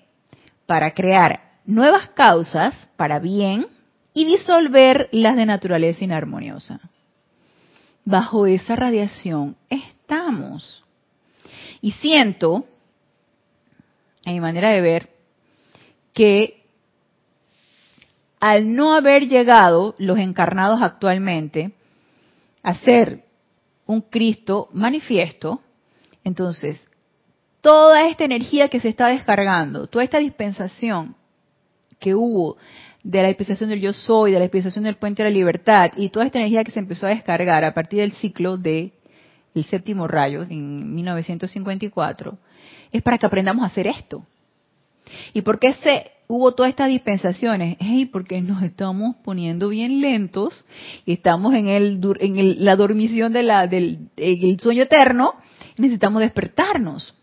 Para 0.66 0.92
crear 0.92 1.42
nuevas 1.66 2.08
causas 2.08 2.88
para 2.96 3.20
bien 3.20 3.66
y 4.12 4.24
disolver 4.24 5.08
las 5.12 5.36
de 5.36 5.46
naturaleza 5.46 6.02
inarmoniosa. 6.02 6.80
Bajo 8.04 8.46
esa 8.46 8.74
radiación 8.74 9.56
estamos. 9.68 10.82
Y 11.80 11.92
siento, 11.92 12.64
a 14.24 14.30
mi 14.30 14.40
manera 14.40 14.70
de 14.70 14.80
ver, 14.80 15.10
que 16.12 16.64
al 18.40 18.74
no 18.74 18.94
haber 18.94 19.28
llegado 19.28 19.94
los 19.98 20.18
encarnados 20.18 20.80
actualmente 20.82 21.72
a 22.62 22.74
ser 22.76 23.24
un 23.86 24.00
Cristo 24.00 24.68
manifiesto, 24.72 25.60
entonces, 26.24 26.80
toda 27.60 28.08
esta 28.08 28.24
energía 28.24 28.68
que 28.68 28.80
se 28.80 28.88
está 28.88 29.08
descargando, 29.08 29.86
toda 29.86 30.04
esta 30.04 30.18
dispensación 30.18 31.16
que 31.98 32.14
hubo 32.14 32.56
de 33.02 33.22
la 33.22 33.28
dispensación 33.28 33.70
del 33.70 33.80
yo 33.80 33.92
soy, 33.92 34.32
de 34.32 34.38
la 34.38 34.44
dispensación 34.44 34.84
del 34.84 34.96
puente 34.96 35.22
de 35.22 35.30
la 35.30 35.34
libertad 35.34 35.92
y 35.96 36.10
toda 36.10 36.26
esta 36.26 36.38
energía 36.38 36.64
que 36.64 36.70
se 36.70 36.80
empezó 36.80 37.06
a 37.06 37.10
descargar 37.10 37.64
a 37.64 37.74
partir 37.74 38.00
del 38.00 38.12
ciclo 38.12 38.56
de 38.56 38.92
el 39.54 39.64
séptimo 39.64 40.06
rayo 40.06 40.42
en 40.42 40.94
1954 40.94 42.38
es 42.92 43.02
para 43.02 43.18
que 43.18 43.26
aprendamos 43.26 43.64
a 43.64 43.68
hacer 43.68 43.86
esto. 43.86 44.24
¿Y 45.32 45.42
por 45.42 45.58
qué 45.58 45.74
se 45.74 46.10
hubo 46.28 46.52
todas 46.52 46.70
estas 46.70 46.88
dispensaciones? 46.88 47.76
Hey, 47.80 48.06
porque 48.06 48.40
nos 48.40 48.62
estamos 48.62 49.16
poniendo 49.24 49.70
bien 49.70 50.00
lentos 50.00 50.64
y 51.04 51.12
estamos 51.12 51.54
en 51.54 51.68
el 51.68 52.00
en 52.20 52.64
la 52.64 52.76
dormición 52.76 53.32
de 53.32 53.42
la, 53.42 53.66
del 53.66 54.10
el 54.16 54.60
sueño 54.60 54.82
eterno 54.82 55.34
necesitamos 55.80 56.20
despertarnos. 56.20 57.14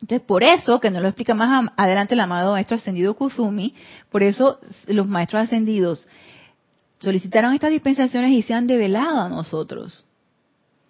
Entonces, 0.00 0.26
por 0.26 0.44
eso, 0.44 0.78
que 0.80 0.90
nos 0.90 1.02
lo 1.02 1.08
explica 1.08 1.34
más 1.34 1.70
adelante 1.76 2.14
el 2.14 2.20
amado 2.20 2.52
maestro 2.52 2.76
ascendido 2.76 3.14
Kuzumi, 3.14 3.74
por 4.10 4.22
eso 4.22 4.60
los 4.86 5.08
maestros 5.08 5.42
ascendidos 5.42 6.06
solicitaron 6.98 7.54
estas 7.54 7.70
dispensaciones 7.70 8.30
y 8.32 8.42
se 8.42 8.54
han 8.54 8.66
develado 8.66 9.20
a 9.20 9.28
nosotros, 9.28 10.04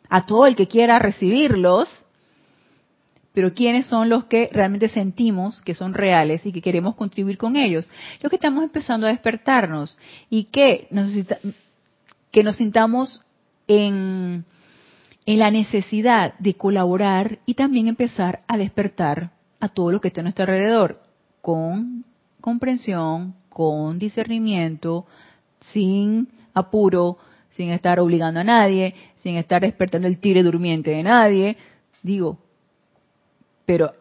a 0.09 0.27
todo 0.27 0.47
el 0.47 0.57
que 0.57 0.69
quiera 0.69 0.99
recibirlos, 0.99 1.89
pero 3.33 3.55
quiénes 3.55 3.87
son 3.87 4.09
los 4.09 4.25
que 4.25 4.51
realmente 4.53 4.89
sentimos 4.89 5.63
que 5.63 5.75
son 5.75 5.95
reales 5.95 6.45
y 6.45 6.53
que 6.53 6.63
queremos 6.63 6.95
contribuir 6.95 7.39
con 7.39 7.57
ellos. 7.57 7.89
Lo 8.21 8.29
que 8.29 8.37
estamos 8.37 8.65
empezando 8.65 9.07
a 9.07 9.11
despertarnos 9.11 9.97
y 10.29 10.45
que, 10.45 10.89
que 12.31 12.43
nos 12.43 12.57
sintamos 12.57 13.23
en 13.69 14.45
en 15.29 15.41
la 15.41 15.51
necesidad 15.51 16.39
de 16.39 16.55
colaborar 16.55 17.41
y 17.45 17.53
también 17.53 17.87
empezar 17.87 18.41
a 18.49 18.57
despertar 18.57 19.33
a 19.61 19.69
todo 19.69 19.93
lo 19.93 20.01
que 20.01 20.09
está 20.09 20.23
a 20.23 20.23
nuestro 20.23 20.45
alrededor 20.45 21.03
con 21.43 22.07
comprensión, 22.41 23.35
con 23.51 23.99
discernimiento, 23.99 25.05
sin 25.61 26.29
apuro, 26.55 27.19
sin 27.51 27.69
estar 27.69 28.01
obligando 28.01 28.41
a 28.41 28.45
nadie, 28.45 28.95
sin 29.17 29.37
estar 29.37 29.61
despertando 29.61 30.09
el 30.09 30.19
tire 30.19 30.43
durmiente 30.43 30.93
de 30.93 31.03
nadie. 31.03 31.59
Digo, 32.03 32.39
pero 33.67 33.93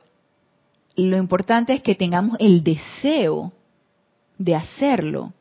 lo 0.96 1.18
importante 1.18 1.74
es 1.74 1.84
que 1.84 1.96
tengamos 1.96 2.38
el 2.40 2.64
deseo 2.64 3.52
de 4.38 4.56
hacerlo, 4.56 5.34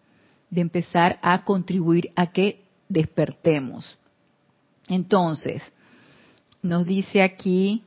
de 0.51 0.62
empezar 0.62 1.20
a 1.22 1.45
contribuir 1.45 2.11
a 2.16 2.32
que 2.32 2.64
despertemos. 2.89 3.97
Entonces, 4.89 5.62
nos 6.63 6.87
dice 6.87 7.23
aquí, 7.23 7.83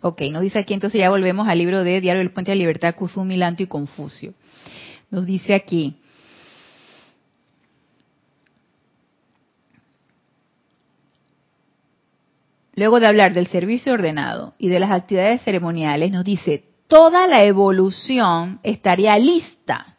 ok, 0.00 0.22
nos 0.32 0.42
dice 0.42 0.58
aquí, 0.58 0.74
entonces 0.74 1.00
ya 1.00 1.10
volvemos 1.10 1.48
al 1.48 1.58
libro 1.58 1.84
de 1.84 2.00
Diario 2.00 2.22
del 2.22 2.32
Puente 2.32 2.52
de 2.52 2.56
Libertad, 2.56 2.94
Kuzumi, 2.94 3.36
Lanto 3.36 3.62
y 3.62 3.66
Confucio. 3.66 4.34
Nos 5.10 5.26
dice 5.26 5.54
aquí, 5.54 5.96
luego 12.74 13.00
de 13.00 13.06
hablar 13.06 13.34
del 13.34 13.48
servicio 13.48 13.92
ordenado 13.92 14.54
y 14.58 14.68
de 14.68 14.80
las 14.80 14.90
actividades 14.90 15.42
ceremoniales, 15.42 16.12
nos 16.12 16.24
dice, 16.24 16.64
toda 16.88 17.26
la 17.26 17.44
evolución 17.44 18.60
estaría 18.62 19.18
lista 19.18 19.96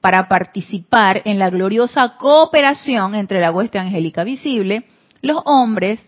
para 0.00 0.28
participar 0.28 1.22
en 1.24 1.38
la 1.38 1.50
gloriosa 1.50 2.16
cooperación 2.16 3.14
entre 3.14 3.40
la 3.40 3.50
hueste 3.50 3.78
angélica 3.78 4.24
visible, 4.24 4.84
los 5.22 5.42
hombres, 5.44 6.00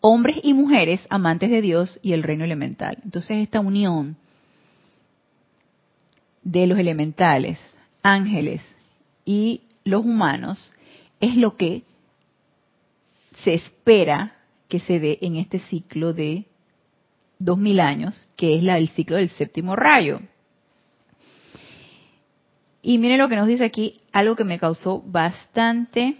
hombres 0.00 0.38
y 0.42 0.54
mujeres 0.54 1.06
amantes 1.10 1.50
de 1.50 1.60
Dios 1.60 2.00
y 2.02 2.12
el 2.12 2.22
reino 2.22 2.44
elemental. 2.44 2.98
Entonces 3.04 3.38
esta 3.38 3.60
unión 3.60 4.16
de 6.42 6.66
los 6.66 6.78
elementales, 6.78 7.58
ángeles 8.02 8.62
y 9.24 9.62
los 9.84 10.04
humanos 10.04 10.72
es 11.20 11.36
lo 11.36 11.56
que 11.56 11.82
se 13.44 13.54
espera 13.54 14.36
que 14.68 14.80
se 14.80 15.00
dé 15.00 15.18
en 15.22 15.36
este 15.36 15.60
ciclo 15.60 16.12
de 16.12 16.46
dos 17.38 17.58
mil 17.58 17.80
años, 17.80 18.28
que 18.36 18.56
es 18.56 18.62
la, 18.62 18.78
el 18.78 18.88
ciclo 18.88 19.16
del 19.16 19.30
séptimo 19.30 19.76
rayo. 19.76 20.20
Y 22.82 22.98
miren 22.98 23.18
lo 23.18 23.28
que 23.28 23.36
nos 23.36 23.48
dice 23.48 23.64
aquí, 23.64 24.00
algo 24.12 24.36
que 24.36 24.44
me 24.44 24.58
causó 24.58 25.02
bastante, 25.04 26.16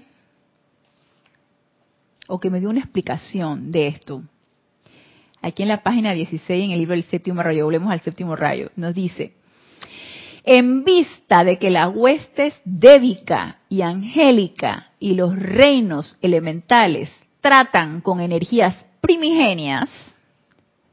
o 2.26 2.40
que 2.40 2.50
me 2.50 2.60
dio 2.60 2.68
una 2.68 2.80
explicación 2.80 3.70
de 3.70 3.88
esto. 3.88 4.22
Aquí 5.40 5.62
en 5.62 5.68
la 5.68 5.82
página 5.82 6.12
16, 6.12 6.64
en 6.64 6.72
el 6.72 6.80
libro 6.80 6.94
del 6.94 7.04
séptimo 7.04 7.42
rayo, 7.42 7.64
volvemos 7.64 7.90
al 7.90 8.00
séptimo 8.00 8.34
rayo, 8.34 8.70
nos 8.76 8.92
dice, 8.92 9.34
en 10.44 10.82
vista 10.84 11.44
de 11.44 11.58
que 11.58 11.70
las 11.70 11.94
huestes 11.94 12.54
débica 12.64 13.58
y 13.68 13.82
angélica 13.82 14.92
y 14.98 15.14
los 15.14 15.36
reinos 15.36 16.18
elementales 16.22 17.10
tratan 17.40 18.00
con 18.00 18.20
energías 18.20 18.74
primigenias, 19.00 19.90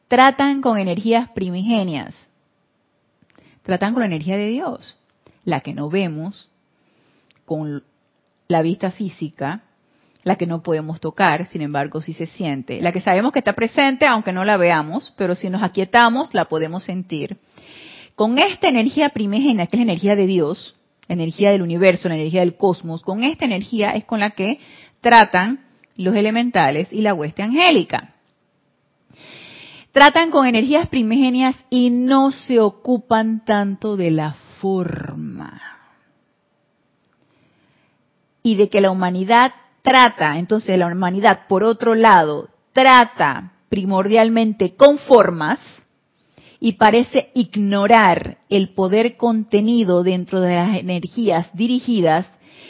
tratan 0.07 0.61
con 0.61 0.77
energías 0.77 1.29
primigenias, 1.31 2.15
tratan 3.63 3.93
con 3.93 4.01
la 4.01 4.07
energía 4.07 4.37
de 4.37 4.49
Dios 4.49 4.95
la 5.45 5.61
que 5.61 5.73
no 5.73 5.89
vemos 5.89 6.49
con 7.45 7.83
la 8.47 8.61
vista 8.61 8.91
física, 8.91 9.63
la 10.23 10.35
que 10.35 10.47
no 10.47 10.63
podemos 10.63 10.99
tocar, 10.99 11.47
sin 11.47 11.61
embargo 11.61 12.01
sí 12.01 12.13
se 12.13 12.25
siente, 12.25 12.81
la 12.81 12.91
que 12.91 12.99
sabemos 12.99 13.31
que 13.31 13.39
está 13.39 13.53
presente 13.53 14.07
aunque 14.07 14.33
no 14.33 14.43
la 14.43 14.57
veamos, 14.57 15.13
pero 15.17 15.35
si 15.35 15.49
nos 15.49 15.63
aquietamos 15.63 16.33
la 16.33 16.45
podemos 16.45 16.83
sentir. 16.83 17.37
Con 18.15 18.39
esta 18.39 18.67
energía 18.67 19.09
primigenia, 19.09 19.67
que 19.67 19.75
es 19.75 19.79
la 19.79 19.91
energía 19.91 20.15
de 20.15 20.25
Dios, 20.25 20.75
energía 21.07 21.51
del 21.51 21.61
universo, 21.61 22.09
la 22.09 22.15
energía 22.15 22.39
del 22.39 22.57
cosmos, 22.57 23.03
con 23.03 23.23
esta 23.23 23.45
energía 23.45 23.91
es 23.91 24.05
con 24.05 24.19
la 24.19 24.31
que 24.31 24.59
tratan 25.01 25.65
los 25.95 26.15
elementales 26.15 26.87
y 26.91 27.01
la 27.01 27.13
hueste 27.13 27.43
angélica. 27.43 28.15
Tratan 29.91 30.31
con 30.31 30.47
energías 30.47 30.89
primigenias 30.89 31.55
y 31.69 31.89
no 31.89 32.31
se 32.31 32.59
ocupan 32.59 33.45
tanto 33.45 33.95
de 33.95 34.11
la 34.11 34.33
forma. 34.65 35.61
Y 38.41 38.55
de 38.55 38.67
que 38.67 38.81
la 38.81 38.89
humanidad 38.89 39.53
trata, 39.83 40.39
entonces 40.39 40.79
la 40.79 40.87
humanidad, 40.87 41.41
por 41.47 41.63
otro 41.63 41.93
lado, 41.93 42.49
trata 42.73 43.51
primordialmente 43.69 44.75
con 44.75 44.97
formas 44.97 45.59
y 46.59 46.73
parece 46.73 47.29
ignorar 47.35 48.39
el 48.49 48.69
poder 48.69 49.17
contenido 49.17 50.01
dentro 50.01 50.39
de 50.41 50.55
las 50.55 50.77
energías 50.77 51.47
dirigidas, 51.53 52.25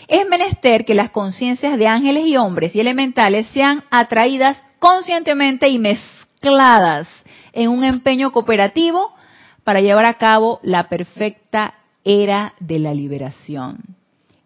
es 0.09 0.27
menester 0.27 0.83
que 0.83 0.95
las 0.95 1.11
conciencias 1.11 1.77
de 1.77 1.87
ángeles 1.87 2.27
y 2.27 2.35
hombres 2.35 2.75
y 2.75 2.81
elementales 2.81 3.47
sean 3.53 3.85
atraídas 3.89 4.61
conscientemente 4.79 5.69
y 5.69 5.79
mezcladas 5.79 7.07
en 7.53 7.69
un 7.69 7.85
empeño 7.85 8.33
cooperativo 8.33 9.13
para 9.63 9.79
llevar 9.79 10.05
a 10.05 10.17
cabo 10.17 10.59
la 10.61 10.89
perfecta 10.89 11.75
era 12.05 12.53
de 12.59 12.79
la 12.79 12.93
liberación. 12.93 13.83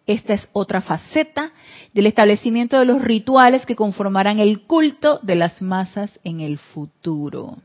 Esta 0.06 0.34
es 0.34 0.48
otra 0.52 0.80
faceta 0.80 1.52
del 1.94 2.06
establecimiento 2.06 2.78
de 2.78 2.86
los 2.86 3.00
rituales 3.00 3.64
que 3.64 3.76
conformarán 3.76 4.40
el 4.40 4.62
culto 4.62 5.20
de 5.22 5.36
las 5.36 5.62
masas 5.62 6.18
en 6.24 6.40
el 6.40 6.58
futuro. 6.58 7.58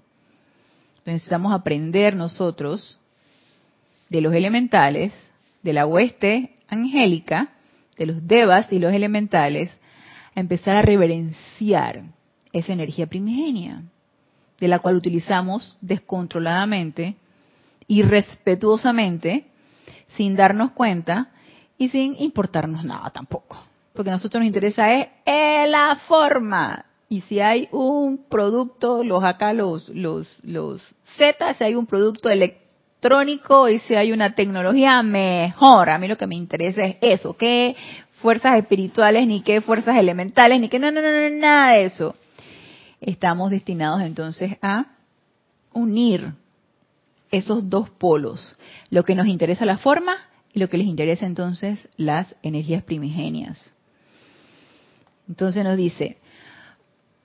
necesitamos 1.06 1.54
aprender 1.54 2.16
nosotros 2.16 3.00
de 4.10 4.22
los 4.22 4.34
elementales, 4.34 5.14
de 5.64 5.74
la 5.74 5.86
hueste 5.88 6.56
angélica, 6.68 7.50
de 7.98 8.06
los 8.06 8.28
devas 8.28 8.72
y 8.72 8.80
los 8.80 8.94
elementales, 8.94 9.72
a 10.36 10.40
empezar 10.40 10.76
a 10.76 10.82
reverenciar 10.82 12.04
esa 12.52 12.74
energía 12.74 13.08
primigenia, 13.08 13.84
de 14.60 14.68
la 14.68 14.80
cual 14.80 14.96
utilizamos 14.96 15.78
descontroladamente 15.82 17.16
irrespetuosamente, 17.88 19.46
sin 20.16 20.36
darnos 20.36 20.72
cuenta 20.72 21.30
y 21.78 21.90
sin 21.90 22.16
importarnos 22.20 22.84
nada 22.84 23.10
tampoco. 23.10 23.58
Porque 23.94 24.10
a 24.10 24.14
nosotros 24.14 24.42
nos 24.42 24.48
interesa 24.48 24.92
es 24.94 25.70
la 25.70 26.00
forma. 26.08 26.86
Y 27.08 27.22
si 27.22 27.40
hay 27.40 27.70
un 27.72 28.26
producto, 28.30 29.04
los 29.04 29.24
acá 29.24 29.54
los, 29.54 29.90
los, 29.90 30.28
los 30.44 30.82
Z, 31.18 31.54
si 31.54 31.64
hay 31.64 31.76
un 31.76 31.86
producto 31.86 32.30
electrónico 32.30 33.70
y 33.70 33.80
si 33.80 33.96
hay 33.96 34.12
una 34.12 34.34
tecnología 34.34 35.02
mejor. 35.04 35.90
A 35.90 35.98
mí 35.98 36.08
lo 36.08 36.18
que 36.18 36.28
me 36.28 36.36
interesa 36.36 36.84
es 36.84 36.98
eso, 37.02 37.38
qué 37.38 37.76
fuerzas 38.22 38.58
espirituales, 38.58 39.28
ni 39.28 39.42
qué 39.42 39.62
fuerzas 39.62 39.98
elementales, 39.98 40.60
ni 40.60 40.68
qué, 40.68 40.80
no, 40.80 40.92
no, 40.92 41.02
no, 41.02 41.12
no, 41.12 41.30
nada 41.38 41.74
de 41.74 41.86
eso. 41.86 42.16
Estamos 43.00 43.52
destinados 43.52 44.02
entonces 44.02 44.58
a 44.62 44.88
unir 45.74 46.34
esos 47.32 47.70
dos 47.70 47.90
polos, 47.90 48.56
lo 48.90 49.04
que 49.04 49.16
nos 49.16 49.28
interesa 49.28 49.66
la 49.66 49.78
forma 49.78 50.18
y 50.54 50.60
lo 50.60 50.70
que 50.70 50.78
les 50.78 50.88
interesa 50.88 51.26
entonces 51.26 51.90
las 51.98 52.36
energías 52.44 52.84
primigenias. 52.84 53.74
Entonces 55.28 55.64
nos 55.64 55.76
dice, 55.78 56.18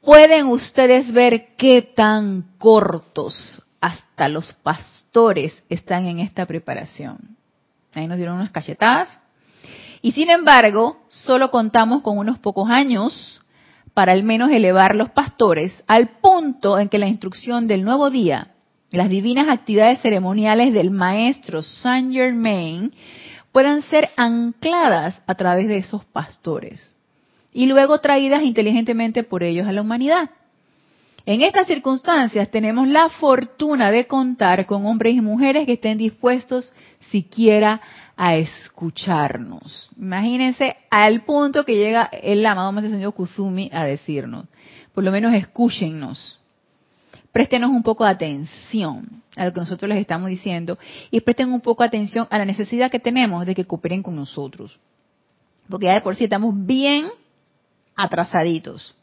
pueden 0.00 0.46
ustedes 0.46 1.12
ver 1.12 1.54
qué 1.56 1.82
tan 1.82 2.42
cortos 2.58 3.62
hasta 3.80 4.28
los 4.28 4.52
pastores 4.54 5.62
están 5.68 6.06
en 6.06 6.18
esta 6.18 6.46
preparación. 6.46 7.36
Ahí 7.94 8.06
nos 8.06 8.16
dieron 8.16 8.36
unas 8.36 8.50
cachetadas. 8.50 9.20
Y 10.02 10.12
sin 10.12 10.30
embargo, 10.30 11.04
solo 11.08 11.50
contamos 11.50 12.02
con 12.02 12.18
unos 12.18 12.38
pocos 12.38 12.70
años 12.70 13.42
para 13.94 14.12
al 14.12 14.22
menos 14.22 14.50
elevar 14.50 14.94
los 14.94 15.10
pastores 15.10 15.84
al 15.86 16.20
punto 16.20 16.78
en 16.78 16.88
que 16.88 16.98
la 16.98 17.08
instrucción 17.08 17.66
del 17.66 17.84
nuevo 17.84 18.08
día 18.08 18.54
las 18.90 19.08
divinas 19.08 19.48
actividades 19.48 20.00
ceremoniales 20.00 20.74
del 20.74 20.90
maestro 20.90 21.62
Saint 21.62 22.12
Germain 22.12 22.92
puedan 23.52 23.82
ser 23.82 24.10
ancladas 24.16 25.22
a 25.26 25.34
través 25.34 25.68
de 25.68 25.78
esos 25.78 26.04
pastores 26.04 26.94
y 27.52 27.66
luego 27.66 27.98
traídas 27.98 28.42
inteligentemente 28.42 29.22
por 29.22 29.42
ellos 29.42 29.66
a 29.66 29.72
la 29.72 29.82
humanidad. 29.82 30.30
En 31.26 31.42
estas 31.42 31.66
circunstancias 31.66 32.50
tenemos 32.50 32.88
la 32.88 33.08
fortuna 33.08 33.90
de 33.90 34.06
contar 34.06 34.66
con 34.66 34.86
hombres 34.86 35.14
y 35.14 35.20
mujeres 35.20 35.66
que 35.66 35.74
estén 35.74 35.98
dispuestos 35.98 36.72
siquiera 37.10 37.80
a 38.16 38.36
escucharnos. 38.36 39.90
Imagínense 39.98 40.76
al 40.90 41.22
punto 41.22 41.64
que 41.64 41.76
llega 41.76 42.04
el 42.22 42.44
amado 42.44 42.72
Maestro 42.72 42.94
Señor 42.94 43.14
Kusumi 43.14 43.70
a 43.72 43.84
decirnos, 43.84 44.46
por 44.94 45.04
lo 45.04 45.12
menos 45.12 45.34
escúchennos 45.34 46.39
préstenos 47.32 47.70
un 47.70 47.82
poco 47.82 48.04
de 48.04 48.10
atención 48.10 49.22
a 49.36 49.44
lo 49.44 49.52
que 49.52 49.60
nosotros 49.60 49.88
les 49.88 49.98
estamos 49.98 50.28
diciendo 50.28 50.78
y 51.10 51.20
presten 51.20 51.52
un 51.52 51.60
poco 51.60 51.82
de 51.82 51.88
atención 51.88 52.26
a 52.30 52.38
la 52.38 52.44
necesidad 52.44 52.90
que 52.90 52.98
tenemos 52.98 53.46
de 53.46 53.54
que 53.54 53.64
cooperen 53.64 54.02
con 54.02 54.16
nosotros. 54.16 54.78
Porque 55.68 55.86
ya 55.86 55.94
de 55.94 56.00
por 56.00 56.16
sí 56.16 56.24
estamos 56.24 56.54
bien 56.66 57.06
atrasaditos. 57.96 58.94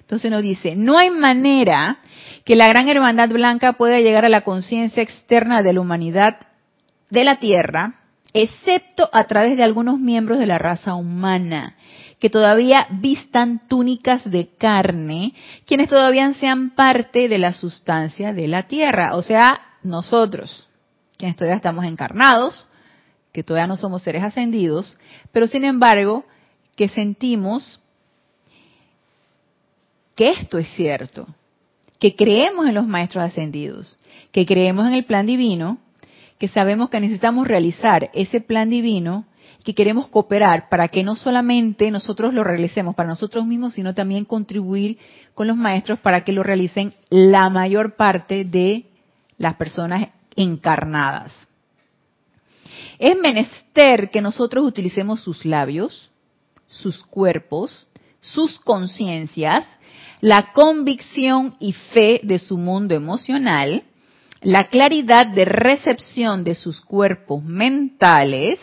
Entonces 0.00 0.30
nos 0.30 0.42
dice, 0.42 0.76
no 0.76 0.98
hay 0.98 1.10
manera 1.10 1.98
que 2.44 2.56
la 2.56 2.68
gran 2.68 2.88
hermandad 2.88 3.28
blanca 3.28 3.72
pueda 3.72 3.98
llegar 3.98 4.24
a 4.24 4.28
la 4.28 4.42
conciencia 4.42 5.02
externa 5.02 5.62
de 5.62 5.72
la 5.72 5.80
humanidad 5.80 6.36
de 7.10 7.24
la 7.24 7.38
Tierra, 7.38 8.00
excepto 8.32 9.08
a 9.12 9.24
través 9.24 9.56
de 9.56 9.64
algunos 9.64 9.98
miembros 9.98 10.38
de 10.38 10.46
la 10.46 10.58
raza 10.58 10.94
humana, 10.94 11.76
que 12.18 12.30
todavía 12.30 12.86
vistan 12.90 13.66
túnicas 13.68 14.28
de 14.30 14.48
carne, 14.56 15.34
quienes 15.66 15.88
todavía 15.88 16.32
sean 16.34 16.70
parte 16.74 17.28
de 17.28 17.38
la 17.38 17.52
sustancia 17.52 18.32
de 18.32 18.48
la 18.48 18.64
Tierra, 18.64 19.16
o 19.16 19.22
sea, 19.22 19.60
nosotros, 19.82 20.66
quienes 21.18 21.36
todavía 21.36 21.56
estamos 21.56 21.84
encarnados, 21.84 22.66
que 23.32 23.42
todavía 23.42 23.66
no 23.66 23.76
somos 23.76 24.02
seres 24.02 24.22
ascendidos, 24.22 24.96
pero 25.30 25.46
sin 25.46 25.64
embargo, 25.64 26.24
que 26.74 26.88
sentimos 26.88 27.80
que 30.14 30.30
esto 30.30 30.58
es 30.58 30.68
cierto, 30.74 31.26
que 31.98 32.16
creemos 32.16 32.66
en 32.66 32.74
los 32.74 32.86
maestros 32.86 33.24
ascendidos, 33.24 33.98
que 34.32 34.46
creemos 34.46 34.86
en 34.86 34.94
el 34.94 35.04
plan 35.04 35.26
divino, 35.26 35.78
que 36.38 36.48
sabemos 36.48 36.90
que 36.90 37.00
necesitamos 37.00 37.46
realizar 37.46 38.10
ese 38.14 38.40
plan 38.40 38.70
divino, 38.70 39.26
que 39.66 39.74
queremos 39.74 40.06
cooperar 40.06 40.68
para 40.68 40.86
que 40.86 41.02
no 41.02 41.16
solamente 41.16 41.90
nosotros 41.90 42.32
lo 42.32 42.44
realicemos 42.44 42.94
para 42.94 43.08
nosotros 43.08 43.44
mismos, 43.44 43.74
sino 43.74 43.94
también 43.94 44.24
contribuir 44.24 44.96
con 45.34 45.48
los 45.48 45.56
maestros 45.56 45.98
para 45.98 46.22
que 46.22 46.30
lo 46.30 46.44
realicen 46.44 46.94
la 47.10 47.50
mayor 47.50 47.96
parte 47.96 48.44
de 48.44 48.86
las 49.38 49.56
personas 49.56 50.06
encarnadas. 50.36 51.32
Es 53.00 53.18
menester 53.18 54.10
que 54.10 54.20
nosotros 54.20 54.64
utilicemos 54.64 55.20
sus 55.20 55.44
labios, 55.44 56.10
sus 56.68 57.02
cuerpos, 57.02 57.88
sus 58.20 58.60
conciencias 58.60 59.66
la 60.20 60.52
convicción 60.52 61.56
y 61.58 61.72
fe 61.72 62.20
de 62.22 62.38
su 62.38 62.56
mundo 62.56 62.94
emocional, 62.94 63.82
la 64.42 64.68
claridad 64.68 65.26
de 65.26 65.44
recepción 65.44 66.44
de 66.44 66.54
sus 66.54 66.80
cuerpos 66.80 67.42
mentales 67.42 68.58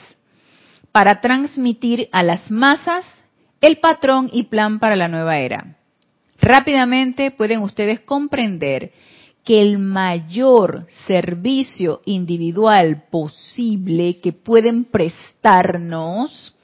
para 0.94 1.20
transmitir 1.22 2.08
a 2.14 2.24
las 2.24 2.50
masas 2.50 3.04
el 3.60 3.80
patrón 3.80 4.30
y 4.32 4.44
plan 4.44 4.80
para 4.80 4.96
la 4.96 5.10
nueva 5.10 5.40
era. 5.40 5.76
Rápidamente 6.40 7.32
pueden 7.32 7.62
ustedes 7.62 8.00
comprender 8.02 8.92
que 9.44 9.62
el 9.62 9.80
mayor 9.80 10.86
servicio 11.08 12.02
individual 12.06 13.06
posible 13.10 14.20
que 14.22 14.34
pueden 14.34 14.86
prestarnos 14.86 16.56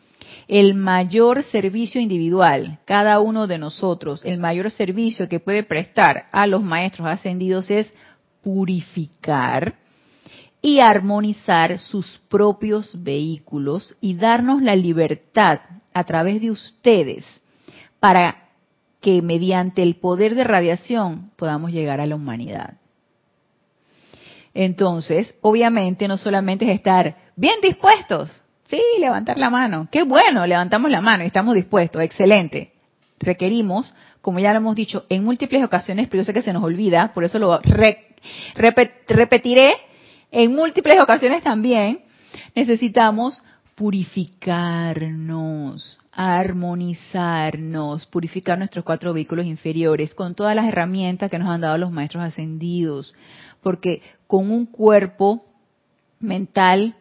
el 0.48 0.76
mayor 0.76 1.44
servicio 1.44 2.00
individual, 2.00 2.80
cada 2.86 3.20
uno 3.20 3.48
de 3.48 3.58
nosotros, 3.58 4.24
el 4.24 4.38
mayor 4.38 4.72
servicio 4.72 5.28
que 5.28 5.40
puede 5.40 5.64
prestar 5.64 6.26
a 6.32 6.48
los 6.48 6.64
maestros 6.64 7.08
ascendidos 7.08 7.70
es 7.70 7.92
purificar 8.44 9.76
y 10.62 10.80
armonizar 10.80 11.80
sus 11.80 12.20
propios 12.28 13.02
vehículos 13.02 13.96
y 14.02 14.16
darnos 14.16 14.62
la 14.62 14.76
libertad 14.76 15.60
a 15.94 16.04
través 16.04 16.42
de 16.42 16.52
ustedes 16.52 17.26
para 18.00 18.50
que 19.02 19.22
mediante 19.22 19.82
el 19.82 19.96
poder 19.96 20.36
de 20.36 20.44
radiación 20.44 21.32
podamos 21.38 21.72
llegar 21.72 22.02
a 22.02 22.06
la 22.06 22.16
humanidad. 22.16 22.74
Entonces, 24.54 25.38
obviamente 25.42 26.08
no 26.08 26.18
solamente 26.18 26.66
es 26.66 26.76
estar 26.76 27.16
bien 27.36 27.62
dispuestos, 27.62 28.44
Sí, 28.70 28.80
levantar 29.00 29.40
la 29.40 29.50
mano. 29.50 29.88
Qué 29.92 30.04
bueno, 30.04 30.46
levantamos 30.46 30.92
la 30.92 31.02
mano 31.02 31.24
y 31.24 31.28
estamos 31.28 31.56
dispuestos. 31.56 32.04
Excelente. 32.04 32.72
Requerimos, 33.20 33.96
como 34.22 34.40
ya 34.40 34.52
lo 34.52 34.58
hemos 34.58 34.76
dicho 34.76 35.06
en 35.10 35.24
múltiples 35.24 35.64
ocasiones, 35.64 36.08
pero 36.08 36.22
yo 36.22 36.26
sé 36.26 36.34
que 36.36 36.44
se 36.44 36.54
nos 36.54 36.64
olvida, 36.64 37.12
por 37.12 37.24
eso 37.24 37.40
lo 37.40 37.60
repetiré 39.08 39.74
en 40.32 40.56
múltiples 40.56 41.00
ocasiones 41.00 41.44
también. 41.44 42.00
Necesitamos 42.56 43.44
purificarnos, 43.76 46.00
armonizarnos, 46.12 48.06
purificar 48.08 48.58
nuestros 48.58 48.84
cuatro 48.84 49.14
vehículos 49.14 49.46
inferiores 49.46 50.14
con 50.14 50.36
todas 50.36 50.56
las 50.56 50.66
herramientas 50.66 51.32
que 51.32 51.40
nos 51.40 51.48
han 51.48 51.62
dado 51.62 51.78
los 51.78 51.92
maestros 51.92 52.24
ascendidos, 52.24 53.14
porque 53.62 54.02
con 54.28 54.52
un 54.52 54.66
cuerpo 54.66 55.46
mental 56.20 56.96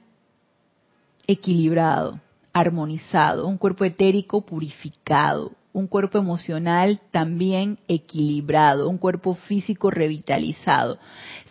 equilibrado, 1.26 2.20
armonizado, 2.52 3.48
un 3.48 3.58
cuerpo 3.58 3.84
etérico 3.84 4.42
purificado, 4.42 5.52
un 5.72 5.88
cuerpo 5.88 6.18
emocional 6.18 7.00
también 7.10 7.78
equilibrado, 7.88 8.88
un 8.88 8.98
cuerpo 8.98 9.34
físico 9.34 9.90
revitalizado. 9.90 10.98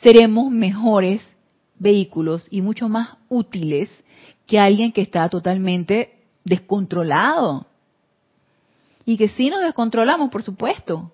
Seremos 0.02 0.52
mejores 0.52 1.22
vehículos 1.80 2.48
y 2.50 2.62
mucho 2.62 2.90
más 2.90 3.18
útiles 3.30 3.90
que 4.46 4.60
alguien 4.60 4.92
que 4.92 5.02
está 5.02 5.28
totalmente 5.30 6.18
descontrolado. 6.44 7.68
Y 9.06 9.18
que 9.18 9.30
si 9.30 9.50
nos 9.50 9.62
descontrolamos, 9.62 10.30
por 10.30 10.44
supuesto. 10.44 11.12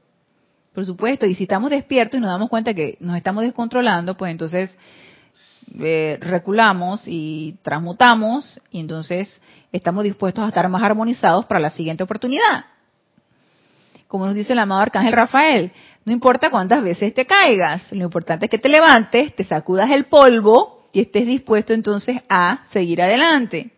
Por 0.74 0.86
supuesto. 0.86 1.26
Y 1.26 1.36
si 1.36 1.44
estamos 1.44 1.70
despiertos 1.70 2.18
y 2.18 2.22
nos 2.22 2.30
damos 2.30 2.50
cuenta 2.50 2.74
que 2.74 2.98
nos 3.00 3.18
estamos 3.18 3.44
descontrolando, 3.44 4.16
pues 4.18 4.32
entonces 4.32 4.78
eh, 5.80 6.18
reculamos 6.22 7.04
y 7.06 7.58
transmutamos 7.62 8.60
y 8.72 8.80
entonces 8.80 9.42
estamos 9.72 10.04
dispuestos 10.04 10.44
a 10.44 10.48
estar 10.48 10.68
más 10.70 10.84
armonizados 10.84 11.46
para 11.46 11.60
la 11.60 11.70
siguiente 11.70 12.04
oportunidad. 12.04 12.66
Como 14.08 14.26
nos 14.26 14.36
dice 14.36 14.54
el 14.54 14.60
amado 14.60 14.82
Arcángel 14.82 15.14
Rafael, 15.14 15.72
no 16.06 16.12
importa 16.12 16.50
cuántas 16.50 16.84
veces 16.84 17.14
te 17.14 17.26
caigas, 17.26 17.92
lo 17.92 18.04
importante 18.04 18.46
es 18.46 18.50
que 18.52 18.58
te 18.58 18.70
levantes, 18.70 19.36
te 19.36 19.44
sacudas 19.44 19.90
el 19.92 20.06
polvo 20.06 20.90
y 20.92 21.02
estés 21.02 21.26
dispuesto 21.26 21.74
entonces 21.74 22.22
a 22.30 22.66
seguir 22.72 23.02
adelante. 23.02 23.72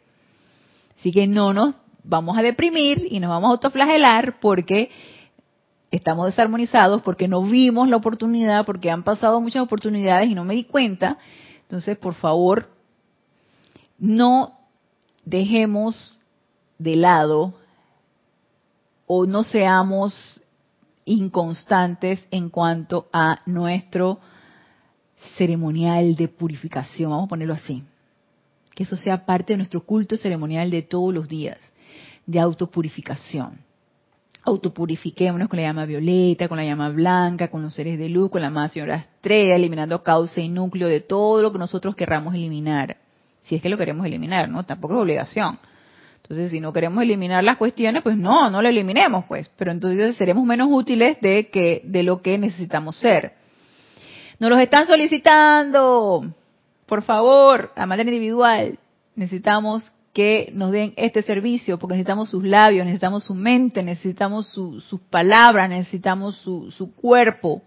Así 0.99 1.11
que 1.11 1.27
no 1.27 1.53
nos 1.53 1.75
vamos 2.03 2.37
a 2.37 2.41
deprimir 2.41 3.07
y 3.09 3.19
nos 3.19 3.29
vamos 3.29 3.49
a 3.49 3.51
autoflagelar 3.51 4.39
porque 4.39 4.89
estamos 5.91 6.25
desarmonizados, 6.25 7.01
porque 7.03 7.27
no 7.27 7.43
vimos 7.43 7.87
la 7.87 7.97
oportunidad, 7.97 8.65
porque 8.65 8.91
han 8.91 9.03
pasado 9.03 9.39
muchas 9.39 9.63
oportunidades 9.63 10.29
y 10.29 10.35
no 10.35 10.43
me 10.43 10.55
di 10.55 10.63
cuenta 10.63 11.17
entonces, 11.65 11.97
por 11.97 12.13
favor, 12.13 12.69
no 13.97 14.59
dejemos 15.23 16.19
de 16.77 16.95
lado 16.95 17.55
o 19.07 19.25
no 19.25 19.43
seamos 19.43 20.41
inconstantes 21.05 22.27
en 22.31 22.49
cuanto 22.49 23.07
a 23.13 23.41
nuestro 23.45 24.19
ceremonial 25.37 26.15
de 26.15 26.27
purificación, 26.27 27.11
vamos 27.11 27.25
a 27.25 27.29
ponerlo 27.29 27.53
así. 27.53 27.83
Que 28.73 28.83
eso 28.83 28.97
sea 28.97 29.25
parte 29.25 29.53
de 29.53 29.57
nuestro 29.57 29.85
culto 29.85 30.17
ceremonial 30.17 30.69
de 30.69 30.81
todos 30.81 31.13
los 31.13 31.27
días, 31.27 31.57
de 32.25 32.39
autopurificación 32.39 33.65
autopurifiquémonos 34.45 35.49
con 35.49 35.57
la 35.57 35.63
llama 35.63 35.85
violeta, 35.85 36.47
con 36.47 36.57
la 36.57 36.63
llama 36.63 36.89
blanca, 36.89 37.47
con 37.49 37.63
los 37.63 37.73
seres 37.73 37.97
de 37.97 38.09
luz, 38.09 38.29
con 38.29 38.41
la 38.41 38.51
más 38.51 38.71
señora 38.71 38.95
estrella, 38.97 39.55
eliminando 39.55 40.03
causa 40.03 40.39
y 40.39 40.49
núcleo 40.49 40.87
de 40.87 41.01
todo 41.01 41.41
lo 41.41 41.51
que 41.51 41.57
nosotros 41.57 41.95
querramos 41.95 42.35
eliminar. 42.35 42.97
Si 43.41 43.55
es 43.55 43.61
que 43.61 43.69
lo 43.69 43.77
queremos 43.77 44.05
eliminar, 44.05 44.47
¿no? 44.47 44.63
Tampoco 44.63 44.95
es 44.95 45.01
obligación. 45.01 45.57
Entonces, 46.25 46.49
si 46.49 46.59
no 46.59 46.73
queremos 46.73 47.03
eliminar 47.03 47.43
las 47.43 47.57
cuestiones, 47.57 48.01
pues 48.01 48.17
no, 48.17 48.49
no 48.49 48.59
lo 48.59 48.67
eliminemos, 48.67 49.25
pues. 49.25 49.47
Pero 49.55 49.71
entonces 49.71 50.15
seremos 50.15 50.43
menos 50.43 50.69
útiles 50.71 51.21
de 51.21 51.49
que 51.51 51.83
de 51.83 52.01
lo 52.01 52.23
que 52.23 52.39
necesitamos 52.39 52.95
ser. 52.95 53.33
Nos 54.39 54.49
los 54.49 54.59
están 54.59 54.87
solicitando. 54.87 56.25
Por 56.87 57.03
favor, 57.03 57.71
a 57.75 57.85
manera 57.85 58.09
individual, 58.09 58.79
necesitamos 59.15 59.91
que 60.13 60.49
nos 60.51 60.71
den 60.71 60.93
este 60.95 61.21
servicio, 61.21 61.77
porque 61.77 61.93
necesitamos 61.93 62.29
sus 62.29 62.43
labios, 62.43 62.85
necesitamos 62.85 63.23
su 63.23 63.35
mente, 63.35 63.83
necesitamos 63.83 64.47
sus 64.47 64.99
palabras, 65.11 65.69
necesitamos 65.69 66.37
su, 66.37 66.71
su, 66.71 66.95
cuerpo. 66.95 67.61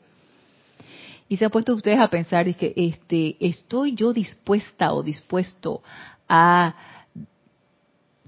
Y 1.28 1.36
se 1.36 1.44
han 1.44 1.52
puesto 1.52 1.74
ustedes 1.76 2.00
a 2.00 2.08
pensar, 2.08 2.48
es 2.48 2.56
este, 2.58 3.36
¿estoy 3.38 3.94
yo 3.94 4.12
dispuesta 4.12 4.94
o 4.94 5.04
dispuesto 5.04 5.82
a 6.28 6.74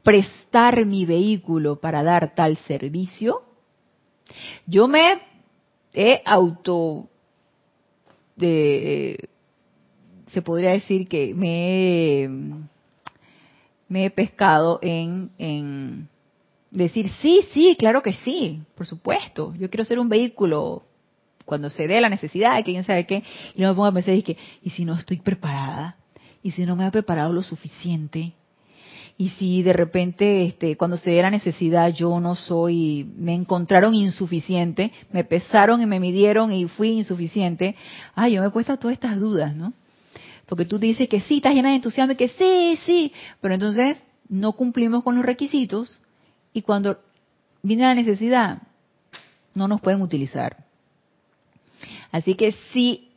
prestar 0.02 0.84
mi 0.86 1.04
vehículo 1.04 1.80
para 1.80 2.02
dar 2.02 2.34
tal 2.34 2.56
servicio? 2.66 3.42
Yo 4.66 4.88
me 4.88 5.20
he 5.92 6.22
auto, 6.24 7.08
se 8.38 9.18
podría 10.44 10.70
decir 10.70 11.08
que 11.08 11.34
me 13.88 14.04
he 14.04 14.10
pescado 14.10 14.78
en, 14.82 16.08
decir, 16.70 17.10
sí, 17.20 17.40
sí, 17.52 17.76
claro 17.78 18.02
que 18.02 18.12
sí, 18.12 18.62
por 18.76 18.86
supuesto, 18.86 19.54
yo 19.58 19.68
quiero 19.68 19.84
ser 19.84 19.98
un 19.98 20.08
vehículo 20.08 20.84
cuando 21.44 21.68
se 21.68 21.88
dé 21.88 22.00
la 22.00 22.08
necesidad 22.08 22.54
de 22.56 22.62
quién 22.62 22.84
sabe 22.84 23.06
qué, 23.06 23.24
y 23.56 23.60
no 23.60 23.68
me 23.68 23.74
pongo 23.74 23.86
a 23.86 23.92
pensar, 23.92 24.14
y, 24.14 24.22
que, 24.22 24.36
y 24.62 24.70
si 24.70 24.84
no 24.84 24.94
estoy 24.94 25.16
preparada, 25.16 25.96
y 26.44 26.52
si 26.52 26.64
no 26.64 26.76
me 26.76 26.86
he 26.86 26.90
preparado 26.92 27.32
lo 27.32 27.42
suficiente, 27.42 28.32
y 29.20 29.28
si 29.28 29.62
de 29.62 29.74
repente 29.74 30.46
este 30.46 30.78
cuando 30.78 30.96
se 30.96 31.10
diera 31.10 31.28
necesidad 31.28 31.92
yo 31.92 32.18
no 32.20 32.36
soy 32.36 33.06
me 33.18 33.34
encontraron 33.34 33.92
insuficiente 33.92 34.92
me 35.12 35.24
pesaron 35.24 35.82
y 35.82 35.84
me 35.84 36.00
midieron 36.00 36.50
y 36.50 36.66
fui 36.66 36.92
insuficiente 36.92 37.76
ay 38.14 38.32
yo 38.32 38.40
me 38.40 38.46
he 38.46 38.50
puesto 38.50 38.74
todas 38.78 38.94
estas 38.94 39.20
dudas 39.20 39.54
no 39.54 39.74
porque 40.46 40.64
tú 40.64 40.78
dices 40.78 41.06
que 41.06 41.20
sí 41.20 41.36
estás 41.36 41.52
llena 41.52 41.68
de 41.68 41.74
entusiasmo 41.74 42.14
y 42.14 42.16
que 42.16 42.28
sí 42.28 42.78
sí 42.86 43.12
pero 43.42 43.52
entonces 43.52 44.02
no 44.30 44.52
cumplimos 44.52 45.04
con 45.04 45.16
los 45.16 45.26
requisitos 45.26 46.00
y 46.54 46.62
cuando 46.62 47.00
viene 47.62 47.82
la 47.82 47.94
necesidad 47.94 48.62
no 49.52 49.68
nos 49.68 49.80
pueden 49.80 50.00
utilizar. 50.00 50.64
Así 52.10 52.36
que 52.36 52.52
si 52.72 53.10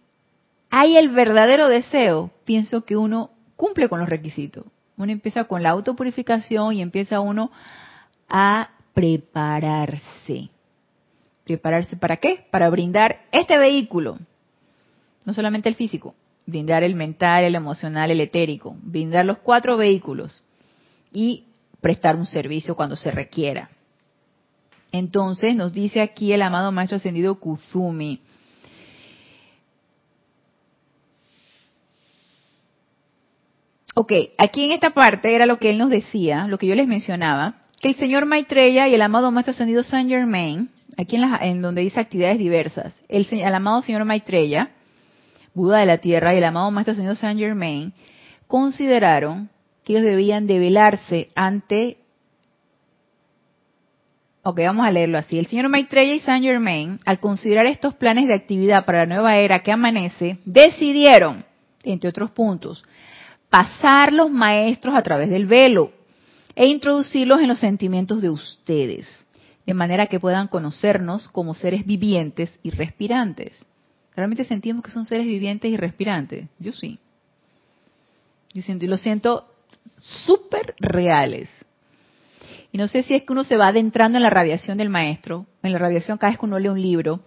hay 0.70 0.98
el 0.98 1.10
verdadero 1.10 1.70
deseo 1.70 2.32
pienso 2.44 2.84
que 2.84 2.98
uno 2.98 3.30
cumple 3.56 3.88
con 3.88 4.00
los 4.00 4.10
requisitos 4.10 4.66
uno 4.98 5.12
empieza 5.12 5.46
con 5.46 5.64
la 5.64 5.72
autopurificación 5.72 6.74
y 6.74 6.82
empieza 6.82 7.20
uno 7.20 7.52
a 8.30 8.70
prepararse. 8.94 10.50
¿Prepararse 11.44 11.98
para 11.98 12.18
qué? 12.18 12.46
Para 12.52 12.70
brindar 12.70 13.22
este 13.32 13.58
vehículo. 13.58 14.18
No 15.26 15.34
solamente 15.34 15.70
el 15.70 15.76
físico, 15.76 16.16
brindar 16.46 16.84
el 16.84 16.96
mental, 16.96 17.44
el 17.44 17.56
emocional, 17.56 18.12
el 18.12 18.22
etérico. 18.22 18.76
Brindar 18.82 19.26
los 19.26 19.40
cuatro 19.40 19.78
vehículos. 19.78 20.42
Y 21.12 21.46
prestar 21.82 22.16
un 22.16 22.26
servicio 22.26 22.76
cuando 22.76 22.96
se 22.96 23.12
requiera. 23.12 23.70
Entonces 24.92 25.56
nos 25.56 25.74
dice 25.74 26.02
aquí 26.02 26.34
el 26.34 26.42
amado 26.42 26.72
Maestro 26.72 26.98
Ascendido 26.98 27.36
Kuzumi. 27.40 28.22
Ok, 33.96 34.12
aquí 34.40 34.64
en 34.64 34.72
esta 34.72 34.90
parte 34.92 35.36
era 35.36 35.46
lo 35.46 35.60
que 35.60 35.70
él 35.70 35.78
nos 35.78 35.92
decía, 35.92 36.48
lo 36.48 36.58
que 36.58 36.66
yo 36.66 36.74
les 36.74 36.88
mencionaba, 36.88 37.64
que 37.80 37.90
el 37.90 37.96
señor 37.96 38.26
Maitreya 38.26 38.88
y 38.88 38.96
el 38.96 39.02
amado 39.02 39.30
Maestro 39.30 39.52
Ascendido 39.52 39.84
Saint 39.84 40.10
Germain, 40.10 40.70
aquí 40.98 41.16
en, 41.16 41.24
en 41.42 41.62
donde 41.62 41.82
dice 41.82 42.00
actividades 42.00 42.40
diversas, 42.40 42.96
el, 43.08 43.28
amado 43.54 43.84
señor 43.84 44.04
Maitreya, 44.06 44.72
Buda 45.54 45.78
de 45.78 45.86
la 45.86 46.00
Tierra, 46.00 46.34
y 46.34 46.40
el 46.40 46.44
amado 46.44 46.72
Maestro 46.72 46.94
Ascendido 46.94 47.16
Saint 47.16 47.40
Germain, 47.40 47.94
consideraron 48.48 49.50
que 49.84 49.94
ellos 49.94 50.06
debían 50.06 50.48
develarse 50.48 51.30
ante... 51.36 51.98
Ok, 54.46 54.60
vamos 54.60 54.86
a 54.86 54.92
leerlo 54.92 55.18
así. 55.20 55.38
El 55.38 55.46
señor 55.46 55.70
Maitreya 55.70 56.16
y 56.16 56.20
Saint 56.20 56.44
Germain, 56.44 57.00
al 57.06 57.20
considerar 57.20 57.66
estos 57.66 57.94
planes 57.94 58.28
de 58.28 58.34
actividad 58.34 58.86
para 58.86 59.00
la 59.00 59.06
nueva 59.06 59.38
era 59.38 59.60
que 59.60 59.72
amanece, 59.72 60.40
decidieron, 60.46 61.46
entre 61.84 62.10
otros 62.10 62.32
puntos, 62.32 62.84
pasar 63.54 64.12
los 64.12 64.32
maestros 64.32 64.96
a 64.96 65.04
través 65.04 65.30
del 65.30 65.46
velo 65.46 65.92
e 66.56 66.66
introducirlos 66.66 67.40
en 67.40 67.48
los 67.48 67.60
sentimientos 67.60 68.20
de 68.20 68.32
ustedes, 68.32 69.28
de 69.68 69.76
manera 69.76 70.08
que 70.08 70.20
puedan 70.20 70.48
conocernos 70.48 71.28
como 71.28 71.54
seres 71.54 71.86
vivientes 71.86 72.50
y 72.64 72.72
respirantes. 72.72 73.64
¿Realmente 74.16 74.44
sentimos 74.44 74.82
que 74.84 74.90
son 74.90 75.06
seres 75.06 75.28
vivientes 75.28 75.70
y 75.70 75.78
respirantes? 75.78 76.48
Yo 76.58 76.72
sí. 76.72 76.98
Yo 78.56 78.64
siento, 78.64 78.86
y 78.86 78.88
lo 78.88 78.98
siento 78.98 79.48
súper 80.00 80.74
reales. 80.80 81.52
Y 82.72 82.80
no 82.80 82.88
sé 82.88 83.04
si 83.04 83.14
es 83.14 83.22
que 83.22 83.34
uno 83.34 83.44
se 83.44 83.58
va 83.58 83.68
adentrando 83.68 84.18
en 84.18 84.24
la 84.24 84.32
radiación 84.32 84.80
del 84.80 84.90
maestro, 84.90 85.46
en 85.62 85.74
la 85.74 85.78
radiación 85.78 86.18
cada 86.18 86.32
vez 86.32 86.40
que 86.40 86.46
uno 86.48 86.58
lee 86.58 86.70
un 86.70 86.82
libro, 86.82 87.20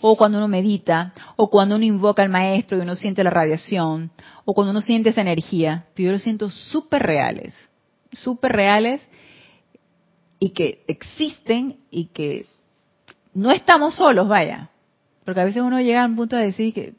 o 0.00 0.16
cuando 0.16 0.38
uno 0.38 0.48
medita, 0.48 1.12
o 1.36 1.50
cuando 1.50 1.76
uno 1.76 1.84
invoca 1.84 2.22
al 2.22 2.30
maestro 2.30 2.78
y 2.78 2.80
uno 2.80 2.96
siente 2.96 3.22
la 3.22 3.30
radiación, 3.30 4.10
o 4.44 4.54
cuando 4.54 4.70
uno 4.70 4.80
siente 4.80 5.10
esa 5.10 5.20
energía, 5.20 5.86
yo 5.96 6.10
lo 6.10 6.18
siento 6.18 6.50
súper 6.50 7.02
reales, 7.02 7.54
súper 8.12 8.52
reales 8.52 9.02
y 10.38 10.50
que 10.50 10.82
existen 10.88 11.80
y 11.90 12.06
que 12.06 12.46
no 13.34 13.50
estamos 13.50 13.94
solos, 13.94 14.26
vaya. 14.26 14.70
Porque 15.24 15.40
a 15.40 15.44
veces 15.44 15.62
uno 15.62 15.80
llega 15.80 16.02
a 16.02 16.06
un 16.06 16.16
punto 16.16 16.36
de 16.36 16.46
decir 16.46 16.72
que 16.72 16.94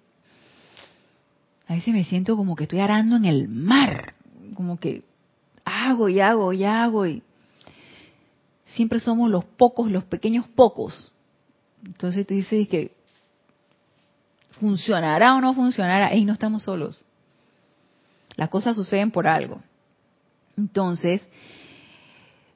a 1.68 1.74
veces 1.74 1.94
me 1.94 2.06
siento 2.06 2.38
como 2.38 2.56
que 2.56 2.64
estoy 2.64 2.80
arando 2.80 3.16
en 3.16 3.26
el 3.26 3.48
mar, 3.50 4.14
como 4.54 4.80
que 4.80 5.04
hago 5.66 6.10
y 6.10 6.20
hago 6.20 6.54
y 6.54 6.64
hago 6.64 7.08
y 7.08 7.24
siempre 8.66 9.00
somos 9.00 9.30
los 9.30 9.44
pocos, 9.44 9.90
los 9.90 10.04
pequeños 10.04 10.48
pocos. 10.48 11.12
Entonces 11.86 12.26
tú 12.28 12.34
dices 12.34 12.68
que 12.68 12.92
funcionará 14.60 15.36
o 15.36 15.42
no 15.42 15.54
funcionará, 15.54 16.14
y 16.16 16.24
no 16.24 16.34
estamos 16.34 16.64
solos. 16.64 17.02
Las 18.36 18.50
cosas 18.50 18.76
suceden 18.76 19.12
por 19.12 19.28
algo. 19.28 19.62
Entonces, 20.58 21.22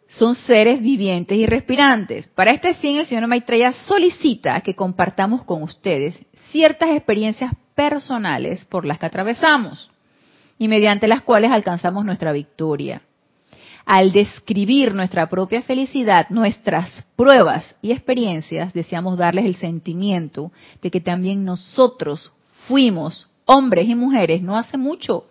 son 0.10 0.36
seres 0.36 0.82
vivientes 0.82 1.38
y 1.38 1.46
respirantes. 1.46 2.28
Para 2.28 2.52
este 2.52 2.74
fin, 2.76 2.98
el 2.98 3.06
señor 3.06 3.28
Maitreya 3.28 3.74
solicita 3.74 4.62
que 4.62 4.76
compartamos 4.76 5.44
con 5.44 5.64
ustedes 5.64 6.18
ciertas 6.52 6.92
experiencias 6.92 7.54
personales 7.74 8.64
por 8.66 8.86
las 8.86 9.00
que 9.00 9.08
atravesamos 9.08 9.92
y 10.58 10.68
mediante 10.68 11.08
las 11.08 11.22
cuales 11.22 11.52
alcanzamos 11.52 12.06
nuestra 12.06 12.32
victoria. 12.32 13.02
Al 13.86 14.12
describir 14.12 14.94
nuestra 14.94 15.30
propia 15.30 15.62
felicidad, 15.62 16.28
nuestras 16.30 16.90
pruebas 17.16 17.76
y 17.82 17.92
experiencias, 17.92 18.74
deseamos 18.74 19.18
darles 19.18 19.46
el 19.46 19.56
sentimiento 19.56 20.52
de 20.82 20.90
que 20.90 21.02
también 21.02 21.46
nosotros 21.46 22.32
fuimos 22.68 23.30
hombres 23.46 23.88
y 23.88 23.94
mujeres 23.94 24.42
no 24.42 24.58
hace 24.58 24.78
mucho 24.78 25.26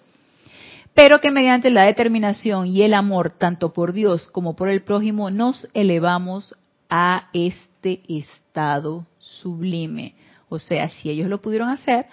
pero 0.94 1.20
que 1.20 1.32
mediante 1.32 1.70
la 1.70 1.82
determinación 1.82 2.68
y 2.68 2.82
el 2.82 2.94
amor 2.94 3.30
tanto 3.30 3.72
por 3.72 3.92
Dios 3.92 4.28
como 4.28 4.54
por 4.54 4.68
el 4.68 4.82
prójimo 4.82 5.30
nos 5.30 5.68
elevamos 5.74 6.54
a 6.88 7.28
este 7.32 8.00
estado 8.08 9.04
sublime. 9.18 10.14
O 10.48 10.60
sea, 10.60 10.88
si 10.90 11.10
ellos 11.10 11.28
lo 11.28 11.42
pudieron 11.42 11.68
hacer, 11.68 12.06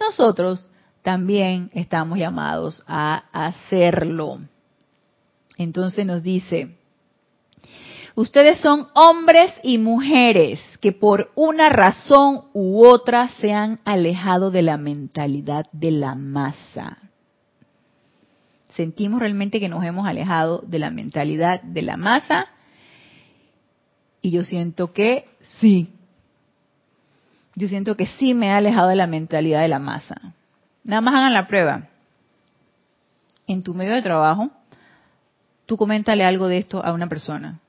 nosotros 0.00 0.70
también 1.02 1.70
estamos 1.74 2.18
llamados 2.18 2.82
a 2.86 3.24
hacerlo. 3.30 4.40
Entonces 5.56 6.04
nos 6.04 6.22
dice, 6.22 6.76
ustedes 8.14 8.58
son 8.58 8.88
hombres 8.94 9.52
y 9.62 9.78
mujeres 9.78 10.60
que 10.80 10.92
por 10.92 11.30
una 11.34 11.68
razón 11.68 12.44
u 12.52 12.84
otra 12.84 13.28
se 13.40 13.52
han 13.52 13.80
alejado 13.84 14.50
de 14.50 14.62
la 14.62 14.76
mentalidad 14.76 15.66
de 15.72 15.90
la 15.90 16.14
masa 16.14 16.98
sentimos 18.74 19.20
realmente 19.20 19.60
que 19.60 19.68
nos 19.68 19.84
hemos 19.84 20.06
alejado 20.06 20.62
de 20.66 20.78
la 20.78 20.90
mentalidad 20.90 21.62
de 21.62 21.82
la 21.82 21.96
masa 21.96 22.46
y 24.20 24.30
yo 24.30 24.42
siento 24.44 24.92
que 24.92 25.26
sí. 25.60 25.92
Yo 27.54 27.68
siento 27.68 27.96
que 27.96 28.06
sí 28.06 28.34
me 28.34 28.46
he 28.46 28.50
alejado 28.50 28.88
de 28.88 28.96
la 28.96 29.06
mentalidad 29.06 29.60
de 29.60 29.68
la 29.68 29.78
masa. 29.78 30.34
Nada 30.82 31.00
más 31.00 31.14
hagan 31.14 31.34
la 31.34 31.46
prueba. 31.46 31.88
En 33.46 33.62
tu 33.62 33.74
medio 33.74 33.94
de 33.94 34.02
trabajo, 34.02 34.50
tú 35.66 35.76
coméntale 35.76 36.24
algo 36.24 36.48
de 36.48 36.58
esto 36.58 36.84
a 36.84 36.92
una 36.92 37.08
persona. 37.08 37.60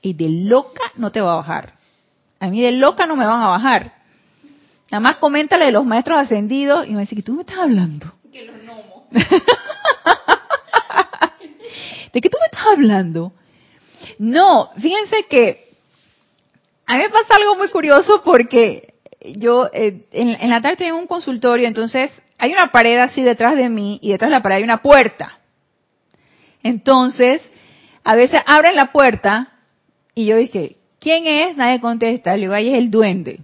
Y 0.00 0.14
de 0.14 0.28
loca 0.28 0.82
no 0.96 1.10
te 1.10 1.20
va 1.20 1.32
a 1.32 1.36
bajar. 1.36 1.74
A 2.40 2.48
mí 2.48 2.62
de 2.62 2.72
loca 2.72 3.06
no 3.06 3.16
me 3.16 3.26
van 3.26 3.42
a 3.42 3.48
bajar. 3.48 3.94
Nada 4.90 5.00
más 5.00 5.16
coméntale 5.16 5.66
de 5.66 5.72
los 5.72 5.84
maestros 5.84 6.18
ascendidos 6.18 6.86
y 6.86 6.92
me 6.92 7.00
decir 7.00 7.18
que 7.18 7.22
tú 7.22 7.34
me 7.34 7.42
estás 7.42 7.58
hablando. 7.58 8.14
Que 8.32 8.44
los 8.44 8.56
gnomos. 8.62 9.04
¿De 12.12 12.20
qué 12.20 12.28
tú 12.28 12.36
me 12.38 12.46
estás 12.46 12.66
hablando? 12.72 13.32
No, 14.18 14.70
fíjense 14.76 15.24
que 15.30 15.68
a 16.86 16.96
mí 16.96 17.02
me 17.02 17.10
pasa 17.10 17.36
algo 17.38 17.56
muy 17.56 17.68
curioso 17.68 18.22
porque 18.24 18.94
yo 19.20 19.68
eh, 19.72 20.06
en, 20.12 20.50
la 20.50 20.60
tarde 20.60 20.76
tengo 20.76 20.98
un 20.98 21.06
consultorio, 21.06 21.68
entonces 21.68 22.10
hay 22.38 22.52
una 22.52 22.70
pared 22.70 22.98
así 22.98 23.22
detrás 23.22 23.56
de 23.56 23.68
mí 23.68 23.98
y 24.02 24.12
detrás 24.12 24.30
de 24.30 24.36
la 24.36 24.42
pared 24.42 24.56
hay 24.56 24.62
una 24.62 24.82
puerta. 24.82 25.37
Entonces, 26.62 27.42
a 28.04 28.16
veces 28.16 28.40
abren 28.46 28.76
la 28.76 28.92
puerta 28.92 29.52
y 30.14 30.26
yo 30.26 30.36
dije, 30.36 30.76
¿quién 30.98 31.26
es? 31.26 31.56
Nadie 31.56 31.80
contesta. 31.80 32.34
Le 32.34 32.42
digo, 32.42 32.54
ahí 32.54 32.68
es 32.70 32.78
el 32.78 32.90
duende. 32.90 33.40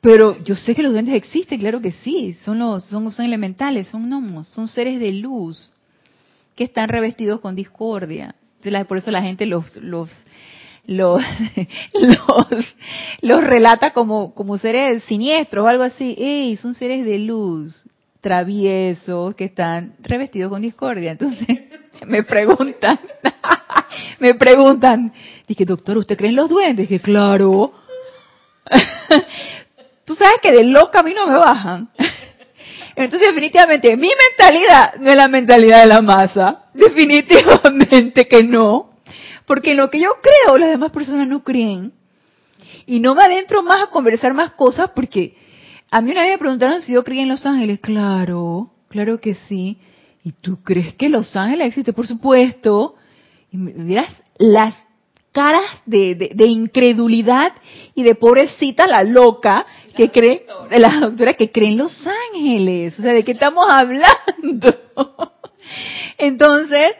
Pero 0.00 0.42
yo 0.42 0.54
sé 0.54 0.74
que 0.74 0.82
los 0.82 0.92
duendes 0.92 1.14
existen, 1.14 1.60
claro 1.60 1.80
que 1.80 1.92
sí. 1.92 2.34
Son 2.44 2.58
los, 2.58 2.84
son, 2.84 3.10
son 3.12 3.24
elementales, 3.24 3.88
son 3.88 4.08
gnomos, 4.08 4.48
son 4.48 4.68
seres 4.68 4.98
de 4.98 5.12
luz 5.12 5.70
que 6.56 6.64
están 6.64 6.88
revestidos 6.88 7.40
con 7.40 7.54
discordia. 7.54 8.34
Por 8.88 8.98
eso 8.98 9.10
la 9.10 9.22
gente 9.22 9.46
los 9.46 9.76
los 9.76 10.10
los, 10.86 11.22
los, 13.20 13.44
relata 13.44 13.92
como, 13.92 14.34
como 14.34 14.58
seres 14.58 15.04
siniestros 15.04 15.64
o 15.64 15.68
algo 15.68 15.84
así. 15.84 16.16
¡Ey! 16.18 16.56
Son 16.56 16.74
seres 16.74 17.04
de 17.04 17.18
luz, 17.18 17.84
traviesos, 18.20 19.34
que 19.36 19.44
están 19.44 19.94
revestidos 20.00 20.50
con 20.50 20.62
discordia. 20.62 21.12
Entonces 21.12 21.69
me 22.06 22.22
preguntan, 22.22 22.98
me 24.18 24.34
preguntan, 24.34 25.12
dije, 25.46 25.64
doctor, 25.64 25.98
¿usted 25.98 26.16
cree 26.16 26.30
en 26.30 26.36
los 26.36 26.48
duendes? 26.48 26.88
Dije, 26.88 27.00
claro. 27.02 27.72
Tú 30.04 30.14
sabes 30.14 30.40
que 30.42 30.52
de 30.52 30.64
loca 30.64 31.00
a 31.00 31.02
mí 31.02 31.14
no 31.14 31.26
me 31.26 31.36
bajan. 31.36 31.88
Entonces, 32.96 33.28
definitivamente, 33.28 33.96
mi 33.96 34.08
mentalidad 34.08 34.94
no 34.98 35.10
es 35.10 35.16
la 35.16 35.28
mentalidad 35.28 35.82
de 35.82 35.86
la 35.88 36.02
masa. 36.02 36.64
Definitivamente 36.74 38.26
que 38.26 38.42
no. 38.42 38.90
Porque 39.46 39.72
en 39.72 39.78
lo 39.78 39.90
que 39.90 40.00
yo 40.00 40.10
creo, 40.20 40.58
las 40.58 40.70
demás 40.70 40.90
personas 40.90 41.28
no 41.28 41.42
creen. 41.42 41.92
Y 42.86 43.00
no 43.00 43.14
me 43.14 43.22
adentro 43.22 43.62
más 43.62 43.82
a 43.82 43.86
conversar 43.90 44.34
más 44.34 44.52
cosas 44.52 44.90
porque 44.94 45.36
a 45.90 46.00
mí 46.00 46.10
una 46.10 46.22
vez 46.22 46.32
me 46.32 46.38
preguntaron 46.38 46.82
si 46.82 46.92
yo 46.92 47.04
creía 47.04 47.22
en 47.22 47.28
Los 47.28 47.46
Ángeles. 47.46 47.80
Claro, 47.80 48.70
claro 48.88 49.20
que 49.20 49.34
sí. 49.34 49.78
¿Y 50.22 50.32
tú 50.32 50.62
crees 50.62 50.94
que 50.94 51.08
Los 51.08 51.34
Ángeles 51.34 51.68
existe? 51.68 51.92
Por 51.92 52.06
supuesto. 52.06 52.96
Y 53.50 53.56
miras 53.56 54.08
las 54.38 54.74
caras 55.32 55.64
de, 55.86 56.32
incredulidad 56.38 57.52
y 57.94 58.02
de 58.02 58.14
pobrecita 58.14 58.86
la 58.86 59.04
loca 59.04 59.66
que 59.96 60.10
cree, 60.10 60.46
de 60.70 60.78
la 60.78 61.00
doctora 61.00 61.34
que 61.34 61.50
cree 61.50 61.70
en 61.70 61.78
Los 61.78 61.96
Ángeles. 62.34 62.98
O 62.98 63.02
sea, 63.02 63.12
¿de 63.12 63.24
qué 63.24 63.32
estamos 63.32 63.66
hablando? 63.70 64.68
Entonces, 66.18 66.92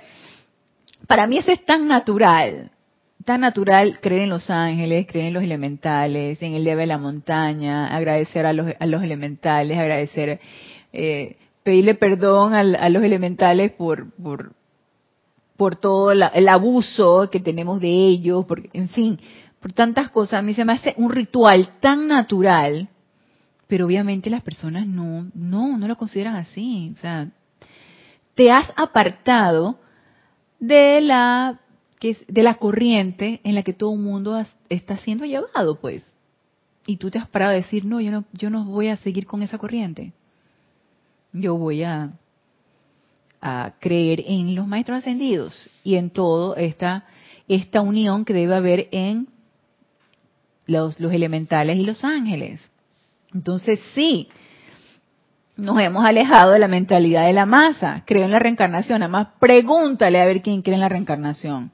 para 1.07 1.27
mí 1.27 1.39
eso 1.39 1.51
es 1.51 1.64
tan 1.64 1.89
natural, 1.89 2.71
tan 3.25 3.41
natural 3.41 3.99
creer 4.01 4.23
en 4.23 4.31
los 4.31 4.49
ángeles, 4.49 5.07
creer 5.07 5.27
en 5.27 5.35
los 5.35 5.43
elementales, 5.43 6.41
en 6.43 6.55
el 6.55 6.64
día 6.64 6.77
de 6.77 6.87
la 6.87 6.99
montaña, 6.99 7.95
agradecer 7.95 8.47
a 8.47 8.53
los, 8.53 8.73
a 8.79 8.87
los 8.87 9.03
elementales, 9.03 9.77
agradecer, 9.77 10.41
eh, 10.93 11.37
pedirle 11.63 11.95
perdón 11.95 12.55
a, 12.55 12.89
los 12.89 13.03
elementales 13.03 13.73
por, 13.73 14.11
por, 14.13 15.77
todo 15.77 16.13
el 16.13 16.49
abuso 16.49 17.29
que 17.31 17.41
tenemos 17.41 17.81
de 17.81 17.89
ellos, 17.89 18.47
por, 18.47 18.63
en 18.73 18.89
fin, 18.89 19.21
por 19.61 19.73
tantas 19.73 20.11
cosas. 20.11 20.39
A 20.39 20.43
mí 20.43 20.55
se 20.55 20.65
me 20.65 20.73
hace 20.73 20.95
un 20.97 21.11
ritual 21.11 21.79
tan 21.81 22.09
natural, 22.09 22.89
pero 23.67 23.87
obviamente 23.87 24.31
las 24.31 24.43
personas 24.43 24.87
no, 24.87 25.31
no, 25.35 25.77
no 25.77 25.87
lo 25.87 25.97
consideran 25.97 26.35
así. 26.37 26.93
O 26.95 26.99
sea, 26.99 27.29
te 28.35 28.51
has 28.51 28.73
apartado 28.77 29.79
de 30.59 31.01
la 31.01 31.61
de 32.01 32.43
la 32.43 32.55
corriente 32.55 33.41
en 33.45 33.55
la 33.55 33.63
que 33.63 33.75
todo 33.75 33.93
el 33.93 34.01
mundo 34.01 34.43
está 34.69 34.97
siendo 34.99 35.27
llevado, 35.27 35.81
pues. 35.81 36.03
Y 36.87 36.97
tú 36.97 37.11
te 37.11 37.19
has 37.19 37.29
parado 37.29 37.53
a 37.53 37.57
decir, 37.57 37.85
no, 37.85 38.01
yo 38.01 38.11
no, 38.11 38.25
yo 38.33 38.49
no 38.49 38.65
voy 38.65 38.89
a 38.89 38.97
seguir 38.97 39.27
con 39.27 39.43
esa 39.43 39.59
corriente. 39.59 40.15
Yo 41.33 41.57
voy 41.57 41.83
a, 41.83 42.12
creer 43.81 44.22
en 44.26 44.55
los 44.55 44.66
maestros 44.66 44.99
ascendidos 44.99 45.70
y 45.83 45.95
en 45.95 46.11
todo 46.11 46.57
esta, 46.57 47.07
esta 47.49 47.81
unión 47.81 48.26
que 48.26 48.35
debe 48.35 48.55
haber 48.55 48.89
en 48.93 49.28
los, 50.66 51.01
los 51.01 51.12
elementales 51.12 51.78
y 51.78 51.85
los 51.85 52.05
ángeles. 52.05 52.70
Entonces 53.33 53.81
sí, 53.95 54.28
nos 55.57 55.78
hemos 55.81 56.05
alejado 56.05 56.53
de 56.53 56.59
la 56.59 56.68
mentalidad 56.68 57.26
de 57.26 57.33
la 57.33 57.47
masa. 57.47 58.03
Creo 58.07 58.24
en 58.24 58.31
la 58.31 58.39
reencarnación. 58.39 59.01
Nada 59.01 59.11
más 59.11 59.28
pregúntale 59.39 60.20
a 60.20 60.26
ver 60.26 60.43
quién 60.43 60.62
cree 60.62 60.74
en 60.74 60.81
la 60.81 60.89
reencarnación. 60.89 61.70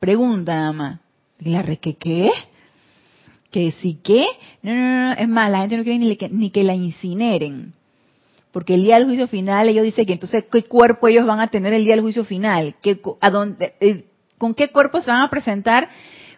Pregunta 0.00 0.54
nada 0.54 0.72
más. 0.72 1.00
¿La 1.38 1.62
re 1.62 1.78
que 1.78 1.96
qué? 1.96 2.30
¿Que 3.50 3.72
sí 3.72 4.00
qué? 4.02 4.26
No, 4.62 4.74
no, 4.74 5.08
no, 5.08 5.12
es 5.12 5.28
más, 5.28 5.50
la 5.50 5.60
gente 5.60 5.76
no 5.76 5.84
quiere 5.84 5.98
ni 5.98 6.16
que, 6.16 6.28
ni 6.28 6.50
que 6.50 6.64
la 6.64 6.74
incineren. 6.74 7.74
Porque 8.56 8.72
el 8.72 8.84
día 8.84 8.94
del 8.94 9.04
juicio 9.04 9.28
final, 9.28 9.68
ellos 9.68 9.84
dicen 9.84 10.06
que 10.06 10.14
entonces, 10.14 10.46
¿qué 10.50 10.64
cuerpo 10.64 11.08
ellos 11.08 11.26
van 11.26 11.40
a 11.40 11.48
tener 11.48 11.74
el 11.74 11.84
día 11.84 11.92
del 11.92 12.00
juicio 12.00 12.24
final? 12.24 12.74
¿Qué, 12.80 12.98
a 13.20 13.28
dónde, 13.28 13.74
eh, 13.80 14.04
¿Con 14.38 14.54
qué 14.54 14.72
cuerpo 14.72 15.02
se 15.02 15.10
van 15.10 15.20
a 15.20 15.28
presentar 15.28 15.90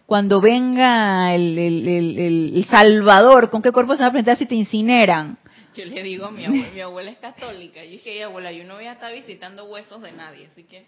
cuando 0.05 0.41
venga 0.41 1.33
el, 1.33 1.57
el, 1.57 2.57
el 2.57 2.65
Salvador? 2.65 3.51
¿Con 3.51 3.63
qué 3.63 3.71
cuerpo 3.71 3.95
se 3.95 4.01
van 4.01 4.09
a 4.09 4.11
presentar 4.11 4.37
si 4.37 4.47
te 4.47 4.57
incineran? 4.57 5.39
Yo 5.77 5.85
le 5.85 6.03
digo 6.03 6.27
a 6.27 6.33
mi 6.33 6.45
abuela, 6.45 6.69
mi 6.75 6.81
abuela 6.81 7.11
es 7.13 7.19
católica. 7.19 7.85
Yo 7.85 7.91
dije, 7.93 8.25
abuela, 8.25 8.51
yo 8.51 8.65
no 8.65 8.75
voy 8.75 8.87
a 8.87 8.95
estar 8.95 9.15
visitando 9.15 9.67
huesos 9.67 10.03
de 10.03 10.11
nadie, 10.11 10.49
así 10.51 10.65
que 10.65 10.87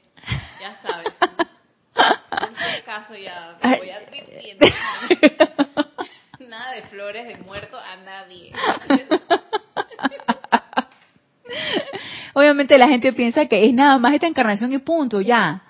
ya 0.61 0.81
sabes. 0.83 1.13
En 1.95 2.83
caso 2.85 3.15
ya 3.15 3.57
me 3.63 3.79
voy 3.79 3.91
advirtiendo. 3.91 4.67
Nada 6.49 6.73
de 6.73 6.83
flores 6.89 7.29
de 7.29 7.37
muerto 7.37 7.79
a 7.79 7.95
nadie. 7.99 8.53
Obviamente 12.35 12.79
la 12.79 12.89
gente 12.89 13.13
piensa 13.13 13.47
que 13.47 13.67
es 13.67 13.75
nada 13.75 13.99
más 13.99 14.15
esta 14.15 14.27
encarnación 14.27 14.73
y 14.73 14.79
punto, 14.79 15.21
ya. 15.21 15.63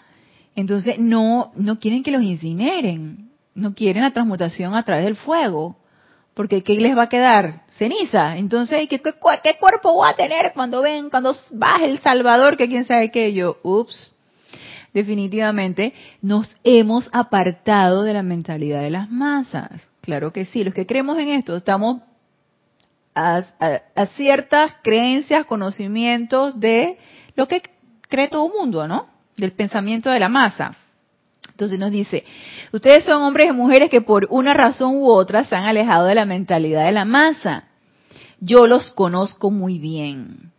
Entonces 0.54 0.98
no, 0.98 1.52
no 1.56 1.78
quieren 1.78 2.02
que 2.02 2.10
los 2.10 2.22
incineren, 2.22 3.30
no 3.54 3.74
quieren 3.74 4.02
la 4.02 4.12
transmutación 4.12 4.74
a 4.74 4.82
través 4.82 5.04
del 5.04 5.16
fuego 5.16 5.76
porque 6.34 6.62
¿qué 6.62 6.74
les 6.74 6.96
va 6.96 7.02
a 7.02 7.08
quedar? 7.08 7.64
Ceniza. 7.68 8.38
Entonces, 8.38 8.88
¿qué, 8.88 9.00
qué, 9.00 9.58
cuerpo 9.58 9.92
voy 9.92 10.08
a 10.10 10.16
tener 10.16 10.52
cuando 10.54 10.80
ven, 10.80 11.10
cuando 11.10 11.34
baje 11.50 11.86
el 11.86 11.98
Salvador? 11.98 12.56
Que 12.56 12.68
quién 12.68 12.86
sabe 12.86 13.10
qué. 13.10 13.32
Yo, 13.32 13.58
ups. 13.62 14.10
Definitivamente 14.94 15.92
nos 16.22 16.56
hemos 16.64 17.08
apartado 17.12 18.02
de 18.04 18.14
la 18.14 18.22
mentalidad 18.22 18.80
de 18.80 18.90
las 18.90 19.10
masas. 19.10 19.70
Claro 20.00 20.32
que 20.32 20.46
sí. 20.46 20.64
Los 20.64 20.72
que 20.72 20.86
creemos 20.86 21.18
en 21.18 21.28
esto 21.28 21.56
estamos 21.56 22.00
a, 23.14 23.44
a 23.94 24.06
ciertas 24.06 24.72
creencias, 24.82 25.46
conocimientos 25.46 26.58
de 26.58 26.98
lo 27.36 27.48
que 27.48 27.62
cree 28.08 28.28
todo 28.28 28.46
el 28.46 28.52
mundo, 28.52 28.86
¿no? 28.86 29.06
Del 29.36 29.52
pensamiento 29.52 30.10
de 30.10 30.20
la 30.20 30.28
masa. 30.28 30.76
Entonces 31.48 31.78
nos 31.78 31.90
dice, 31.90 32.24
ustedes 32.72 33.04
son 33.04 33.22
hombres 33.22 33.48
y 33.48 33.52
mujeres 33.52 33.90
que 33.90 34.00
por 34.00 34.26
una 34.30 34.54
razón 34.54 34.96
u 34.96 35.10
otra 35.10 35.44
se 35.44 35.54
han 35.54 35.64
alejado 35.64 36.06
de 36.06 36.14
la 36.14 36.24
mentalidad 36.24 36.86
de 36.86 36.92
la 36.92 37.04
masa. 37.04 37.64
Yo 38.40 38.66
los 38.66 38.90
conozco 38.92 39.50
muy 39.50 39.78
bien. 39.78 40.52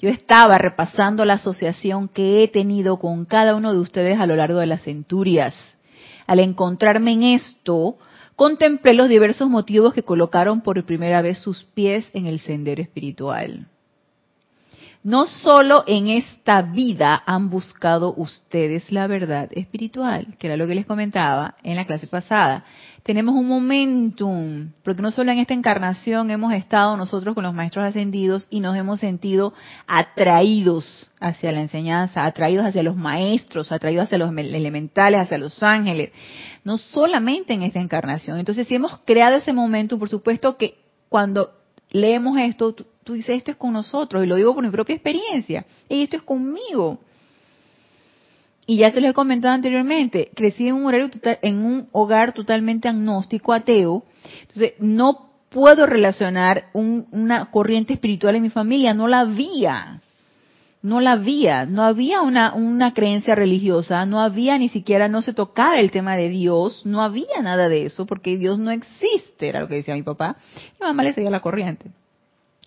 Yo 0.00 0.08
estaba 0.08 0.58
repasando 0.58 1.24
la 1.24 1.34
asociación 1.34 2.08
que 2.08 2.42
he 2.42 2.48
tenido 2.48 2.98
con 2.98 3.24
cada 3.24 3.54
uno 3.54 3.72
de 3.72 3.78
ustedes 3.78 4.18
a 4.18 4.26
lo 4.26 4.36
largo 4.36 4.58
de 4.58 4.66
las 4.66 4.82
centurias. 4.82 5.54
Al 6.26 6.40
encontrarme 6.40 7.12
en 7.12 7.22
esto, 7.22 7.96
contemplé 8.36 8.92
los 8.92 9.08
diversos 9.08 9.48
motivos 9.48 9.94
que 9.94 10.02
colocaron 10.02 10.60
por 10.60 10.84
primera 10.84 11.22
vez 11.22 11.38
sus 11.38 11.64
pies 11.64 12.06
en 12.12 12.26
el 12.26 12.38
sendero 12.38 12.82
espiritual. 12.82 13.66
No 15.02 15.26
solo 15.26 15.84
en 15.86 16.08
esta 16.08 16.62
vida 16.62 17.22
han 17.26 17.48
buscado 17.48 18.12
ustedes 18.16 18.90
la 18.90 19.06
verdad 19.06 19.48
espiritual, 19.52 20.36
que 20.38 20.48
era 20.48 20.56
lo 20.56 20.66
que 20.66 20.74
les 20.74 20.84
comentaba 20.84 21.54
en 21.62 21.76
la 21.76 21.84
clase 21.84 22.08
pasada. 22.08 22.64
Tenemos 23.06 23.36
un 23.36 23.46
momentum, 23.46 24.72
porque 24.82 25.00
no 25.00 25.12
solo 25.12 25.30
en 25.30 25.38
esta 25.38 25.54
encarnación 25.54 26.28
hemos 26.32 26.52
estado 26.52 26.96
nosotros 26.96 27.36
con 27.36 27.44
los 27.44 27.54
maestros 27.54 27.84
ascendidos 27.84 28.48
y 28.50 28.58
nos 28.58 28.76
hemos 28.76 28.98
sentido 28.98 29.54
atraídos 29.86 31.08
hacia 31.20 31.52
la 31.52 31.60
enseñanza, 31.60 32.24
atraídos 32.24 32.66
hacia 32.66 32.82
los 32.82 32.96
maestros, 32.96 33.70
atraídos 33.70 34.06
hacia 34.06 34.18
los 34.18 34.36
elementales, 34.36 35.20
hacia 35.20 35.38
los 35.38 35.62
ángeles. 35.62 36.10
No 36.64 36.78
solamente 36.78 37.54
en 37.54 37.62
esta 37.62 37.78
encarnación. 37.78 38.40
Entonces, 38.40 38.66
si 38.66 38.74
hemos 38.74 38.98
creado 39.04 39.36
ese 39.36 39.52
momento, 39.52 40.00
por 40.00 40.08
supuesto 40.08 40.56
que 40.56 40.74
cuando 41.08 41.52
leemos 41.92 42.36
esto, 42.40 42.74
tú 42.74 43.12
dices, 43.12 43.36
esto 43.36 43.52
es 43.52 43.56
con 43.56 43.72
nosotros, 43.72 44.24
y 44.24 44.26
lo 44.26 44.34
digo 44.34 44.52
por 44.52 44.64
mi 44.64 44.70
propia 44.70 44.96
experiencia, 44.96 45.64
y 45.88 46.02
esto 46.02 46.16
es 46.16 46.24
conmigo. 46.24 46.98
Y 48.66 48.78
ya 48.78 48.90
se 48.90 49.00
lo 49.00 49.08
he 49.08 49.14
comentado 49.14 49.54
anteriormente, 49.54 50.30
crecí 50.34 50.66
en 50.66 50.74
un, 50.74 50.92
en 51.22 51.58
un 51.58 51.88
hogar 51.92 52.32
totalmente 52.32 52.88
agnóstico, 52.88 53.52
ateo, 53.52 54.02
entonces 54.42 54.72
no 54.80 55.30
puedo 55.50 55.86
relacionar 55.86 56.64
una 56.72 57.50
corriente 57.52 57.92
espiritual 57.94 58.34
en 58.34 58.42
mi 58.42 58.50
familia, 58.50 58.92
no 58.92 59.06
la 59.06 59.20
había, 59.20 60.02
no 60.82 61.00
la 61.00 61.12
había, 61.12 61.64
no 61.64 61.82
había 61.82 62.22
una, 62.22 62.54
una 62.54 62.92
creencia 62.92 63.36
religiosa, 63.36 64.04
no 64.04 64.20
había 64.20 64.58
ni 64.58 64.68
siquiera, 64.68 65.08
no 65.08 65.22
se 65.22 65.32
tocaba 65.32 65.78
el 65.78 65.90
tema 65.90 66.16
de 66.16 66.28
Dios, 66.28 66.84
no 66.84 67.02
había 67.02 67.40
nada 67.42 67.68
de 67.68 67.86
eso, 67.86 68.04
porque 68.04 68.36
Dios 68.36 68.58
no 68.58 68.70
existe, 68.70 69.48
era 69.48 69.60
lo 69.60 69.68
que 69.68 69.76
decía 69.76 69.94
mi 69.94 70.02
papá, 70.02 70.36
y 70.56 70.82
mi 70.82 70.88
mamá 70.88 71.04
le 71.04 71.12
seguía 71.12 71.30
la 71.30 71.40
corriente. 71.40 71.86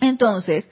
Entonces, 0.02 0.70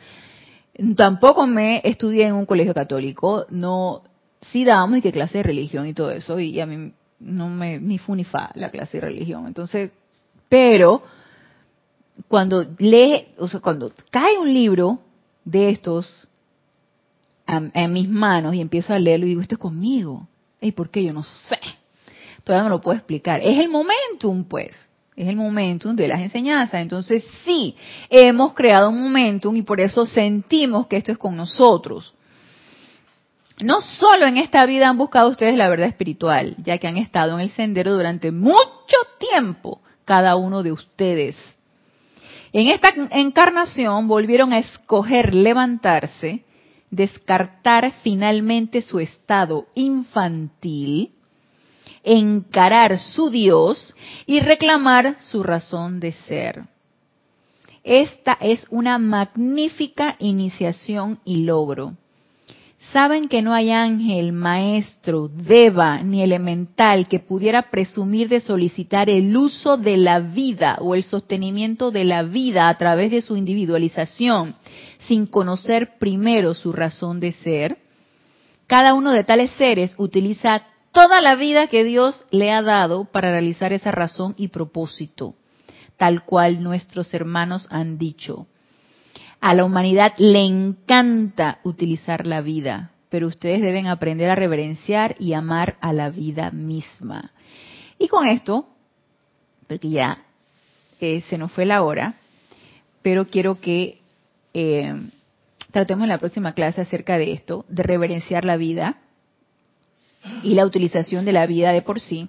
tampoco 0.96 1.48
me 1.48 1.82
estudié 1.84 2.28
en 2.28 2.36
un 2.36 2.46
colegio 2.46 2.74
católico, 2.74 3.46
no, 3.50 4.04
sí 4.42 4.64
dábamos 4.64 5.00
y 5.00 5.02
que 5.02 5.12
clase 5.12 5.40
de 5.40 5.44
religión 5.44 5.88
y 5.88 5.94
todo 5.94 6.12
eso, 6.12 6.40
y 6.40 6.60
a 6.60 6.66
mí 6.66 6.92
no 7.20 7.50
me, 7.50 7.80
ni 7.80 7.98
fu 7.98 8.16
ni 8.16 8.24
fa 8.24 8.52
la 8.56 8.70
clase 8.70 8.98
de 8.98 9.08
religión. 9.08 9.48
Entonces, 9.48 9.92
pero, 10.50 11.04
cuando 12.28 12.66
lee, 12.78 13.28
o 13.38 13.48
sea, 13.48 13.60
cuando 13.60 13.92
cae 14.12 14.38
un 14.38 14.54
libro 14.54 15.00
de 15.46 15.70
estos 15.70 16.28
en 17.48 17.94
mis 17.94 18.10
manos 18.10 18.56
y 18.56 18.62
empiezo 18.62 18.94
a 18.94 19.00
leerlo 19.00 19.26
y 19.26 19.30
digo, 19.30 19.42
esto 19.42 19.56
es 19.56 19.60
conmigo. 19.60 20.28
¿Y 20.60 20.74
por 20.74 20.90
qué? 20.90 21.04
Yo 21.04 21.14
no 21.14 21.24
sé. 21.24 21.60
Todavía 22.44 22.64
no 22.64 22.76
lo 22.76 22.82
puedo 22.82 22.98
explicar. 22.98 23.40
Es 23.42 23.58
el 23.58 23.70
momentum, 23.70 24.44
pues 24.44 24.76
es 25.16 25.28
el 25.28 25.36
momentum 25.36 25.96
de 25.96 26.08
las 26.08 26.22
enseñanzas. 26.22 26.82
Entonces 26.82 27.26
sí, 27.44 27.76
hemos 28.10 28.54
creado 28.54 28.90
un 28.90 29.02
momentum 29.02 29.56
y 29.56 29.64
por 29.64 29.82
eso 29.82 30.06
sentimos 30.06 30.88
que 30.88 30.98
esto 30.98 31.12
es 31.12 31.18
con 31.18 31.36
nosotros. 31.36 32.14
No 33.60 33.82
solo 33.82 34.28
en 34.28 34.38
esta 34.38 34.66
vida 34.68 34.88
han 34.88 34.98
buscado 34.98 35.30
ustedes 35.30 35.56
la 35.56 35.68
verdad 35.68 35.88
espiritual, 35.88 36.56
ya 36.60 36.78
que 36.78 36.88
han 36.88 36.98
estado 36.98 37.34
en 37.36 37.42
el 37.42 37.52
sendero 37.52 37.96
durante 37.96 38.32
mucho 38.32 38.98
tiempo, 39.20 39.82
cada 40.06 40.36
uno 40.36 40.62
de 40.62 40.72
ustedes. 40.72 41.36
En 42.54 42.68
esta 42.68 42.90
encarnación 43.12 44.08
volvieron 44.08 44.54
a 44.54 44.60
escoger 44.60 45.34
levantarse, 45.34 46.44
descartar 46.92 47.92
finalmente 48.04 48.82
su 48.82 49.00
estado 49.00 49.68
infantil, 49.74 51.12
encarar 52.04 53.00
su 53.00 53.30
Dios 53.30 53.96
y 54.28 54.40
reclamar 54.40 55.20
su 55.20 55.42
razón 55.42 56.00
de 56.00 56.14
ser. 56.14 56.64
Esta 57.84 58.38
es 58.40 58.68
una 58.70 58.98
magnífica 58.98 60.16
iniciación 60.20 61.20
y 61.26 61.44
logro. 61.44 61.96
Saben 62.94 63.28
que 63.28 63.42
no 63.42 63.54
hay 63.54 63.72
ángel, 63.72 64.32
maestro, 64.32 65.28
deva 65.28 66.02
ni 66.04 66.24
elemental 66.24 67.10
que 67.10 67.20
pudiera 67.20 67.70
presumir 67.70 68.30
de 68.30 68.40
solicitar 68.40 69.10
el 69.10 69.36
uso 69.36 69.76
de 69.76 69.98
la 69.98 70.20
vida 70.20 70.78
o 70.80 70.96
el 70.96 71.04
sostenimiento 71.04 71.92
de 71.92 72.06
la 72.06 72.24
vida 72.24 72.70
a 72.70 72.78
través 72.78 73.12
de 73.12 73.22
su 73.22 73.36
individualización 73.36 74.56
sin 75.00 75.26
conocer 75.26 75.98
primero 76.00 76.54
su 76.54 76.72
razón 76.72 77.20
de 77.20 77.34
ser. 77.34 77.78
Cada 78.68 78.94
uno 78.94 79.12
de 79.12 79.26
tales 79.26 79.52
seres 79.58 79.94
utiliza 79.98 80.64
toda 80.94 81.20
la 81.22 81.36
vida 81.36 81.68
que 81.68 81.84
Dios 81.84 82.24
le 82.32 82.52
ha 82.52 82.62
dado 82.62 83.06
para 83.06 83.32
realizar 83.32 83.74
esa 83.74 83.92
razón 83.92 84.34
y 84.38 84.48
propósito, 84.48 85.36
tal 85.98 86.24
cual 86.24 86.64
nuestros 86.64 87.14
hermanos 87.14 87.68
han 87.70 87.98
dicho. 87.98 88.48
A 89.40 89.54
la 89.54 89.66
humanidad 89.66 90.14
le 90.18 90.44
encanta 90.46 91.60
utilizar 91.64 92.26
la 92.26 92.42
vida, 92.42 92.92
pero 93.10 93.28
ustedes 93.28 93.62
deben 93.62 93.88
aprender 93.88 94.30
a 94.30 94.36
reverenciar 94.36 95.16
y 95.20 95.34
amar 95.34 95.78
a 95.80 95.94
la 95.94 96.10
vida 96.10 96.52
misma. 96.52 97.32
Y 98.00 98.08
con 98.08 98.28
esto, 98.28 98.68
porque 99.68 99.90
ya 99.90 100.24
eh, 101.00 101.22
se 101.30 101.38
nos 101.38 101.52
fue 101.52 101.66
la 101.66 101.84
hora, 101.84 102.16
pero 103.02 103.28
quiero 103.28 103.62
que 103.62 104.00
eh, 104.54 104.94
tratemos 105.72 106.04
en 106.04 106.10
la 106.10 106.20
próxima 106.20 106.54
clase 106.54 106.82
acerca 106.82 107.18
de 107.18 107.34
esto, 107.34 107.66
de 107.70 107.84
reverenciar 107.84 108.44
la 108.44 108.58
vida 108.58 108.98
y 110.44 110.56
la 110.56 110.66
utilización 110.66 111.26
de 111.26 111.34
la 111.34 111.46
vida 111.46 111.72
de 111.72 111.82
por 111.82 112.00
sí 112.00 112.28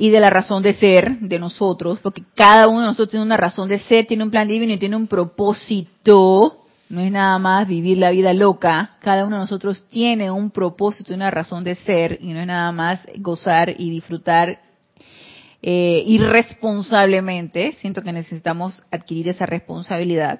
y 0.00 0.10
de 0.10 0.20
la 0.20 0.30
razón 0.30 0.62
de 0.62 0.74
ser 0.74 1.18
de 1.18 1.40
nosotros, 1.40 1.98
porque 2.00 2.22
cada 2.36 2.68
uno 2.68 2.82
de 2.82 2.86
nosotros 2.86 3.10
tiene 3.10 3.26
una 3.26 3.36
razón 3.36 3.68
de 3.68 3.80
ser, 3.80 4.06
tiene 4.06 4.22
un 4.22 4.30
plan 4.30 4.46
divino 4.46 4.72
y 4.72 4.78
tiene 4.78 4.94
un 4.94 5.08
propósito, 5.08 6.62
no 6.88 7.00
es 7.00 7.10
nada 7.10 7.36
más 7.40 7.66
vivir 7.66 7.98
la 7.98 8.12
vida 8.12 8.32
loca, 8.32 8.96
cada 9.00 9.24
uno 9.24 9.34
de 9.34 9.40
nosotros 9.40 9.88
tiene 9.90 10.30
un 10.30 10.52
propósito 10.52 11.12
y 11.12 11.16
una 11.16 11.32
razón 11.32 11.64
de 11.64 11.74
ser 11.74 12.16
y 12.22 12.32
no 12.32 12.38
es 12.38 12.46
nada 12.46 12.70
más 12.70 13.00
gozar 13.16 13.74
y 13.76 13.90
disfrutar 13.90 14.60
eh, 15.62 16.04
irresponsablemente, 16.06 17.72
siento 17.80 18.02
que 18.02 18.12
necesitamos 18.12 18.80
adquirir 18.92 19.28
esa 19.28 19.46
responsabilidad. 19.46 20.38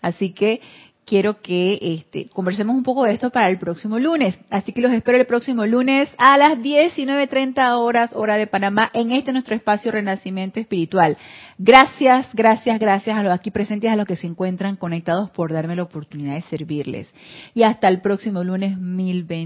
Así 0.00 0.32
que 0.32 0.60
quiero 1.06 1.40
que 1.40 1.78
este, 1.80 2.28
conversemos 2.28 2.76
un 2.76 2.82
poco 2.82 3.04
de 3.04 3.12
esto 3.12 3.30
para 3.30 3.48
el 3.48 3.58
próximo 3.58 3.98
lunes. 3.98 4.38
Así 4.50 4.72
que 4.72 4.80
los 4.80 4.92
espero 4.92 5.18
el 5.18 5.26
próximo 5.26 5.66
lunes 5.66 6.08
a 6.18 6.38
las 6.38 6.58
19.30 6.58 7.76
horas, 7.78 8.10
hora 8.14 8.36
de 8.36 8.46
Panamá, 8.46 8.90
en 8.94 9.12
este 9.12 9.32
nuestro 9.32 9.54
espacio 9.54 9.92
Renacimiento 9.92 10.60
Espiritual. 10.60 11.16
Gracias, 11.58 12.28
gracias, 12.34 12.80
gracias 12.80 13.16
a 13.16 13.22
los 13.22 13.32
aquí 13.32 13.50
presentes, 13.50 13.90
a 13.90 13.96
los 13.96 14.06
que 14.06 14.16
se 14.16 14.26
encuentran 14.26 14.76
conectados 14.76 15.30
por 15.30 15.52
darme 15.52 15.76
la 15.76 15.84
oportunidad 15.84 16.34
de 16.34 16.42
servirles. 16.42 17.12
Y 17.54 17.62
hasta 17.62 17.88
el 17.88 18.00
próximo 18.00 18.42
lunes, 18.42 18.78
mil 18.78 19.24
bendiciones. 19.24 19.42